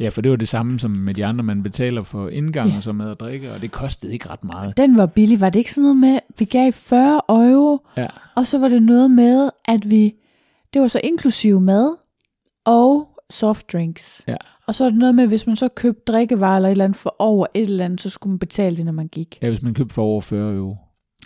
Ja, 0.00 0.08
for 0.08 0.20
det 0.20 0.30
var 0.30 0.36
det 0.36 0.48
samme 0.48 0.78
som 0.78 0.90
med 0.90 1.14
de 1.14 1.24
andre, 1.26 1.44
man 1.44 1.62
betaler 1.62 2.02
for 2.02 2.28
indgang 2.28 2.70
Ja. 2.70 2.76
og 2.76 2.82
så 2.82 2.92
mad 2.92 3.06
og 3.06 3.20
drikke, 3.20 3.52
og 3.52 3.60
det 3.60 3.70
kostede 3.70 4.12
ikke 4.12 4.30
ret 4.30 4.44
meget. 4.44 4.76
Den 4.76 4.96
var 4.96 5.06
billig. 5.06 5.40
Var 5.40 5.50
det 5.50 5.58
ikke 5.58 5.72
sådan 5.72 5.82
noget 5.82 5.96
med, 5.96 6.18
vi 6.38 6.44
gav 6.44 6.72
40 6.72 7.20
euro, 7.28 7.78
Ja, 7.96 8.06
og 8.34 8.46
så 8.46 8.58
var 8.58 8.68
det 8.68 8.82
noget 8.82 9.10
med, 9.10 9.50
at 9.64 9.90
vi... 9.90 10.14
Det 10.74 10.82
var 10.82 10.88
så 10.88 11.00
inklusive 11.04 11.60
mad 11.60 11.96
og 12.66 13.08
softdrinks. 13.30 14.22
ja, 14.28 14.36
Og 14.66 14.74
så 14.74 14.84
er 14.84 14.88
det 14.90 14.98
noget 14.98 15.14
med, 15.14 15.26
hvis 15.26 15.46
man 15.46 15.56
så 15.56 15.68
købte 15.76 16.02
drikkevarer 16.12 16.56
eller 16.56 16.68
et 16.68 16.70
eller 16.72 16.84
andet 16.84 16.98
for 16.98 17.16
over 17.18 17.46
et 17.54 17.62
eller 17.62 17.84
andet, 17.84 18.00
så 18.00 18.10
skulle 18.10 18.30
man 18.30 18.38
betale 18.38 18.76
det, 18.76 18.84
når 18.84 18.92
man 18.92 19.08
gik. 19.08 19.38
ja, 19.42 19.48
hvis 19.48 19.62
man 19.62 19.74
købte 19.74 19.94
for 19.94 20.02
over 20.02 20.20
40 20.20 20.54
euro. 20.54 20.76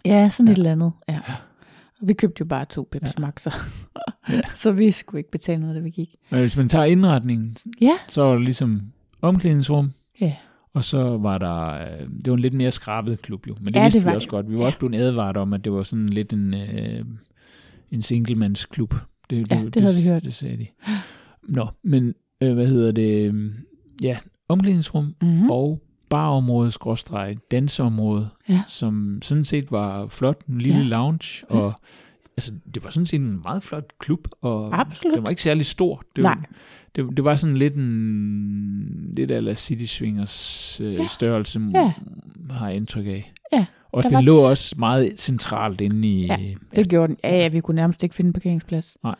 Ja, 0.05 0.29
sådan 0.29 0.47
ja. 0.47 0.53
et 0.53 0.59
eller 0.59 0.73
andet. 0.73 0.93
Ja. 1.09 1.19
Og 1.27 1.33
vi 2.03 2.13
købte 2.13 2.41
jo 2.41 2.45
bare 2.45 2.65
to 2.65 2.89
Pepsi 2.93 3.13
Ja. 3.19 3.25
Max'er. 3.29 3.65
Ja. 4.29 4.41
så 4.63 4.73
vi 4.73 4.91
skulle 4.91 5.19
ikke 5.21 5.31
betale 5.31 5.61
noget, 5.61 5.77
da 5.77 5.81
vi 5.81 5.91
gik. 5.91 6.11
Men 6.31 6.41
hvis 6.41 6.57
man 6.57 6.69
tager 6.69 6.85
indretningen, 6.85 7.57
Ja. 7.81 7.93
så 8.09 8.23
var 8.23 8.33
der 8.33 8.39
ligesom 8.39 8.81
omklædningsrum, 9.23 9.91
Ja. 10.21 10.37
og 10.75 10.85
så 10.85 11.17
var 11.19 11.39
der, 11.39 11.67
øh, 11.73 12.09
det 12.25 12.31
var 12.31 12.35
en 12.35 12.41
lidt 12.41 12.55
mere 12.55 12.71
skrabet 12.71 13.23
klub 13.23 13.49
jo, 13.49 13.57
men 13.61 13.67
det 13.67 13.75
Ja, 13.81 13.83
vidste 13.83 13.99
det 13.99 14.05
var 14.07 14.11
vi 14.13 14.15
også 14.15 14.25
det. 14.25 14.31
godt. 14.31 14.49
Vi 14.51 14.55
var 14.55 14.61
Ja. 14.61 14.67
også 14.67 14.79
blevet 14.79 14.95
advaret 14.95 15.37
om, 15.37 15.53
at 15.53 15.65
det 15.65 15.73
var 15.73 15.83
sådan 15.83 16.09
lidt 16.09 16.33
en, 16.33 16.55
øh, 16.55 17.05
en 17.91 18.03
singlemandsklub. 18.03 18.95
Det, 19.31 19.51
Ja, 19.51 19.65
det 19.75 19.83
havde 19.83 19.95
vi 20.03 20.09
hørt. 20.09 20.25
Det 20.25 20.35
sagde 20.35 20.57
de. 20.57 20.67
Nå, 21.49 21.67
men 21.85 22.15
øh, 22.43 22.53
hvad 22.55 22.67
hedder 22.67 22.93
det? 22.93 23.35
Ja, 24.03 24.19
omklædningsrum 24.49 25.15
Mm-hmm. 25.23 25.51
og 25.51 25.81
barområde, 26.11 26.71
skråstreg, 26.71 27.37
danseområde, 27.51 28.29
Ja. 28.49 28.63
som 28.69 29.19
sådan 29.23 29.45
set 29.45 29.71
var 29.71 30.07
flot, 30.09 30.39
en 30.49 30.59
lille 30.59 30.79
Ja. 30.79 30.83
ja. 30.85 30.89
lounge, 30.89 31.45
og 31.51 31.75
altså, 32.37 32.53
det 32.75 32.85
var 32.85 32.91
sådan 32.91 33.07
set 33.07 33.21
en 33.21 33.41
meget 33.45 33.63
flot 33.63 33.85
klub, 33.99 34.29
og 34.43 34.81
Absolut. 34.81 35.15
den 35.15 35.23
var 35.23 35.31
ikke 35.31 35.43
særlig 35.43 35.67
stor. 35.67 36.03
Det, 36.17 36.25
Nej. 36.25 36.35
var- 36.35 36.45
det, 36.97 37.17
det 37.17 37.25
var 37.25 37.37
sådan 37.37 37.57
lidt 37.57 37.75
en, 37.75 39.15
lidt 39.17 39.31
af 39.31 39.57
City 39.59 39.85
Swingers 39.85 40.81
øh, 40.81 40.95
Ja. 40.95 41.07
størrelse, 41.07 41.61
Ja. 41.75 41.93
har 42.51 42.67
jeg 42.69 42.77
indtryk 42.77 43.07
af. 43.07 43.33
Ja, 43.53 43.67
Og 43.93 44.03
den 44.03 44.13
var 44.13 44.21
lå 44.21 44.33
t- 44.33 44.51
også 44.51 44.75
meget 44.79 45.13
centralt 45.21 45.81
inde 45.81 46.09
i, 46.09 46.27
Ja, 46.27 46.37
Det 46.77 46.89
gjorde 46.89 47.09
den. 47.09 47.17
Ja, 47.25 47.37
ja, 47.37 47.49
vi 47.49 47.61
kunne 47.61 47.75
nærmest 47.75 48.03
ikke 48.03 48.15
finde 48.15 48.29
en 48.29 48.33
parkeringsplads. 48.33 48.97
nej, 49.05 49.15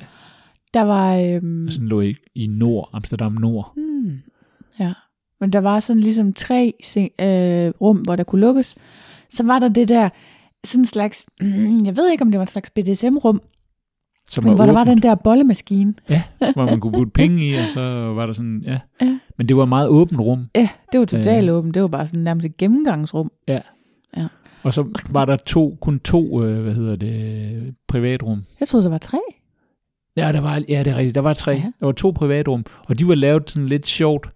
Der 0.75 0.83
var... 0.83 1.17
Øhm, 1.17 1.65
altså 1.65 1.79
den 1.81 1.89
lå 1.89 2.01
i, 2.01 2.15
i 2.35 2.47
Nord, 2.47 2.91
Amsterdam 2.93 3.33
Nord. 3.33 3.73
hmm, 3.77 4.21
ja. 4.81 4.93
Men 5.41 5.53
der 5.53 5.59
var 5.59 5.81
sådan 5.81 6.03
ligesom 6.03 6.33
tre 6.33 6.75
øh, 6.99 7.73
rum, 7.81 7.97
hvor 7.97 8.17
der 8.17 8.25
kunne 8.25 8.41
lukkes. 8.41 8.77
Så 9.31 9.43
var 9.43 9.59
der 9.59 9.69
det 9.69 9.89
der, 9.89 10.09
sådan 10.65 10.81
en 10.81 10.87
slags, 10.87 11.27
mm, 11.41 11.79
jeg 11.87 11.97
ved 11.97 12.11
ikke, 12.11 12.23
om 12.23 12.31
det 12.31 12.39
var 12.39 12.45
en 12.45 12.51
slags 12.51 12.71
BDSM-rum, 12.71 13.41
Som 14.31 14.45
men 14.45 14.55
hvor 14.55 14.65
der 14.67 14.73
var 14.73 14.81
åbent. 14.83 14.95
den 14.95 15.03
der 15.03 15.15
bollemaskine. 15.15 15.95
Ja, 16.09 16.23
hvor 16.39 16.65
man 16.65 16.81
kunne 16.81 16.93
putte 16.93 17.13
penge 17.13 17.49
i, 17.49 17.55
og 17.55 17.65
så 17.75 17.81
var 18.15 18.27
der 18.27 18.33
sådan, 18.33 18.63
ja. 18.67 18.79
Ja. 19.03 19.19
Men 19.39 19.49
det 19.49 19.57
var 19.57 19.63
et 19.63 19.69
meget 19.69 19.89
åbent 19.89 20.21
rum. 20.21 20.47
Ja, 20.57 20.69
det 20.93 21.01
var 21.01 21.07
totalt 21.07 21.49
Øh. 21.49 21.55
åbent. 21.57 21.75
Det 21.75 21.83
var 21.83 21.89
bare 21.89 22.07
sådan 22.07 22.21
nærmest 22.21 22.47
et 22.47 22.57
gennemgangsrum. 22.57 23.31
Og 24.63 24.73
så 24.73 24.85
var 25.11 25.25
der 25.25 25.37
to, 25.37 25.79
kun 25.81 26.01
to, 26.01 26.45
øh, 26.45 26.63
hvad 26.63 26.75
hedder 26.75 26.97
det, 26.97 27.75
privatrum. 27.89 28.43
Jeg 28.61 28.69
troede, 28.69 28.85
der 28.85 28.91
var 28.91 28.99
tre. 28.99 29.19
Ja, 30.17 30.33
der 30.33 30.41
var, 30.41 30.63
ja, 30.69 30.83
det 30.85 30.93
er 30.93 30.97
rigtigt. 30.97 31.15
Der 31.15 31.21
var 31.21 31.35
tre. 31.35 31.53
Ja. 31.53 31.57
Ja. 31.59 31.71
Der 31.81 31.87
var 31.87 31.93
to 31.93 32.11
privatrum, 32.11 32.65
og 32.89 32.99
de 32.99 33.09
var 33.09 33.15
lavet 33.15 33.51
sådan 33.51 33.69
lidt 33.69 33.87
sjovt. 33.87 34.29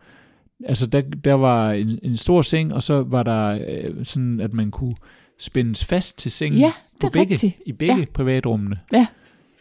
Altså, 0.66 0.86
der, 0.86 1.00
der 1.00 1.32
var 1.34 1.72
en, 1.72 1.98
en 2.02 2.16
stor 2.16 2.42
seng, 2.42 2.74
og 2.74 2.82
så 2.82 3.02
var 3.02 3.22
der 3.22 3.58
øh, 3.68 4.04
sådan, 4.04 4.40
at 4.40 4.52
man 4.52 4.70
kunne 4.70 4.94
spændes 5.38 5.84
fast 5.84 6.18
til 6.18 6.30
sengen 6.30 6.60
Ja, 6.60 6.66
det 6.92 7.00
på 7.00 7.06
er 7.06 7.10
begge, 7.10 7.32
rigtigt. 7.34 7.56
i 7.66 7.72
begge 7.72 7.98
Ja. 7.98 8.04
privatrummene. 8.14 8.78
Ja. 8.92 9.06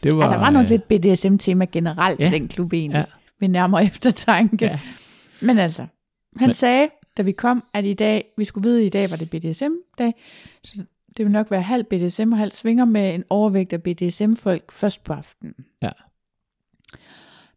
Det 0.04 0.18
var, 0.18 0.26
Ja, 0.26 0.32
der 0.34 0.38
var 0.40 0.50
nok 0.50 0.64
øh, 0.64 0.70
lidt 0.70 0.88
BDSM-tema 0.88 1.66
generelt 1.66 2.20
i 2.20 2.24
Ja. 2.24 2.30
den 2.30 2.48
klub 2.48 2.74
egentlig. 2.74 2.98
Ja. 2.98 3.04
Ved 3.40 3.48
nærmere 3.50 3.86
eftertanke. 3.92 4.66
Ja. 4.66 4.80
Men 5.42 5.58
altså, 5.58 5.82
han 6.38 6.48
Men- 6.48 6.54
sagde, 6.54 6.88
da 7.18 7.22
vi 7.22 7.32
kom, 7.32 7.64
at 7.74 7.86
i 7.86 7.94
dag, 7.94 8.26
vi 8.38 8.46
skulle 8.46 8.68
vide, 8.70 8.80
at 8.82 8.86
i 8.86 8.90
dag 8.90 9.10
var 9.12 9.16
det 9.18 9.30
BDSM-dag, 9.30 10.14
så 10.64 10.84
det 11.18 11.26
vil 11.26 11.32
nok 11.32 11.52
være 11.52 11.62
halv 11.62 11.84
BDSM 11.84 12.32
og 12.32 12.38
halv 12.38 12.52
svinger 12.52 12.86
med 12.86 13.16
en 13.16 13.24
overvægt 13.30 13.74
af 13.74 13.84
BDSM-folk 13.84 14.72
først 14.72 15.04
på 15.04 15.14
aftenen. 15.14 15.54
Ja. 15.82 15.90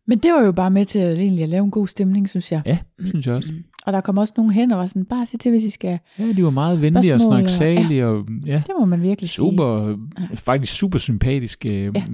Men 0.07 0.19
det 0.19 0.33
var 0.33 0.43
jo 0.45 0.53
bare 0.53 0.71
med 0.71 0.85
til 0.85 0.99
at, 0.99 1.19
egentlig 1.19 1.43
at 1.43 1.49
lave 1.49 1.65
en 1.65 1.71
god 1.71 1.87
stemning, 1.87 2.29
synes 2.29 2.53
jeg. 2.53 2.63
Ja, 2.67 2.79
synes 3.07 3.27
jeg 3.27 3.35
også. 3.35 3.53
Og 3.87 3.93
der 3.93 4.01
kom 4.01 4.19
også 4.19 4.33
nogen 4.37 4.53
hen 4.53 4.73
og 4.73 4.79
var 4.79 4.87
sådan, 4.87 5.05
bare 5.05 5.27
sig 5.27 5.41
til, 5.41 5.51
hvis 5.51 5.65
I 5.65 5.71
skal. 5.71 5.99
Ja, 6.19 6.33
de 6.33 6.45
var 6.45 6.51
meget 6.51 6.81
venlige 6.83 7.15
og 7.15 7.21
Spørgsmål, 7.21 7.49
snaksalige, 7.49 8.07
og 8.07 8.25
ja, 8.47 8.63
Det 8.67 8.75
må 8.79 8.85
man 8.85 9.03
virkelig 9.03 9.29
sige. 9.31 9.37
super, 9.37 9.97
faktisk 10.35 10.73
super 10.75 10.99
sympatiske. 10.99 11.85
Ja. 11.85 11.91
Ja. 11.95 12.05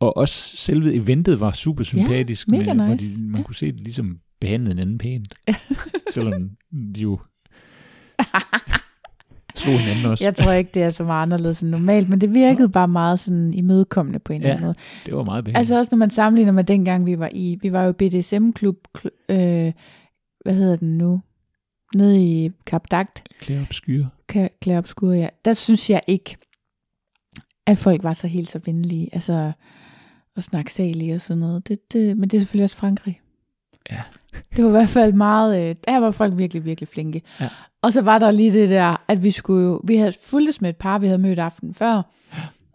Og 0.00 0.16
også 0.16 0.56
selve 0.56 0.94
eventet 0.94 1.40
var 1.40 1.52
super 1.52 1.84
sympatisk, 1.84 2.48
mega 2.48 2.74
med, 2.74 2.84
hvor 2.84 2.94
nice. 2.94 3.16
de, 3.16 3.22
man 3.22 3.40
Ja. 3.40 3.44
kunne 3.46 3.54
se 3.54 3.72
det 3.72 3.80
ligesom 3.80 4.16
behandlede 4.40 4.74
hinanden 4.74 4.98
pænt. 4.98 5.34
Selvom 6.14 6.50
de 6.94 7.00
jo 7.00 7.18
slog 9.54 9.78
hinanden 9.78 10.06
også. 10.10 10.24
Jeg 10.24 10.34
tror 10.34 10.52
ikke, 10.52 10.70
det 10.74 10.82
er 10.82 10.90
så 10.90 11.04
meget 11.04 11.22
anderledes 11.22 11.60
end 11.60 11.70
normalt, 11.70 12.08
men 12.08 12.20
det 12.20 12.34
virkede 12.34 12.68
bare 12.68 12.88
meget 12.88 13.20
sådan 13.20 13.54
imødekommende 13.54 14.18
på 14.18 14.32
en 14.32 14.40
eller 14.40 14.48
Ja. 14.48 14.54
anden 14.54 14.66
måde. 14.66 14.76
Det 15.06 15.14
var 15.16 15.24
meget 15.24 15.44
behageligt. 15.44 15.58
Altså 15.58 15.78
også 15.78 15.88
når 15.92 15.98
man 15.98 16.10
sammenligner 16.10 16.52
med 16.52 16.64
dengang 16.64 17.06
vi 17.06 17.18
var 17.18 17.30
i, 17.34 17.58
vi 17.62 17.72
var 17.72 17.82
jo 17.84 17.92
BDSM-klub, 17.92 18.76
kl- 18.98 19.32
øh, 19.34 19.72
hvad 20.44 20.54
hedder 20.54 20.76
den 20.76 20.98
nu? 20.98 21.20
Nede 21.94 22.24
i 22.24 22.50
Cap 22.66 22.90
Dagt, 22.90 23.22
Klæder 23.40 23.62
obskyre. 23.62 24.08
Claire 24.62 24.78
Obscure, 24.78 25.16
ja. 25.16 25.28
Der 25.44 25.52
synes 25.52 25.90
jeg 25.90 26.00
ikke, 26.06 26.36
at 27.66 27.78
folk 27.78 28.04
var 28.04 28.12
så 28.12 28.26
helt 28.26 28.50
så 28.50 28.60
venlige, 28.66 29.08
altså 29.12 29.52
og 30.36 30.42
snaksalige 30.42 31.14
og 31.14 31.20
sådan 31.20 31.38
noget. 31.40 31.68
Det, 31.68 31.92
det, 31.92 32.16
men 32.18 32.28
det 32.30 32.36
er 32.36 32.40
selvfølgelig 32.40 32.64
også 32.64 32.76
Frankrig. 32.76 33.20
Ja. 33.90 34.00
Det 34.56 34.64
var 34.64 34.70
i 34.70 34.72
hvert 34.72 34.88
fald 34.88 35.12
meget, 35.12 35.60
øh, 35.70 35.74
der 35.88 35.98
var 35.98 36.10
folk 36.10 36.38
virkelig, 36.38 36.64
virkelig 36.64 36.88
flinke. 36.88 37.22
Ja. 37.40 37.48
Og 37.82 37.92
så 37.92 38.02
var 38.02 38.18
der 38.18 38.30
lige 38.30 38.52
det 38.52 38.70
der, 38.70 38.96
at 39.08 39.24
vi 39.24 39.30
skulle 39.30 39.64
jo, 39.64 39.80
vi 39.84 39.96
havde 39.96 40.12
fulgtes 40.24 40.60
med 40.60 40.70
et 40.70 40.76
par, 40.76 40.98
vi 40.98 41.06
havde 41.06 41.18
mødt 41.18 41.38
aftenen 41.38 41.74
før, 41.74 42.02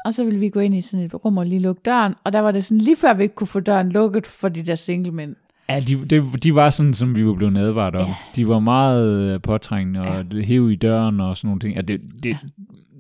og 0.06 0.14
så 0.14 0.24
ville 0.24 0.40
vi 0.40 0.50
gå 0.50 0.60
ind 0.60 0.76
i 0.76 0.82
sådan 0.82 1.06
et 1.06 1.26
rum 1.26 1.38
og 1.38 1.46
lige 1.46 1.60
lukke 1.60 1.82
døren, 1.86 2.16
og 2.24 2.34
der 2.34 2.40
var 2.40 2.52
det 2.52 2.66
sådan 2.66 2.82
lige 2.82 2.96
før 2.96 3.14
vi 3.14 3.24
ikke 3.24 3.36
kunne 3.36 3.48
få 3.48 3.60
døren 3.60 3.92
lukket 3.92 4.28
for 4.28 4.50
de 4.50 4.64
der 4.64 4.76
single 4.76 5.12
mænd. 5.12 5.36
Ja, 5.70 5.80
de, 5.80 6.06
de, 6.06 6.32
de 6.44 6.56
var 6.56 6.70
sådan, 6.70 6.94
som 6.94 7.16
vi 7.16 7.26
var 7.26 7.34
blevet 7.34 7.58
advaret 7.58 7.96
om. 7.96 8.08
Ja. 8.08 8.14
De 8.36 8.48
var 8.48 8.60
meget 8.60 9.08
øh, 9.08 9.42
påtrængende, 9.42 10.00
og 10.02 10.26
Ja. 10.32 10.42
hæv 10.42 10.72
i 10.72 10.76
døren 10.76 11.20
og 11.20 11.38
sådan 11.38 11.48
nogle 11.48 11.60
ting. 11.60 11.76
Ja, 11.76 11.82
det, 11.82 12.02
det 12.24 12.30
ja. 12.30 12.38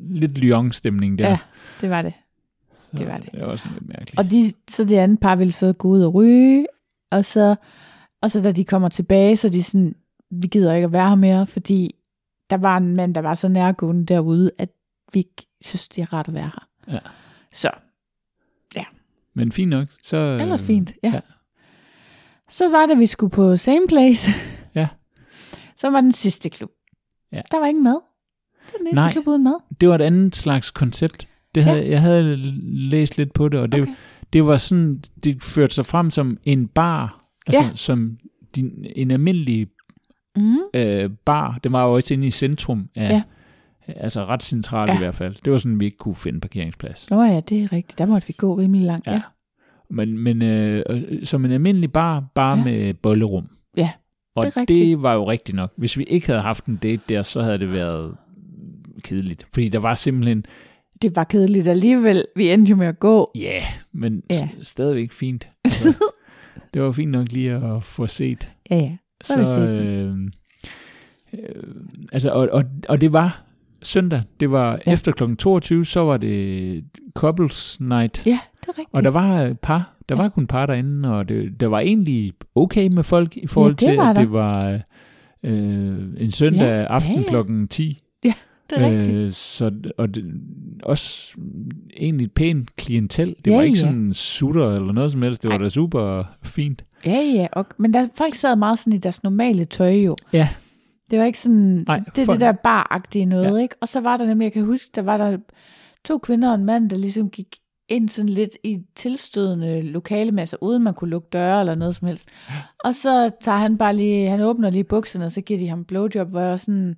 lidt 0.02 0.38
Lyon-stemning 0.38 1.20
der. 1.20 1.30
Ja, 1.30 1.38
det 1.82 1.89
var 1.89 2.02
det. 2.02 2.13
Så 2.82 2.98
det 2.98 3.08
var 3.08 3.17
det. 3.17 3.32
Det 3.32 3.41
var 3.41 3.56
sådan 3.56 3.78
lidt 3.80 3.88
mærkeligt. 3.88 4.20
Og 4.20 4.32
de, 4.32 4.43
så 4.70 4.84
det 4.84 4.98
andet 4.98 5.20
par 5.20 5.36
ville 5.36 5.54
så 5.54 5.74
gå 5.74 5.88
ud 5.88 6.02
og 6.02 6.13
ryge, 6.13 6.67
og 7.12 7.26
så, 7.26 7.56
og 8.22 8.32
så 8.32 8.41
da 8.41 8.52
de 8.52 8.63
kommer 8.63 8.89
tilbage, 8.89 9.36
så 9.38 9.50
de 9.50 9.63
sådan, 9.63 9.96
vi 10.32 10.48
gider 10.48 10.74
ikke 10.74 10.86
at 10.86 10.94
være 10.94 11.10
her 11.10 11.16
mere, 11.16 11.48
fordi 11.48 11.96
der 12.50 12.58
var 12.58 12.78
en 12.78 12.96
mand, 12.96 13.16
der 13.16 13.22
var 13.22 13.34
så 13.34 13.48
nærgående 13.48 14.06
derude, 14.06 14.52
at 14.58 14.70
vi 15.14 15.20
ikke 15.20 15.47
synes, 15.62 15.88
det 15.88 16.01
er 16.01 16.14
rart 16.14 16.28
at 16.28 16.34
være 16.34 16.43
her. 16.56 16.68
Ja. 16.93 16.99
Så, 17.54 17.72
Men 19.34 19.51
fint 19.51 19.70
nok. 19.70 19.88
Så, 20.04 20.18
øh, 20.18 20.41
ellers 20.41 20.64
fint, 20.64 20.93
ja. 21.04 21.10
ja. 21.14 21.20
Så 22.49 22.70
var 22.70 22.86
det, 22.86 22.99
vi 22.99 23.06
skulle 23.06 23.32
på 23.32 23.58
Same 23.58 23.88
Place. 23.88 24.32
Ja. 24.76 24.88
Så 25.82 25.89
var 25.89 26.01
den 26.01 26.12
sidste 26.12 26.49
klub. 26.49 26.72
Ja. 27.32 27.41
Der 27.51 27.60
var 27.60 27.66
ingen 27.66 27.84
mad. 27.84 27.93
Det 28.66 28.74
var 28.74 28.78
den 28.78 28.88
eneste 28.88 28.95
Nej. 29.01 29.12
klub 29.12 29.28
uden 29.28 29.43
mad. 29.43 29.56
Det 29.82 29.89
var 29.89 29.95
et 29.95 30.01
andet 30.01 30.36
slags 30.36 30.72
koncept. 30.72 31.28
Det 31.56 31.64
havde, 31.64 31.84
ja. 31.84 31.89
Jeg 31.89 32.01
havde 32.01 32.36
læst 32.89 33.18
lidt 33.18 33.34
på 33.34 33.49
det, 33.49 33.60
og 33.60 33.72
det, 33.72 33.82
okay. 33.82 33.91
det 34.34 34.45
var 34.45 34.58
sådan, 34.58 35.04
det 35.24 35.43
førte 35.43 35.76
sig 35.76 35.86
frem 35.86 36.12
som 36.12 36.38
en 36.43 36.68
bar, 36.68 37.26
altså 37.47 37.62
Ja. 37.62 37.76
som 37.76 38.18
din, 38.56 38.86
en 38.95 39.12
almindelig 39.12 39.68
Mm. 40.38 40.58
øh, 40.74 41.10
bar. 41.26 41.60
Den 41.64 41.72
var 41.72 41.86
jo 41.86 41.94
også 41.94 42.14
inde 42.14 42.28
i 42.28 42.32
centrum 42.32 42.90
af, 42.96 43.10
Ja. 43.10 43.24
altså 43.88 44.26
ret 44.26 44.44
centralt 44.44 44.90
Ja. 44.92 44.96
i 44.96 44.98
hvert 44.98 45.16
fald. 45.16 45.36
Det 45.46 45.52
var 45.54 45.58
sådan, 45.58 45.80
vi 45.80 45.86
ikke 45.86 45.98
kunne 45.98 46.16
finde 46.16 46.40
parkeringsplads. 46.40 47.10
Nå 47.10 47.24
ja, 47.24 47.40
det 47.40 47.64
er 47.64 47.72
rigtigt. 47.74 47.98
Der 47.98 48.06
måtte 48.06 48.28
vi 48.28 48.34
gå 48.38 48.54
rimelig 48.58 48.86
langt. 48.86 49.08
Ja. 49.08 49.12
ja. 49.14 49.22
Men, 49.90 50.18
men 50.18 50.42
øh, 50.42 50.84
øh, 50.90 51.26
som 51.26 51.46
en 51.46 51.52
almindelig 51.52 51.92
bar, 51.92 52.24
bare 52.36 52.58
Ja. 52.58 52.64
med 52.64 52.94
bollerum. 52.94 53.48
Ja, 53.78 53.90
Og 54.36 54.46
det 54.46 54.48
er 54.48 54.52
det, 54.52 54.58
rigtigt. 54.58 54.80
det 54.88 55.02
var 55.02 55.14
jo 55.14 55.30
rigtigt 55.30 55.56
nok. 55.56 55.74
Hvis 55.78 55.98
vi 55.98 56.04
ikke 56.04 56.28
havde 56.28 56.42
haft 56.42 56.66
en 56.66 56.76
date 56.76 57.02
der, 57.10 57.24
så 57.24 57.42
havde 57.42 57.58
det 57.60 57.74
været 57.74 58.16
kedeligt. 59.04 59.48
Fordi 59.54 59.68
der 59.70 59.80
var 59.80 59.94
simpelthen, 59.94 60.46
Det 61.02 61.16
var 61.16 61.24
kedeligt 61.24 61.68
alligevel. 61.68 62.26
Vi 62.36 62.50
endte 62.52 62.70
jo 62.70 62.76
med 62.76 62.88
at 62.88 63.00
gå. 63.00 63.32
ja, 63.36 63.42
yeah, 63.42 63.62
men 63.94 64.24
ja. 64.30 64.50
stadigvæk 64.62 65.12
fint. 65.12 65.48
Altså, 65.66 65.94
det 66.74 66.82
var 66.82 66.92
fint 66.92 67.12
nok 67.12 67.32
lige 67.32 67.52
at 67.54 67.84
få 67.84 68.08
set. 68.08 68.52
Ja, 68.70 68.76
ja. 68.76 68.98
Så 69.24 69.65
den. 69.65 70.34
øh, 71.34 71.39
øh, 71.39 71.63
altså, 72.13 72.30
og, 72.32 72.49
og, 72.51 72.63
og 72.89 73.01
det 73.01 73.13
var 73.13 73.43
søndag, 73.82 74.22
det 74.39 74.51
var 74.51 74.72
Ja. 74.72 74.78
ja. 74.88 74.93
efter 74.93 75.11
kl. 75.11 75.36
22, 75.36 75.86
så 75.86 75.99
var 75.99 76.18
det 76.18 76.84
couples 77.15 77.78
night, 77.80 78.26
Ja, 78.26 78.39
det 78.61 78.68
er 78.68 78.70
rigtigt. 78.70 78.89
og 78.97 79.03
der 79.03 79.09
var 79.09 79.39
et 79.41 79.59
par, 79.59 79.93
der 80.09 80.15
Ja. 80.15 80.22
var 80.22 80.30
kun 80.30 80.47
par 80.47 80.65
derinde, 80.65 81.13
og 81.15 81.30
det, 81.30 81.59
der 81.59 81.68
var 81.68 81.80
egentlig 81.80 82.34
okay 82.55 82.88
med 82.88 83.03
folk 83.03 83.38
i 83.38 83.47
forhold 83.47 83.72
det 83.72 83.80
til, 83.80 83.88
at 83.91 83.97
der. 83.97 84.13
det 84.13 84.32
var 84.32 84.80
øh, 85.43 85.97
en 86.18 86.32
søndag 86.32 86.61
Ja, 86.68 86.84
aften 86.86 87.13
ja, 87.13 87.22
ja. 87.22 87.28
klokken 87.30 87.68
10. 87.68 87.99
det 88.70 88.78
er 88.82 88.89
rigtigt. 88.91 89.15
Øh, 89.15 89.32
så, 89.32 89.72
og 89.97 90.15
det, 90.15 90.26
også 90.84 91.34
egentlig 91.97 92.26
et 92.26 92.32
pænt 92.32 92.76
klientel. 92.76 93.36
Det 93.45 93.51
Ja, 93.51 93.55
var 93.55 93.61
ikke 93.63 93.78
ja. 93.78 93.82
sådan 93.82 94.13
sutter 94.13 94.72
eller 94.72 94.93
noget 94.93 95.11
som 95.11 95.22
helst. 95.22 95.43
Det 95.43 95.49
var 95.49 95.57
Ej. 95.57 95.63
da 95.63 95.70
super 95.70 96.24
fint. 96.43 96.86
Ja, 97.05 97.20
ja. 97.36 97.47
Og, 97.51 97.65
men 97.78 97.93
der, 97.93 98.07
folk 98.15 98.34
sad 98.36 98.55
meget 98.55 98.80
sådan 98.80 98.93
i 98.93 98.97
deres 98.97 99.24
normale 99.24 99.65
tøj 99.65 99.93
jo. 99.93 100.15
Ja. 100.34 100.49
Det 101.11 101.20
var 101.20 101.26
ikke 101.26 101.39
sådan, 101.39 101.84
Nej, 101.88 102.01
det 102.15 102.22
er 102.22 102.26
folk- 102.26 102.39
det 102.39 102.45
der 102.45 102.51
baragtige 102.51 103.26
noget, 103.26 103.57
Ja. 103.57 103.61
ikke? 103.61 103.76
Og 103.82 103.88
så 103.88 103.99
var 103.99 104.18
der 104.18 104.26
nemlig, 104.28 104.43
jeg 104.45 104.53
kan 104.53 104.65
huske, 104.65 104.91
der 104.95 105.01
var 105.01 105.18
der 105.18 105.38
to 106.05 106.18
kvinder 106.18 106.49
og 106.49 106.55
en 106.55 106.65
mand, 106.65 106.89
der 106.89 106.97
ligesom 106.97 107.30
gik 107.30 107.47
ind 107.89 108.09
sådan 108.09 108.30
lidt 108.30 108.57
i 108.63 108.78
tilstødende 108.95 109.82
lokale 109.82 110.32
med, 110.32 110.39
altså 110.39 110.57
uden 110.61 110.84
man 110.84 110.93
kunne 110.93 111.09
lukke 111.09 111.28
døre 111.34 111.59
eller 111.59 111.76
noget 111.76 111.95
som 111.95 112.07
helst. 112.07 112.30
Og 112.86 112.95
så 112.95 113.30
tager 113.41 113.57
han 113.57 113.78
bare 113.78 113.95
lige, 113.95 114.30
han 114.30 114.41
åbner 114.41 114.70
lige 114.70 114.84
bukserne, 114.84 115.26
og 115.26 115.32
så 115.32 115.41
giver 115.41 115.59
de 115.59 115.68
ham 115.68 115.86
blowjob, 115.86 116.30
hvor 116.30 116.39
jeg 116.39 116.49
var 116.49 116.57
sådan, 116.57 116.95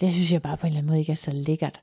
det 0.00 0.12
synes 0.12 0.32
jeg 0.32 0.42
bare 0.42 0.56
på 0.56 0.66
en 0.66 0.68
eller 0.68 0.78
anden 0.78 0.88
måde 0.90 0.98
ikke 0.98 1.12
er 1.12 1.16
så 1.16 1.30
lækkert. 1.34 1.80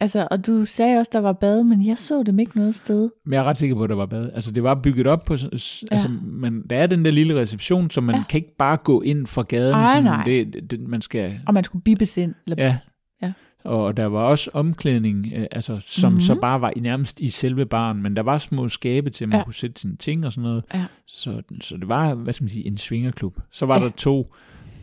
Altså, 0.00 0.28
og 0.30 0.46
du 0.46 0.64
sagde 0.64 0.98
også, 0.98 1.10
der 1.12 1.18
var 1.18 1.32
bad, 1.32 1.64
men 1.64 1.86
jeg 1.86 1.98
så 1.98 2.22
dem 2.22 2.38
ikke 2.38 2.56
noget 2.58 2.74
sted. 2.74 3.10
Men 3.26 3.32
jeg 3.32 3.40
er 3.40 3.44
ret 3.44 3.58
sikker 3.58 3.76
på, 3.76 3.82
at 3.84 3.90
der 3.90 3.96
var 3.96 4.06
bad. 4.06 4.30
Altså, 4.34 4.50
det 4.52 4.62
var 4.62 4.74
bygget 4.74 5.06
op 5.06 5.24
på... 5.24 5.34
Ja. 5.34 5.46
Altså, 5.90 6.08
men 6.22 6.62
der 6.70 6.76
er 6.76 6.86
den 6.86 7.04
der 7.04 7.10
lille 7.10 7.40
reception, 7.40 7.90
så 7.90 8.00
man 8.00 8.14
Ja. 8.14 8.18
ja. 8.18 8.24
kan 8.28 8.38
ikke 8.38 8.56
bare 8.58 8.76
gå 8.76 9.00
ind 9.02 9.26
fra 9.26 9.42
gaden. 9.42 9.74
Ej, 9.74 9.86
sådan, 9.86 10.02
nej. 10.04 10.24
Det, 10.24 10.70
det, 10.70 10.80
man 10.80 11.00
skal... 11.00 11.40
Og 11.46 11.54
man 11.54 11.64
skulle 11.64 11.82
bibes 11.82 12.16
ind. 12.16 12.34
Eller, 12.46 12.64
Ja. 12.64 12.78
Ja. 13.22 13.32
Og 13.64 13.96
der 13.96 14.04
var 14.06 14.20
også 14.22 14.50
omklædning, 14.54 15.32
øh, 15.34 15.46
altså, 15.50 15.78
som 15.80 16.08
Mhm. 16.08 16.12
mm-hmm. 16.14 16.20
så 16.20 16.34
bare 16.40 16.60
var 16.60 16.72
i, 16.76 16.80
nærmest 16.80 17.20
i 17.20 17.28
selve 17.28 17.66
baren, 17.66 18.02
men 18.02 18.16
der 18.16 18.22
var 18.22 18.38
små 18.38 18.68
skabe 18.68 19.10
til, 19.10 19.24
at 19.24 19.28
man 19.28 19.34
Ja. 19.34 19.38
ja. 19.38 19.44
kunne 19.44 19.54
sætte 19.54 19.80
sine 19.80 19.96
ting 19.96 20.26
og 20.26 20.32
sådan 20.32 20.42
noget. 20.48 20.64
Ja. 20.74 20.84
Så, 21.06 21.42
så 21.60 21.76
det 21.76 21.88
var, 21.88 22.14
hvad 22.14 22.32
skal 22.32 22.44
man 22.44 22.48
sige, 22.48 22.66
en 22.66 22.76
svingerklub. 22.76 23.38
Så 23.50 23.66
var 23.66 23.74
Ja. 23.74 23.80
ja. 23.80 23.86
der 23.88 23.92
to 23.96 24.34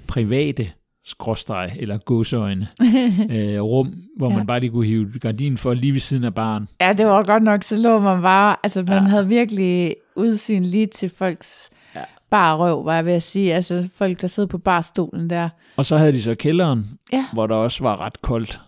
private 0.07 0.69
skråstreg, 1.05 1.71
eller 1.79 1.97
godsøjne, 1.97 2.67
øh, 3.31 3.61
rum, 3.61 3.93
hvor 4.17 4.27
Ja. 4.27 4.31
ja. 4.33 4.37
man 4.37 4.47
bare 4.47 4.59
lige 4.59 4.69
kunne 4.71 4.85
hive 4.85 5.19
gardinen 5.19 5.57
for 5.57 5.73
lige 5.73 5.93
ved 5.93 5.99
siden 5.99 6.23
af 6.23 6.33
baren. 6.35 6.67
Ja, 6.81 6.93
det 6.93 7.05
var 7.05 7.23
godt 7.23 7.43
nok, 7.43 7.63
så 7.63 7.77
lå 7.77 7.99
man 7.99 8.21
bare, 8.21 8.55
altså 8.63 8.79
man 8.83 8.87
Ja. 8.93 9.01
ja. 9.01 9.07
havde 9.07 9.27
virkelig 9.27 9.95
udsyn 10.15 10.63
lige 10.63 10.85
til 10.85 11.09
folks 11.09 11.69
Ja. 11.95 11.99
ja. 11.99 12.05
bare 12.29 12.57
røv, 12.57 12.85
var 12.85 12.95
jeg 12.95 13.05
ved 13.05 13.13
at 13.13 13.23
sige. 13.23 13.53
Altså 13.53 13.89
folk, 13.95 14.21
der 14.21 14.27
sidder 14.27 14.47
på 14.47 14.57
barstolen 14.57 15.29
der. 15.29 15.49
Og 15.77 15.85
så 15.85 15.97
havde 15.97 16.13
de 16.13 16.21
så 16.21 16.35
kælderen, 16.35 16.85
Ja. 17.13 17.25
hvor 17.33 17.47
der 17.47 17.55
også 17.55 17.83
var 17.83 18.01
ret 18.01 18.21
koldt. 18.21 18.61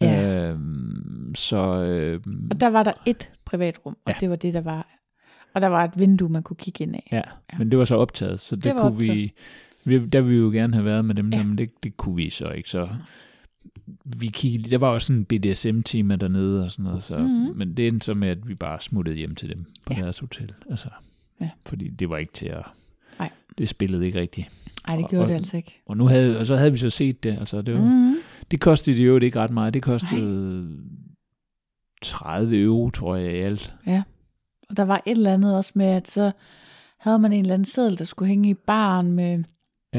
Ja. 0.00 0.48
Øhm, 0.50 1.34
så 1.34 1.56
øh, 1.82 2.20
Og 2.50 2.60
der 2.60 2.66
var 2.70 2.82
der 2.82 2.92
et 3.06 3.30
privatrum, 3.44 3.92
og 3.92 3.98
Ja. 4.06 4.12
ja. 4.12 4.20
det 4.20 4.30
var 4.30 4.36
det, 4.36 4.54
der 4.54 4.60
var. 4.60 4.86
Og 5.54 5.60
der 5.60 5.68
var 5.68 5.84
et 5.84 5.90
vindue, 5.98 6.28
man 6.28 6.42
kunne 6.42 6.56
kigge 6.56 6.84
ind 6.84 6.94
af. 6.94 7.08
ja, 7.12 7.22
men 7.58 7.70
det 7.70 7.78
var 7.78 7.84
så 7.84 7.96
optaget, 7.96 8.40
så 8.40 8.56
det, 8.56 8.64
Det 8.64 8.76
kunne 8.76 8.98
vi, 9.02 9.32
vi, 9.86 10.06
der 10.06 10.20
ville 10.20 10.36
vi 10.38 10.44
jo 10.44 10.50
gerne 10.50 10.72
have 10.74 10.84
været 10.84 11.04
med 11.04 11.14
dem, 11.14 11.30
Ja. 11.30 11.36
ja. 11.36 11.42
men 11.44 11.58
det, 11.58 11.70
det 11.82 11.96
kunne 11.96 12.16
vi 12.16 12.30
så 12.30 12.48
ikke, 12.50 12.68
så 12.70 12.88
vi 14.04 14.26
kiggede, 14.26 14.70
der 14.70 14.78
var 14.78 14.88
også 14.88 15.06
sådan 15.06 15.20
en 15.20 15.24
BDSM-tema 15.24 16.16
dernede 16.16 16.64
og 16.64 16.70
sådan 16.72 16.84
noget, 16.84 17.02
så, 17.02 17.18
Mhm. 17.18 17.26
mm-hmm. 17.26 17.56
men 17.58 17.76
det 17.76 17.88
endte 17.88 18.04
så 18.04 18.14
med, 18.14 18.28
at 18.28 18.48
vi 18.48 18.54
bare 18.54 18.80
smuttede 18.80 19.16
hjem 19.16 19.34
til 19.34 19.48
dem 19.48 19.64
på 19.86 19.92
Ja. 19.92 19.98
ja. 19.98 20.02
deres 20.04 20.18
hotel, 20.18 20.52
altså, 20.70 20.88
Ja. 21.40 21.50
fordi 21.66 21.88
det 21.88 22.10
var 22.10 22.16
ikke 22.16 22.32
til 22.32 22.46
at, 22.46 22.62
Nej. 23.18 23.30
det 23.58 23.68
spillede 23.68 24.06
ikke 24.06 24.20
rigtigt. 24.20 24.46
Nej, 24.88 24.96
det 24.96 25.08
gjorde 25.10 25.22
og- 25.24 25.28
det 25.28 25.34
altså 25.34 25.56
ikke. 25.56 25.82
Og, 25.86 25.96
nu 25.96 26.06
havde, 26.06 26.38
og 26.40 26.46
så 26.46 26.56
havde 26.56 26.72
vi 26.72 26.78
så 26.78 26.90
set 26.90 27.22
det, 27.24 27.38
altså 27.38 27.62
det, 27.62 27.74
var, 27.74 27.80
mm. 27.80 27.86
Mm. 28.10 28.14
det 28.50 28.60
kostede 28.60 29.02
jo 29.02 29.18
ikke 29.18 29.40
ret 29.40 29.50
meget, 29.50 29.74
det 29.74 29.82
kostede 29.82 30.68
30 32.02 32.62
euro, 32.62 32.90
tror 32.90 33.16
jeg, 33.16 33.32
i 33.32 33.36
alt. 33.36 33.74
Og 34.70 34.76
der 34.76 34.82
var 34.84 35.02
et 35.06 35.10
eller 35.16 35.34
andet 35.34 35.56
også 35.56 35.72
med, 35.74 35.86
at 35.86 36.10
så 36.10 36.32
havde 36.98 37.18
man 37.18 37.32
en 37.32 37.40
eller 37.40 37.54
anden 37.54 37.64
seddel, 37.64 37.98
der 37.98 38.04
skulle 38.04 38.28
hænge 38.28 38.50
i 38.50 38.54
baren 38.54 39.12
med 39.12 39.44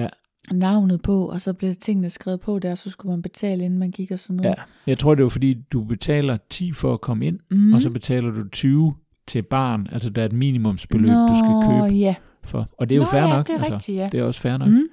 Ja. 0.02 0.08
navnet 0.52 1.02
på, 1.02 1.26
og 1.30 1.42
så 1.42 1.54
blev 1.54 1.76
tingene 1.76 2.10
skrevet 2.10 2.40
på 2.40 2.60
der, 2.60 2.72
og 2.72 2.78
så 2.78 2.90
skulle 2.90 3.10
man 3.12 3.22
betale, 3.22 3.66
inden 3.66 3.80
man 3.80 3.92
gik 3.92 4.12
og 4.12 4.20
sådan 4.20 4.36
noget. 4.36 4.50
Ja. 4.50 4.64
Jeg 4.88 5.00
tror, 5.00 5.16
det 5.16 5.24
var 5.24 5.30
fordi, 5.30 5.54
du 5.54 5.84
betaler 5.84 6.38
10 6.50 6.72
for 6.74 6.94
at 6.94 7.02
komme 7.02 7.26
ind, 7.26 7.40
Mm. 7.52 7.74
og 7.74 7.82
så 7.82 7.90
betaler 7.90 8.32
du 8.32 8.50
20 8.50 8.94
til 9.28 9.42
barn. 9.42 9.88
Altså, 9.92 10.10
der 10.10 10.22
er 10.22 10.26
et 10.26 10.34
minimumsbeløb, 10.34 11.10
Nå, 11.10 11.28
du 11.28 11.34
skal 11.36 11.70
købe 11.70 11.96
ja. 11.96 12.16
for. 12.44 12.70
Og 12.78 12.90
det 12.90 12.96
er 12.96 12.98
jo 12.98 13.04
Nå, 13.04 13.10
fair 13.12 13.22
ja, 13.22 13.36
nok. 13.36 13.48
det 13.48 13.54
er 13.56 13.60
altså, 13.60 13.74
rigtigt, 13.74 13.98
ja. 13.98 14.10
Det 14.12 14.20
er 14.20 14.24
også 14.24 14.42
fair 14.42 14.58
nok. 14.58 14.70
Mm. 14.70 14.84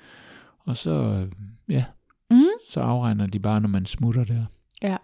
Og 0.67 0.77
så, 0.77 0.91
øh, 0.91 1.27
ja, 1.69 1.85
Mm. 2.31 2.37
så 2.71 2.81
afregner 2.81 3.27
de 3.27 3.39
bare, 3.39 3.61
når 3.61 3.69
man 3.69 3.87
smutter 3.87 4.25
der. 4.25 4.45
Ja, 4.83 4.97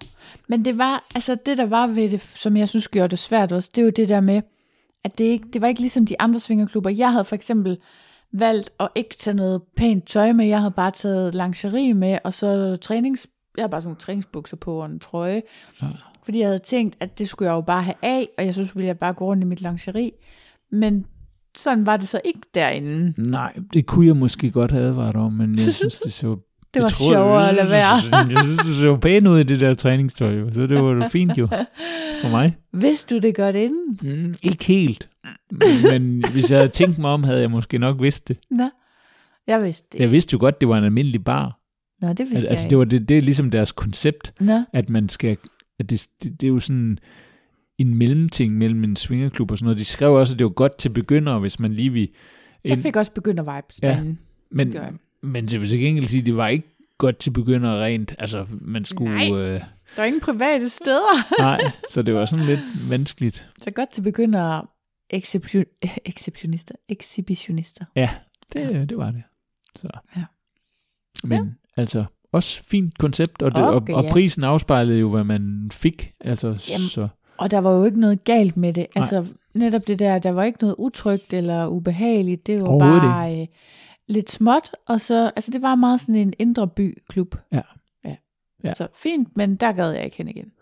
men 0.48 0.64
det 0.64 0.78
var, 0.78 1.04
altså 1.14 1.36
det 1.46 1.58
der 1.58 1.66
var 1.66 1.86
ved 1.86 2.10
det, 2.10 2.20
som 2.20 2.56
jeg 2.56 2.68
synes 2.68 2.88
gjorde 2.88 3.08
det 3.08 3.18
svært 3.18 3.52
også, 3.52 3.70
det 3.74 3.80
er 3.80 3.84
jo 3.84 3.90
det 3.96 4.08
der 4.08 4.20
med, 4.20 4.42
at 5.04 5.18
det, 5.18 5.24
ikke, 5.24 5.46
det 5.52 5.60
var 5.60 5.68
ikke 5.68 5.80
ligesom 5.80 6.06
de 6.06 6.20
andre 6.20 6.40
svingerklubber. 6.40 6.90
Jeg 6.90 7.12
havde 7.12 7.24
for 7.24 7.34
eksempel 7.34 7.78
valgt 8.32 8.70
at 8.80 8.88
ikke 8.94 9.14
tage 9.18 9.34
noget 9.34 9.62
pænt 9.76 10.06
tøj 10.06 10.32
med, 10.32 10.46
jeg 10.46 10.58
havde 10.58 10.70
bare 10.76 10.90
taget 10.90 11.34
lingerie 11.34 11.94
med, 11.94 12.18
og 12.24 12.34
så 12.34 12.76
trænings, 12.76 13.26
jeg 13.56 13.62
havde 13.62 13.70
bare 13.70 13.80
sådan 13.80 13.88
nogle 13.88 14.00
træningsbukser 14.00 14.56
på 14.56 14.74
og 14.80 14.86
en 14.86 14.98
trøje, 15.00 15.42
Ja. 15.82 15.86
fordi 16.24 16.38
jeg 16.38 16.48
havde 16.48 16.58
tænkt, 16.58 16.96
at 17.00 17.18
det 17.18 17.28
skulle 17.28 17.50
jeg 17.50 17.56
jo 17.56 17.60
bare 17.60 17.82
have 17.82 17.94
af, 18.02 18.28
og 18.38 18.46
jeg 18.46 18.54
synes, 18.54 18.76
ville 18.76 18.86
jeg 18.86 18.98
bare 18.98 19.12
gå 19.14 19.24
rundt 19.24 19.42
i 19.42 19.46
mit 19.46 19.60
lingerie. 19.60 20.10
Men 20.72 21.06
sådan 21.56 21.86
var 21.86 21.96
det 21.96 22.08
så 22.08 22.20
ikke 22.24 22.40
derinde. 22.54 23.14
Nej, 23.22 23.56
det 23.72 23.86
kunne 23.86 24.06
jeg 24.06 24.16
måske 24.16 24.50
godt 24.50 24.70
have 24.70 24.84
advaret 24.84 25.16
om, 25.16 25.32
men 25.32 25.50
jeg 25.50 25.74
synes, 25.80 25.96
det 25.98 26.12
så... 26.12 26.36
Det 26.74 26.82
var 26.82 26.88
jeg 26.88 26.92
tror, 26.92 27.12
sjovere 27.12 27.48
at 27.48 27.54
lade 27.54 27.70
være. 27.70 28.26
Jeg 28.30 28.44
synes, 28.44 28.58
det 28.58 28.76
så 28.76 28.96
pænt 28.96 29.26
ud 29.26 29.38
i 29.38 29.42
det 29.42 29.60
der 29.60 29.74
træningstøj, 29.74 30.34
jo. 30.34 30.52
så 30.52 30.66
det 30.66 30.82
var 30.82 30.90
jo 30.90 31.08
fint 31.08 31.38
jo 31.38 31.46
for 32.22 32.28
mig. 32.28 32.56
Vidste 32.72 33.14
du 33.14 33.20
det 33.20 33.34
godt 33.34 33.56
inden? 33.56 33.98
Mm, 34.02 34.34
ikke 34.42 34.64
helt. 34.64 35.08
Men 35.90 36.24
hvis 36.32 36.50
jeg 36.50 36.58
havde 36.58 36.68
tænkt 36.68 36.98
mig 36.98 37.10
om, 37.10 37.22
havde 37.22 37.40
jeg 37.40 37.50
måske 37.50 37.78
nok 37.78 38.02
vidst 38.02 38.28
det. 38.28 38.38
Nå, 38.50 38.70
jeg 39.46 39.62
vidste 39.62 39.86
det. 39.92 40.00
Jeg 40.00 40.12
vidste 40.12 40.32
jo 40.34 40.38
godt, 40.40 40.60
det 40.60 40.68
var 40.68 40.78
en 40.78 40.84
almindelig 40.84 41.24
bar. 41.24 41.60
Nå, 42.02 42.08
det 42.08 42.18
vidste 42.18 42.34
Altså, 42.34 42.46
jeg 42.46 42.52
altså 42.52 42.68
det, 42.68 42.78
var 42.78 42.84
det, 42.84 43.08
det 43.08 43.18
er 43.18 43.22
ligesom 43.22 43.50
deres 43.50 43.72
koncept, 43.72 44.32
Nå, 44.40 44.62
at 44.72 44.88
man 44.88 45.08
skal... 45.08 45.36
At 45.78 45.90
det, 45.90 46.06
det, 46.22 46.40
det 46.40 46.46
er 46.46 46.50
jo 46.50 46.60
sådan 46.60 46.98
en 47.78 47.94
mellemting 47.94 48.58
mellem 48.58 48.84
en 48.84 48.96
svingerklub 48.96 49.50
og 49.50 49.58
sådan 49.58 49.64
noget. 49.64 49.78
De 49.78 49.84
skrev 49.84 50.14
også, 50.14 50.34
at 50.34 50.38
det 50.38 50.44
var 50.44 50.50
godt 50.50 50.78
til 50.78 50.88
begyndere, 50.88 51.38
hvis 51.38 51.60
man 51.60 51.72
lige 51.72 51.90
vil... 51.90 52.08
jeg 52.64 52.78
fik 52.78 52.96
også 52.96 53.12
begyndt 53.12 53.40
vibes 53.40 53.82
Ja. 53.82 53.88
derinde. 53.88 54.16
men. 54.50 54.74
Men 55.22 55.48
det 55.48 55.60
vil 55.60 55.68
til 55.68 55.80
gengæld 55.80 56.06
sige, 56.06 56.20
at 56.20 56.26
det 56.26 56.36
var 56.36 56.48
ikke 56.48 56.66
godt 56.98 57.18
til 57.18 57.30
begyndere 57.30 57.84
rent. 57.84 58.14
Altså, 58.18 58.46
man 58.50 58.84
skulle... 58.84 59.14
Nej. 59.14 59.38
Øh, 59.38 59.60
Der 59.96 60.02
er 60.02 60.04
ingen 60.06 60.20
private 60.20 60.68
steder. 60.68 61.40
nej, 61.42 61.60
så 61.90 62.02
det 62.02 62.14
var 62.14 62.26
sådan 62.26 62.46
lidt 62.46 62.60
vanskeligt. 62.90 63.50
Så 63.58 63.70
godt 63.70 63.90
til 63.90 64.02
begyndere 64.02 64.66
exception, 65.10 65.64
exceptionister. 66.04 66.74
Exhibitionister. 66.88 67.84
Ja, 67.96 68.10
det, 68.52 68.88
det 68.88 68.96
var 68.98 69.10
det. 69.10 69.22
Så. 69.76 69.88
Ja. 70.16 70.24
Men 71.24 71.38
Ja. 71.76 71.80
altså, 71.82 72.04
også 72.32 72.64
fint 72.64 72.98
koncept, 72.98 73.42
og, 73.42 73.50
det, 73.54 73.62
Okay, 73.62 73.92
og, 73.92 73.98
og 73.98 74.04
ja. 74.04 74.12
prisen 74.12 74.44
afspejlede 74.44 74.98
jo, 74.98 75.10
hvad 75.10 75.24
man 75.24 75.70
fik. 75.72 76.12
Altså, 76.20 76.46
Jamen, 76.48 76.88
så, 76.88 77.08
Og 77.38 77.50
der 77.50 77.58
var 77.58 77.72
jo 77.72 77.84
ikke 77.84 78.00
noget 78.00 78.24
galt 78.24 78.56
med 78.56 78.72
det. 78.72 78.86
Nej. 78.94 79.02
Altså 79.02 79.26
netop 79.54 79.86
det 79.86 79.98
der, 79.98 80.18
der 80.18 80.30
var 80.30 80.44
ikke 80.44 80.58
noget 80.60 80.74
utrygt 80.78 81.32
eller 81.32 81.66
ubehageligt. 81.66 82.46
Det 82.46 82.60
var 82.62 82.78
bare 82.78 83.40
øh, 83.40 83.46
lidt 84.10 84.30
småt. 84.30 84.70
Og 84.86 85.00
så, 85.00 85.32
altså 85.36 85.50
det 85.50 85.62
var 85.62 85.74
meget 85.74 86.00
sådan 86.00 86.14
en 86.14 86.32
indre 86.38 86.68
by-klub. 86.68 87.34
Ja. 87.52 87.60
ja. 88.04 88.16
Ja. 88.64 88.74
Så 88.74 88.88
fint, 88.94 89.36
men 89.36 89.56
der 89.56 89.72
gad 89.72 89.90
jeg 89.90 90.04
ikke 90.04 90.16
hen 90.16 90.28
igen. 90.28 90.52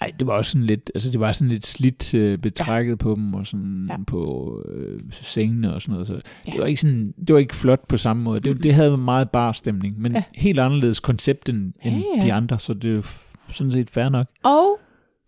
Ej, 0.00 0.12
det 0.18 0.26
var 0.26 0.32
også 0.32 0.50
sådan 0.50 0.66
lidt, 0.66 0.90
altså 0.94 1.10
det 1.10 1.20
var 1.20 1.32
sådan 1.32 1.48
lidt 1.48 1.66
slidt 1.66 2.14
øh, 2.14 2.38
betrækket 2.38 2.90
ja. 2.92 2.96
på 2.96 3.14
dem, 3.14 3.34
og 3.34 3.46
sådan 3.46 3.86
Ja. 3.88 3.94
ja. 3.98 4.04
på 4.06 4.62
øh, 4.68 4.98
sengene 5.10 5.74
og 5.74 5.82
sådan 5.82 5.92
noget, 5.92 6.06
så 6.06 6.20
Ja. 6.46 6.52
det 6.52 6.60
var 6.60 6.66
ikke 6.66 6.80
sådan, 6.80 7.14
det 7.26 7.32
var 7.34 7.38
ikke 7.40 7.56
flot 7.56 7.88
på 7.88 7.96
samme 7.96 8.22
måde. 8.22 8.40
Det, 8.40 8.62
det 8.62 8.74
havde 8.74 8.96
meget 8.96 9.30
bar 9.30 9.52
stemning, 9.52 10.00
men 10.00 10.12
Ja. 10.12 10.18
ja. 10.18 10.40
helt 10.40 10.58
anderledes 10.58 11.00
koncept 11.00 11.48
end, 11.48 11.72
Ja, 11.84 11.90
end 11.90 12.04
ja. 12.16 12.22
de 12.26 12.32
andre, 12.32 12.58
så 12.58 12.74
det 12.74 12.96
er 12.98 13.18
sådan 13.48 13.70
set 13.70 13.90
fair 13.90 14.08
nok. 14.08 14.26
Og 14.42 14.78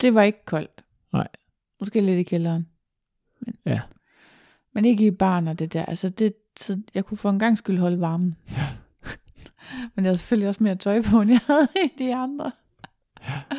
det 0.01 0.15
var 0.15 0.23
ikke 0.23 0.45
koldt. 0.45 0.85
Nej. 1.13 1.29
Måske 1.81 2.01
lidt 2.01 2.19
i 2.19 2.23
kælderen. 2.23 2.67
Men, 3.41 3.55
Ja. 3.67 3.81
Men 4.75 4.85
ikke 4.85 5.07
i 5.07 5.11
barn 5.11 5.49
og 5.49 5.59
det 5.59 5.73
der. 5.73 5.85
Altså 5.85 6.09
det, 6.09 6.33
så 6.59 6.81
jeg 6.95 7.05
kunne 7.05 7.19
for 7.19 7.31
en 7.31 7.39
gang 7.39 7.59
skyld 7.59 7.79
holde 7.79 8.01
varmen. 8.01 8.37
Ja. 8.51 8.67
Men 9.95 10.05
jeg 10.05 10.09
havde 10.09 10.17
selvfølgelig 10.19 10.49
også 10.49 10.63
mere 10.63 10.75
tøj 10.77 11.03
på, 11.03 11.21
end 11.21 11.31
jeg 11.31 11.41
havde 11.47 11.69
i 11.85 11.89
de 11.99 12.15
andre. 12.15 12.53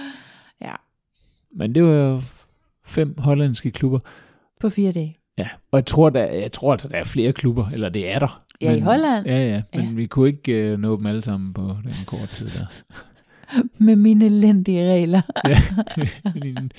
Men 1.52 1.76
det 1.76 1.84
var 1.84 1.94
jo 1.94 2.22
fem 2.86 3.16
hollandske 3.18 3.72
klubber. 3.72 4.00
På 4.60 4.70
fire 4.70 4.92
dage. 4.92 5.18
Ja, 5.38 5.50
og 5.72 5.78
jeg 5.78 5.86
tror, 5.86 6.10
der, 6.10 6.26
jeg 6.26 6.52
tror 6.52 6.72
altså, 6.72 6.88
der 6.88 6.98
er 6.98 7.04
flere 7.04 7.34
klubber, 7.34 7.70
eller 7.70 7.90
det 7.90 8.12
er 8.12 8.20
der. 8.20 8.44
Ja, 8.62 8.76
i 8.76 8.80
Holland. 8.80 9.26
Ja, 9.26 9.48
ja, 9.48 9.62
men 9.74 9.86
Ja. 9.86 9.92
vi 9.94 10.06
kunne 10.06 10.30
ikke 10.30 10.52
øh, 10.54 10.80
nå 10.80 10.98
dem 10.98 11.06
alle 11.06 11.22
sammen 11.22 11.54
på 11.54 11.62
den 11.62 11.94
korte 12.08 12.28
tid 12.28 12.50
der. 12.50 12.66
Med 13.78 13.96
mine 13.96 14.26
elendige 14.26 14.92
regler. 14.94 15.22
ja, 15.48 15.58
dine 16.44 16.70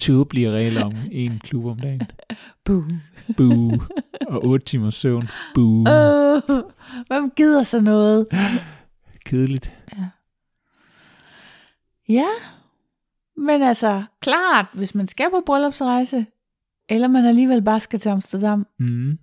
tåbelige 0.00 0.50
regler 0.50 0.84
om 0.84 0.92
en 1.10 1.38
klub 1.38 1.64
om 1.64 1.78
dagen. 1.78 2.00
Buh. 2.64 2.84
Boo. 3.36 3.72
Og 4.28 4.44
8 4.44 4.66
timers 4.66 4.94
søvn. 4.94 5.28
Boo. 5.54 5.88
Øh, 5.88 6.42
hvem 7.06 7.30
gider 7.36 7.62
så 7.62 7.80
noget? 7.80 8.26
Kedeligt. 9.24 9.72
Ja, 12.08 12.26
men 13.36 13.62
altså, 13.62 14.02
klart, 14.20 14.66
hvis 14.74 14.94
man 14.94 15.06
skal 15.06 15.30
på 15.30 15.42
bryllupsrejse, 15.46 16.26
eller 16.88 17.08
man 17.08 17.24
alligevel 17.24 17.62
bare 17.62 17.80
skal 17.80 17.98
til 17.98 18.08
Amsterdam, 18.08 18.66
Mm. 18.78 19.18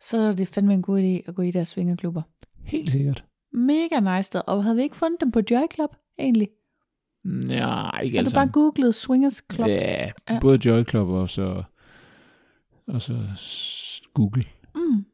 så 0.00 0.18
er 0.20 0.32
det 0.32 0.48
fandme 0.48 0.74
en 0.74 0.82
god 0.82 0.98
idé 1.00 1.28
at 1.28 1.34
gå 1.34 1.42
i 1.42 1.50
deres 1.50 1.68
svingerklubber. 1.68 2.22
Helt 2.64 2.92
sikkert. 2.92 3.24
Mega 3.52 4.00
nice 4.16 4.26
sted. 4.26 4.40
Og 4.46 4.62
havde 4.64 4.76
vi 4.76 4.82
ikke 4.82 4.96
fundet 4.96 5.20
dem 5.20 5.30
på 5.32 5.40
Joy 5.50 5.62
Club, 5.74 5.96
egentlig? 6.18 6.48
Ja, 7.48 7.98
ikke 8.00 8.16
Har 8.18 8.24
du 8.24 8.30
bare 8.34 8.48
googlet 8.48 8.94
swingers 8.94 9.42
clubs? 9.52 9.68
Ja, 9.68 10.10
Ja. 10.30 10.38
både 10.40 10.58
Joy 10.68 10.84
Club 10.84 11.08
og 11.08 11.28
så, 11.28 11.62
og 12.86 13.02
så 13.02 13.14
Google. 14.14 14.44
Mm. 14.74 15.04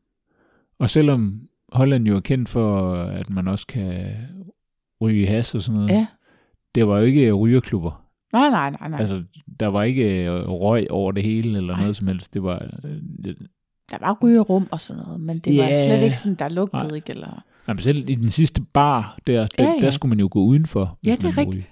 Og 0.78 0.90
selvom 0.90 1.48
Holland 1.72 2.06
jo 2.06 2.16
er 2.16 2.20
kendt 2.20 2.48
for, 2.48 2.94
at 2.94 3.30
man 3.30 3.48
også 3.48 3.66
kan 3.66 4.12
ryge 5.00 5.26
has 5.26 5.54
og 5.54 5.62
sådan 5.62 5.76
noget, 5.80 5.90
Ja. 5.90 6.06
det 6.74 6.88
var 6.88 6.98
jo 6.98 7.04
ikke 7.04 7.32
rygerklubber. 7.32 8.06
Nej, 8.32 8.50
nej, 8.50 8.70
nej, 8.70 8.88
nej. 8.88 9.00
Altså, 9.00 9.22
der 9.60 9.66
var 9.66 9.82
ikke 9.82 10.24
øh, 10.26 10.48
røg 10.48 10.90
over 10.90 11.12
det 11.12 11.22
hele 11.22 11.56
eller 11.56 11.72
Nej. 11.72 11.80
noget 11.80 11.96
som 11.96 12.06
helst. 12.06 12.34
Det 12.34 12.42
var... 12.42 12.62
øh, 12.84 13.34
Der 13.90 13.98
var 14.00 14.18
rygerum 14.22 14.68
og 14.70 14.80
sådan 14.80 15.02
noget, 15.02 15.20
men 15.20 15.38
det 15.38 15.56
var 15.58 15.64
Ja. 15.64 15.86
slet 15.86 16.04
ikke 16.04 16.16
sådan, 16.18 16.34
der 16.34 16.48
lugtede 16.48 16.86
Nej. 16.88 16.94
ikke. 16.96 17.10
Eller... 17.10 17.44
Jamen, 17.68 17.82
selv 17.82 18.08
i 18.08 18.14
den 18.14 18.30
sidste 18.30 18.62
bar, 18.72 19.18
der, 19.26 19.46
der, 19.46 19.64
Ja, 19.64 19.74
ja. 19.78 19.80
der 19.80 19.90
skulle 19.90 20.10
man 20.10 20.20
jo 20.20 20.28
gå 20.30 20.40
udenfor. 20.40 20.98
Ja, 21.04 21.10
det 21.10 21.24
er 21.24 21.36
rigtigt. 21.38 21.66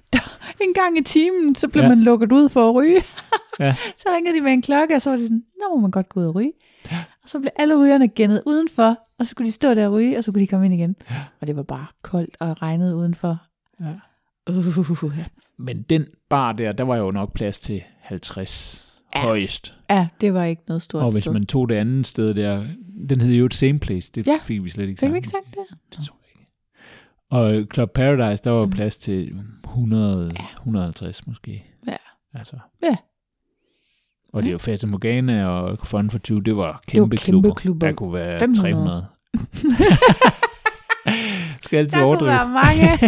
En 0.60 0.74
gang 0.74 0.98
i 0.98 1.02
timen, 1.02 1.54
så 1.54 1.68
blev 1.68 1.82
Ja. 1.82 1.88
ja. 1.88 1.94
man 1.94 2.04
lukket 2.04 2.32
ud 2.32 2.48
for 2.48 2.68
at 2.68 2.74
ryge. 2.74 3.02
Ja. 3.60 3.74
så 3.98 4.08
ringede 4.16 4.36
de 4.36 4.40
med 4.40 4.52
en 4.52 4.62
klokke, 4.62 4.94
og 4.94 5.02
så 5.02 5.10
var 5.10 5.16
de 5.16 5.22
sådan, 5.22 5.42
nå 5.60 5.74
må 5.74 5.80
man 5.80 5.90
godt 5.90 6.08
gå 6.08 6.20
ud 6.20 6.26
og 6.26 6.34
ryge. 6.34 6.52
Og 7.22 7.30
så 7.30 7.38
blev 7.38 7.50
alle 7.56 7.76
rygerne 7.84 8.08
gennet 8.08 8.42
udenfor, 8.46 8.98
og 9.18 9.26
så 9.26 9.30
skulle 9.30 9.46
de 9.46 9.52
stå 9.52 9.74
der 9.74 9.86
og 9.86 9.92
ryge, 9.92 10.18
og 10.18 10.24
så 10.24 10.32
kunne 10.32 10.40
de 10.42 10.46
komme 10.46 10.66
ind 10.66 10.74
igen. 10.74 10.96
Ja. 11.10 11.24
Og 11.40 11.46
det 11.46 11.56
var 11.56 11.62
bare 11.62 11.86
koldt 12.02 12.36
og 12.40 12.62
regnede 12.62 12.96
udenfor. 12.96 13.38
Ja. 13.80 13.92
Uh, 14.50 15.18
ja. 15.18 15.24
Men 15.56 15.82
den 15.82 16.06
bar 16.28 16.52
der, 16.52 16.72
der 16.72 16.84
var 16.84 16.96
jo 16.96 17.10
nok 17.10 17.32
plads 17.32 17.60
til 17.60 17.82
50 18.00 18.87
Ja. 19.14 19.20
højst. 19.22 19.74
ja, 19.90 20.08
det 20.20 20.34
var 20.34 20.44
ikke 20.44 20.62
noget 20.68 20.82
stort 20.82 21.02
Og 21.02 21.12
hvis 21.12 21.24
sted. 21.24 21.32
man 21.32 21.46
tog 21.46 21.68
det 21.68 21.74
andet 21.74 22.06
sted 22.06 22.34
der, 22.34 22.64
den 23.08 23.20
hed 23.20 23.34
jo 23.34 23.44
et 23.44 23.54
same 23.54 23.78
place, 23.78 24.10
det 24.14 24.26
Ja. 24.26 24.38
fik 24.42 24.64
vi 24.64 24.70
slet 24.70 24.88
ikke 24.88 25.00
Fik 25.00 25.06
sagt. 25.06 25.12
vi 25.12 25.16
ikke 25.16 25.28
sagt 25.28 25.46
det? 25.50 25.64
Det 25.90 25.98
jeg 25.98 26.06
ikke. 26.40 26.52
Og 27.30 27.66
Club 27.74 27.90
Paradise, 27.94 28.42
der 28.44 28.50
var 28.50 28.64
Mm. 28.64 28.70
plads 28.70 28.96
til 28.98 29.32
100, 29.64 30.34
150 30.56 31.26
måske. 31.26 31.64
Ja. 31.86 31.96
Altså. 32.34 32.56
Ja. 32.82 32.96
Og 34.32 34.42
det 34.42 34.48
er 34.48 34.52
jo 34.52 34.58
Fata 34.58 34.86
Morgana 34.86 35.46
og 35.46 35.78
Fun 35.86 36.10
for 36.10 36.18
Two, 36.18 36.38
det 36.38 36.56
var 36.56 36.82
Det 36.92 37.00
var 37.00 37.06
kæmpe, 37.06 37.16
kæmpe 37.16 37.18
klubber. 37.42 37.54
klubber. 37.54 37.86
Der 37.86 37.94
kunne 37.94 38.12
være 38.12 38.38
500. 38.38 38.62
300. 38.62 39.06
Skal 41.62 41.78
altid 41.78 41.90
Der 41.90 41.96
kunne 41.98 42.06
overdrive. 42.06 42.30
være 42.30 42.48
mange. 42.48 42.98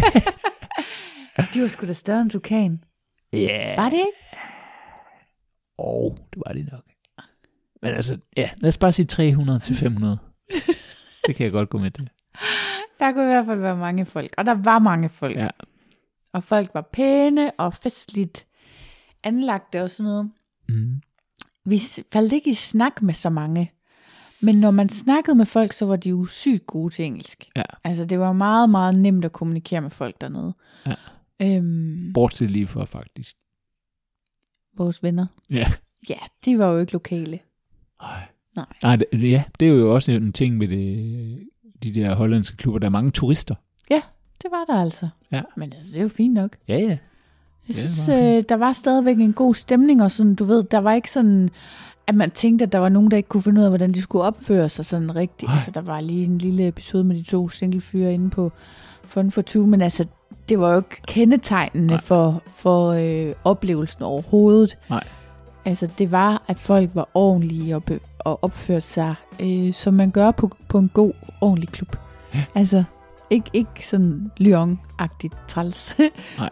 de 1.55 1.63
var 1.63 1.69
sgu 1.69 1.87
da 1.87 1.93
større 1.93 2.21
end 2.23 2.31
Tukan. 2.31 2.85
Ja. 3.33 3.39
Yeah. 3.39 3.77
Var 3.77 3.85
det 3.91 3.97
ikke? 3.97 4.30
Og 5.81 6.19
det 6.35 6.43
var 6.47 6.53
det 6.53 6.69
nok. 6.73 6.85
Men 7.83 7.95
altså, 7.95 8.19
ja, 8.37 8.51
lad 8.57 8.69
os 8.69 8.79
bare 8.79 8.93
sige 8.93 9.07
300 9.07 9.59
til 9.59 9.77
500. 9.77 10.19
det 11.27 11.37
kan 11.37 11.45
jeg 11.45 11.53
godt 11.53 11.71
gå 11.71 11.79
med 11.79 11.91
til. 11.91 12.11
Der 12.99 13.13
kunne 13.13 13.25
i 13.25 13.27
hvert 13.27 13.47
fald 13.47 13.61
være 13.61 13.77
mange 13.77 14.07
folk. 14.07 14.31
Og 14.39 14.47
der 14.47 14.55
var 14.55 14.79
mange 14.79 15.09
folk. 15.09 15.37
Ja. 15.37 15.49
Og 16.33 16.45
folk 16.45 16.71
var 16.75 16.89
pæne 16.93 17.51
og 17.51 17.75
festligt 17.75 18.47
anlagte 19.23 19.83
og 19.83 19.91
sådan 19.91 20.11
noget. 20.11 20.31
Mm. 20.69 21.01
Vi 21.65 21.81
faldt 22.13 22.33
ikke 22.33 22.51
i 22.51 22.55
snak 22.55 23.03
med 23.03 23.15
så 23.15 23.31
mange. 23.31 23.73
Men 24.41 24.61
når 24.61 24.71
man 24.71 24.89
snakkede 24.89 25.37
med 25.37 25.47
folk, 25.47 25.73
så 25.73 25.87
var 25.87 25.97
de 25.97 26.09
jo 26.09 26.27
sygt 26.27 26.67
gode 26.67 26.95
til 26.95 27.05
engelsk. 27.05 27.51
Ja. 27.57 27.63
Altså, 27.85 28.05
det 28.05 28.19
var 28.19 28.33
meget, 28.33 28.71
meget 28.71 28.99
nemt 28.99 29.25
at 29.25 29.33
kommunikere 29.33 29.81
med 29.81 29.91
folk 29.91 30.21
dernede. 30.21 30.55
Ja. 30.87 30.95
Øhm, 31.43 32.13
Bortset 32.15 32.51
lige 32.51 32.67
for 32.67 32.85
faktisk. 32.85 33.37
Vores 34.85 35.03
venner. 35.03 35.27
Ja. 35.51 35.67
Ja, 36.09 36.19
de 36.45 36.59
var 36.59 36.67
jo 36.67 36.79
ikke 36.79 36.93
lokale. 36.93 37.39
Nej. 38.03 38.23
Nej. 38.57 38.67
Nej, 38.83 38.97
det, 38.97 39.31
ja, 39.31 39.45
det 39.61 39.69
er 39.69 39.73
jo 39.73 39.95
også 39.95 40.13
en 40.13 40.33
ting 40.33 40.57
med 40.57 40.69
det, 40.69 41.49
de 41.83 41.95
der 41.95 42.15
hollandske 42.15 42.57
klubber. 42.57 42.79
Der 42.79 42.87
er 42.87 42.91
mange 42.91 43.11
turister. 43.11 43.55
Det 44.43 44.51
var 44.51 44.65
der 44.75 44.83
altså. 44.83 45.09
Ja. 45.33 45.41
Men 45.57 45.73
altså, 45.75 45.89
det 45.93 45.99
er 45.99 46.03
jo 46.03 46.09
fint 46.09 46.35
nok. 46.35 46.57
Ja, 46.69 46.79
ja. 46.79 46.99
Jeg 47.69 47.75
synes, 47.77 48.09
var 48.09 48.15
øh, 48.15 48.45
der 48.49 48.55
var 48.55 48.73
stadigvæk 48.73 49.19
en 49.19 49.33
god 49.33 49.55
stemning, 49.55 50.03
og 50.03 50.11
sådan, 50.11 50.35
du 50.35 50.45
ved, 50.45 50.65
der 50.65 50.79
var 50.79 50.93
ikke 50.93 51.11
sådan, 51.11 51.51
at 52.07 52.15
man 52.15 52.31
tænkte, 52.31 52.63
at 52.65 52.73
der 52.73 52.79
var 52.79 52.89
nogen, 52.89 53.11
der 53.11 53.17
ikke 53.17 53.29
kunne 53.29 53.43
finde 53.43 53.61
ud 53.61 53.65
af, 53.65 53.71
hvordan 53.71 53.93
de 53.93 54.01
skulle 54.03 54.25
opføre 54.25 54.69
sig 54.69 54.85
sådan 54.85 55.17
rigtigt. 55.17 55.49
Nej. 55.49 55.55
Altså, 55.55 55.71
der 55.71 55.81
var 55.81 56.01
lige 56.01 56.25
en 56.25 56.39
lille 56.39 56.67
episode 56.67 57.05
med 57.05 57.17
de 57.17 57.23
to 57.23 57.49
singlefyre 57.49 58.15
inde 58.15 58.31
på 58.31 58.53
Fun 59.05 59.31
for 59.31 59.43
Two, 59.43 59.67
men 59.67 59.81
altså, 59.81 60.07
det 60.49 60.61
var 60.61 60.71
jo 60.73 60.77
ikke 60.77 61.03
kendetegnende 61.07 61.95
Nej. 61.95 62.01
for, 62.01 62.43
for 62.47 62.89
øh, 62.91 63.35
oplevelsen 63.45 64.03
overhovedet. 64.03 64.79
Nej. 64.91 65.05
Altså, 65.65 65.89
det 65.99 66.11
var, 66.13 66.43
at 66.49 66.59
folk 66.59 66.91
var 66.95 67.09
ordentlige 67.15 67.77
og, 67.77 67.85
be- 67.85 68.01
og 68.19 68.45
opførte 68.45 68.87
sig, 68.87 69.15
øh, 69.41 69.73
som 69.73 69.95
man 69.95 70.11
gør 70.11 70.31
på, 70.31 70.51
på 70.69 70.79
en 70.79 70.91
god, 70.95 71.13
ordentlig 71.41 71.69
klub. 71.69 71.97
Ja. 72.35 72.45
Altså, 72.55 72.85
ikke, 73.31 73.51
ikke 73.53 73.87
sådan 73.87 74.31
Lyon-agtigt 74.41 75.35
træls. 75.49 75.97
Nej. 76.39 76.51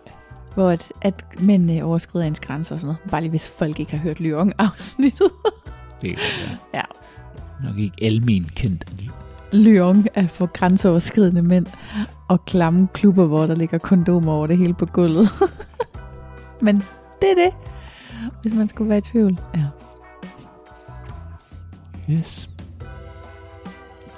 Hvor 0.54 0.70
at, 0.70 0.92
at 1.02 1.24
mænd 1.40 1.72
øh, 1.72 1.88
overskrider 1.88 2.26
ens 2.26 2.40
grænser 2.40 2.74
og 2.74 2.80
sådan 2.80 2.86
noget. 2.94 3.10
Bare 3.10 3.20
lige 3.20 3.30
hvis 3.30 3.50
folk 3.58 3.80
ikke 3.80 3.92
har 3.92 3.98
hørt 3.98 4.20
Lyon-afsnittet. 4.20 5.30
Det 6.02 6.10
kan 6.10 6.18
godt 6.18 6.48
være. 6.48 6.58
Ja. 6.74 6.82
Nok 7.68 7.78
ikke 7.78 7.96
almen 8.02 8.44
kendt. 8.44 8.84
Lyon 9.52 10.06
er 10.14 10.26
for 10.26 10.46
grænseoverskridende 10.46 11.42
mænd 11.42 11.66
og 12.28 12.44
klamme 12.44 12.88
klubber, 12.92 13.26
hvor 13.26 13.46
der 13.46 13.54
ligger 13.54 13.78
kondomer 13.78 14.32
over 14.32 14.46
det 14.46 14.58
hele 14.58 14.74
på 14.74 14.86
gulvet. 14.86 15.28
Men 16.62 16.76
det 17.22 17.30
er 17.30 17.34
det, 17.44 17.54
hvis 18.42 18.54
man 18.54 18.68
skulle 18.68 18.88
være 18.88 18.98
i 18.98 19.02
tvivl. 19.02 19.38
Ja. 19.54 19.64
Yes. 22.10 22.48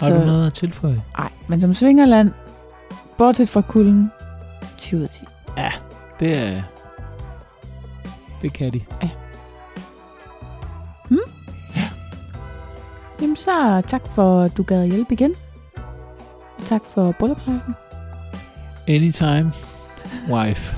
Har 0.01 0.09
Så- 0.09 0.15
du 0.15 0.25
noget 0.25 0.47
at 0.47 0.55
tilføje? 0.55 1.03
Ej, 1.19 1.31
men 1.49 1.61
som 1.61 1.75
Svingerland, 1.75 2.31
bortset 3.19 3.49
fra 3.49 3.61
kulden, 3.61 4.13
10 4.79 4.97
ud 4.97 5.01
af 5.03 5.09
10. 5.11 5.21
Det 6.21 6.37
er... 6.39 6.63
Det 8.43 8.53
kan 8.53 8.73
de. 8.73 8.81
Jamen 13.21 13.37
så 13.37 13.83
tak 13.87 14.07
for, 14.07 14.41
at 14.43 14.57
du 14.57 14.63
gad 14.63 14.87
hjælpe 14.87 15.13
igen. 15.13 15.35
Og 16.59 16.65
tak 16.67 16.85
for 16.85 17.13
bryllupsrejsen. 17.19 17.75
Anytime, 18.91 19.53
wife. 20.27 20.75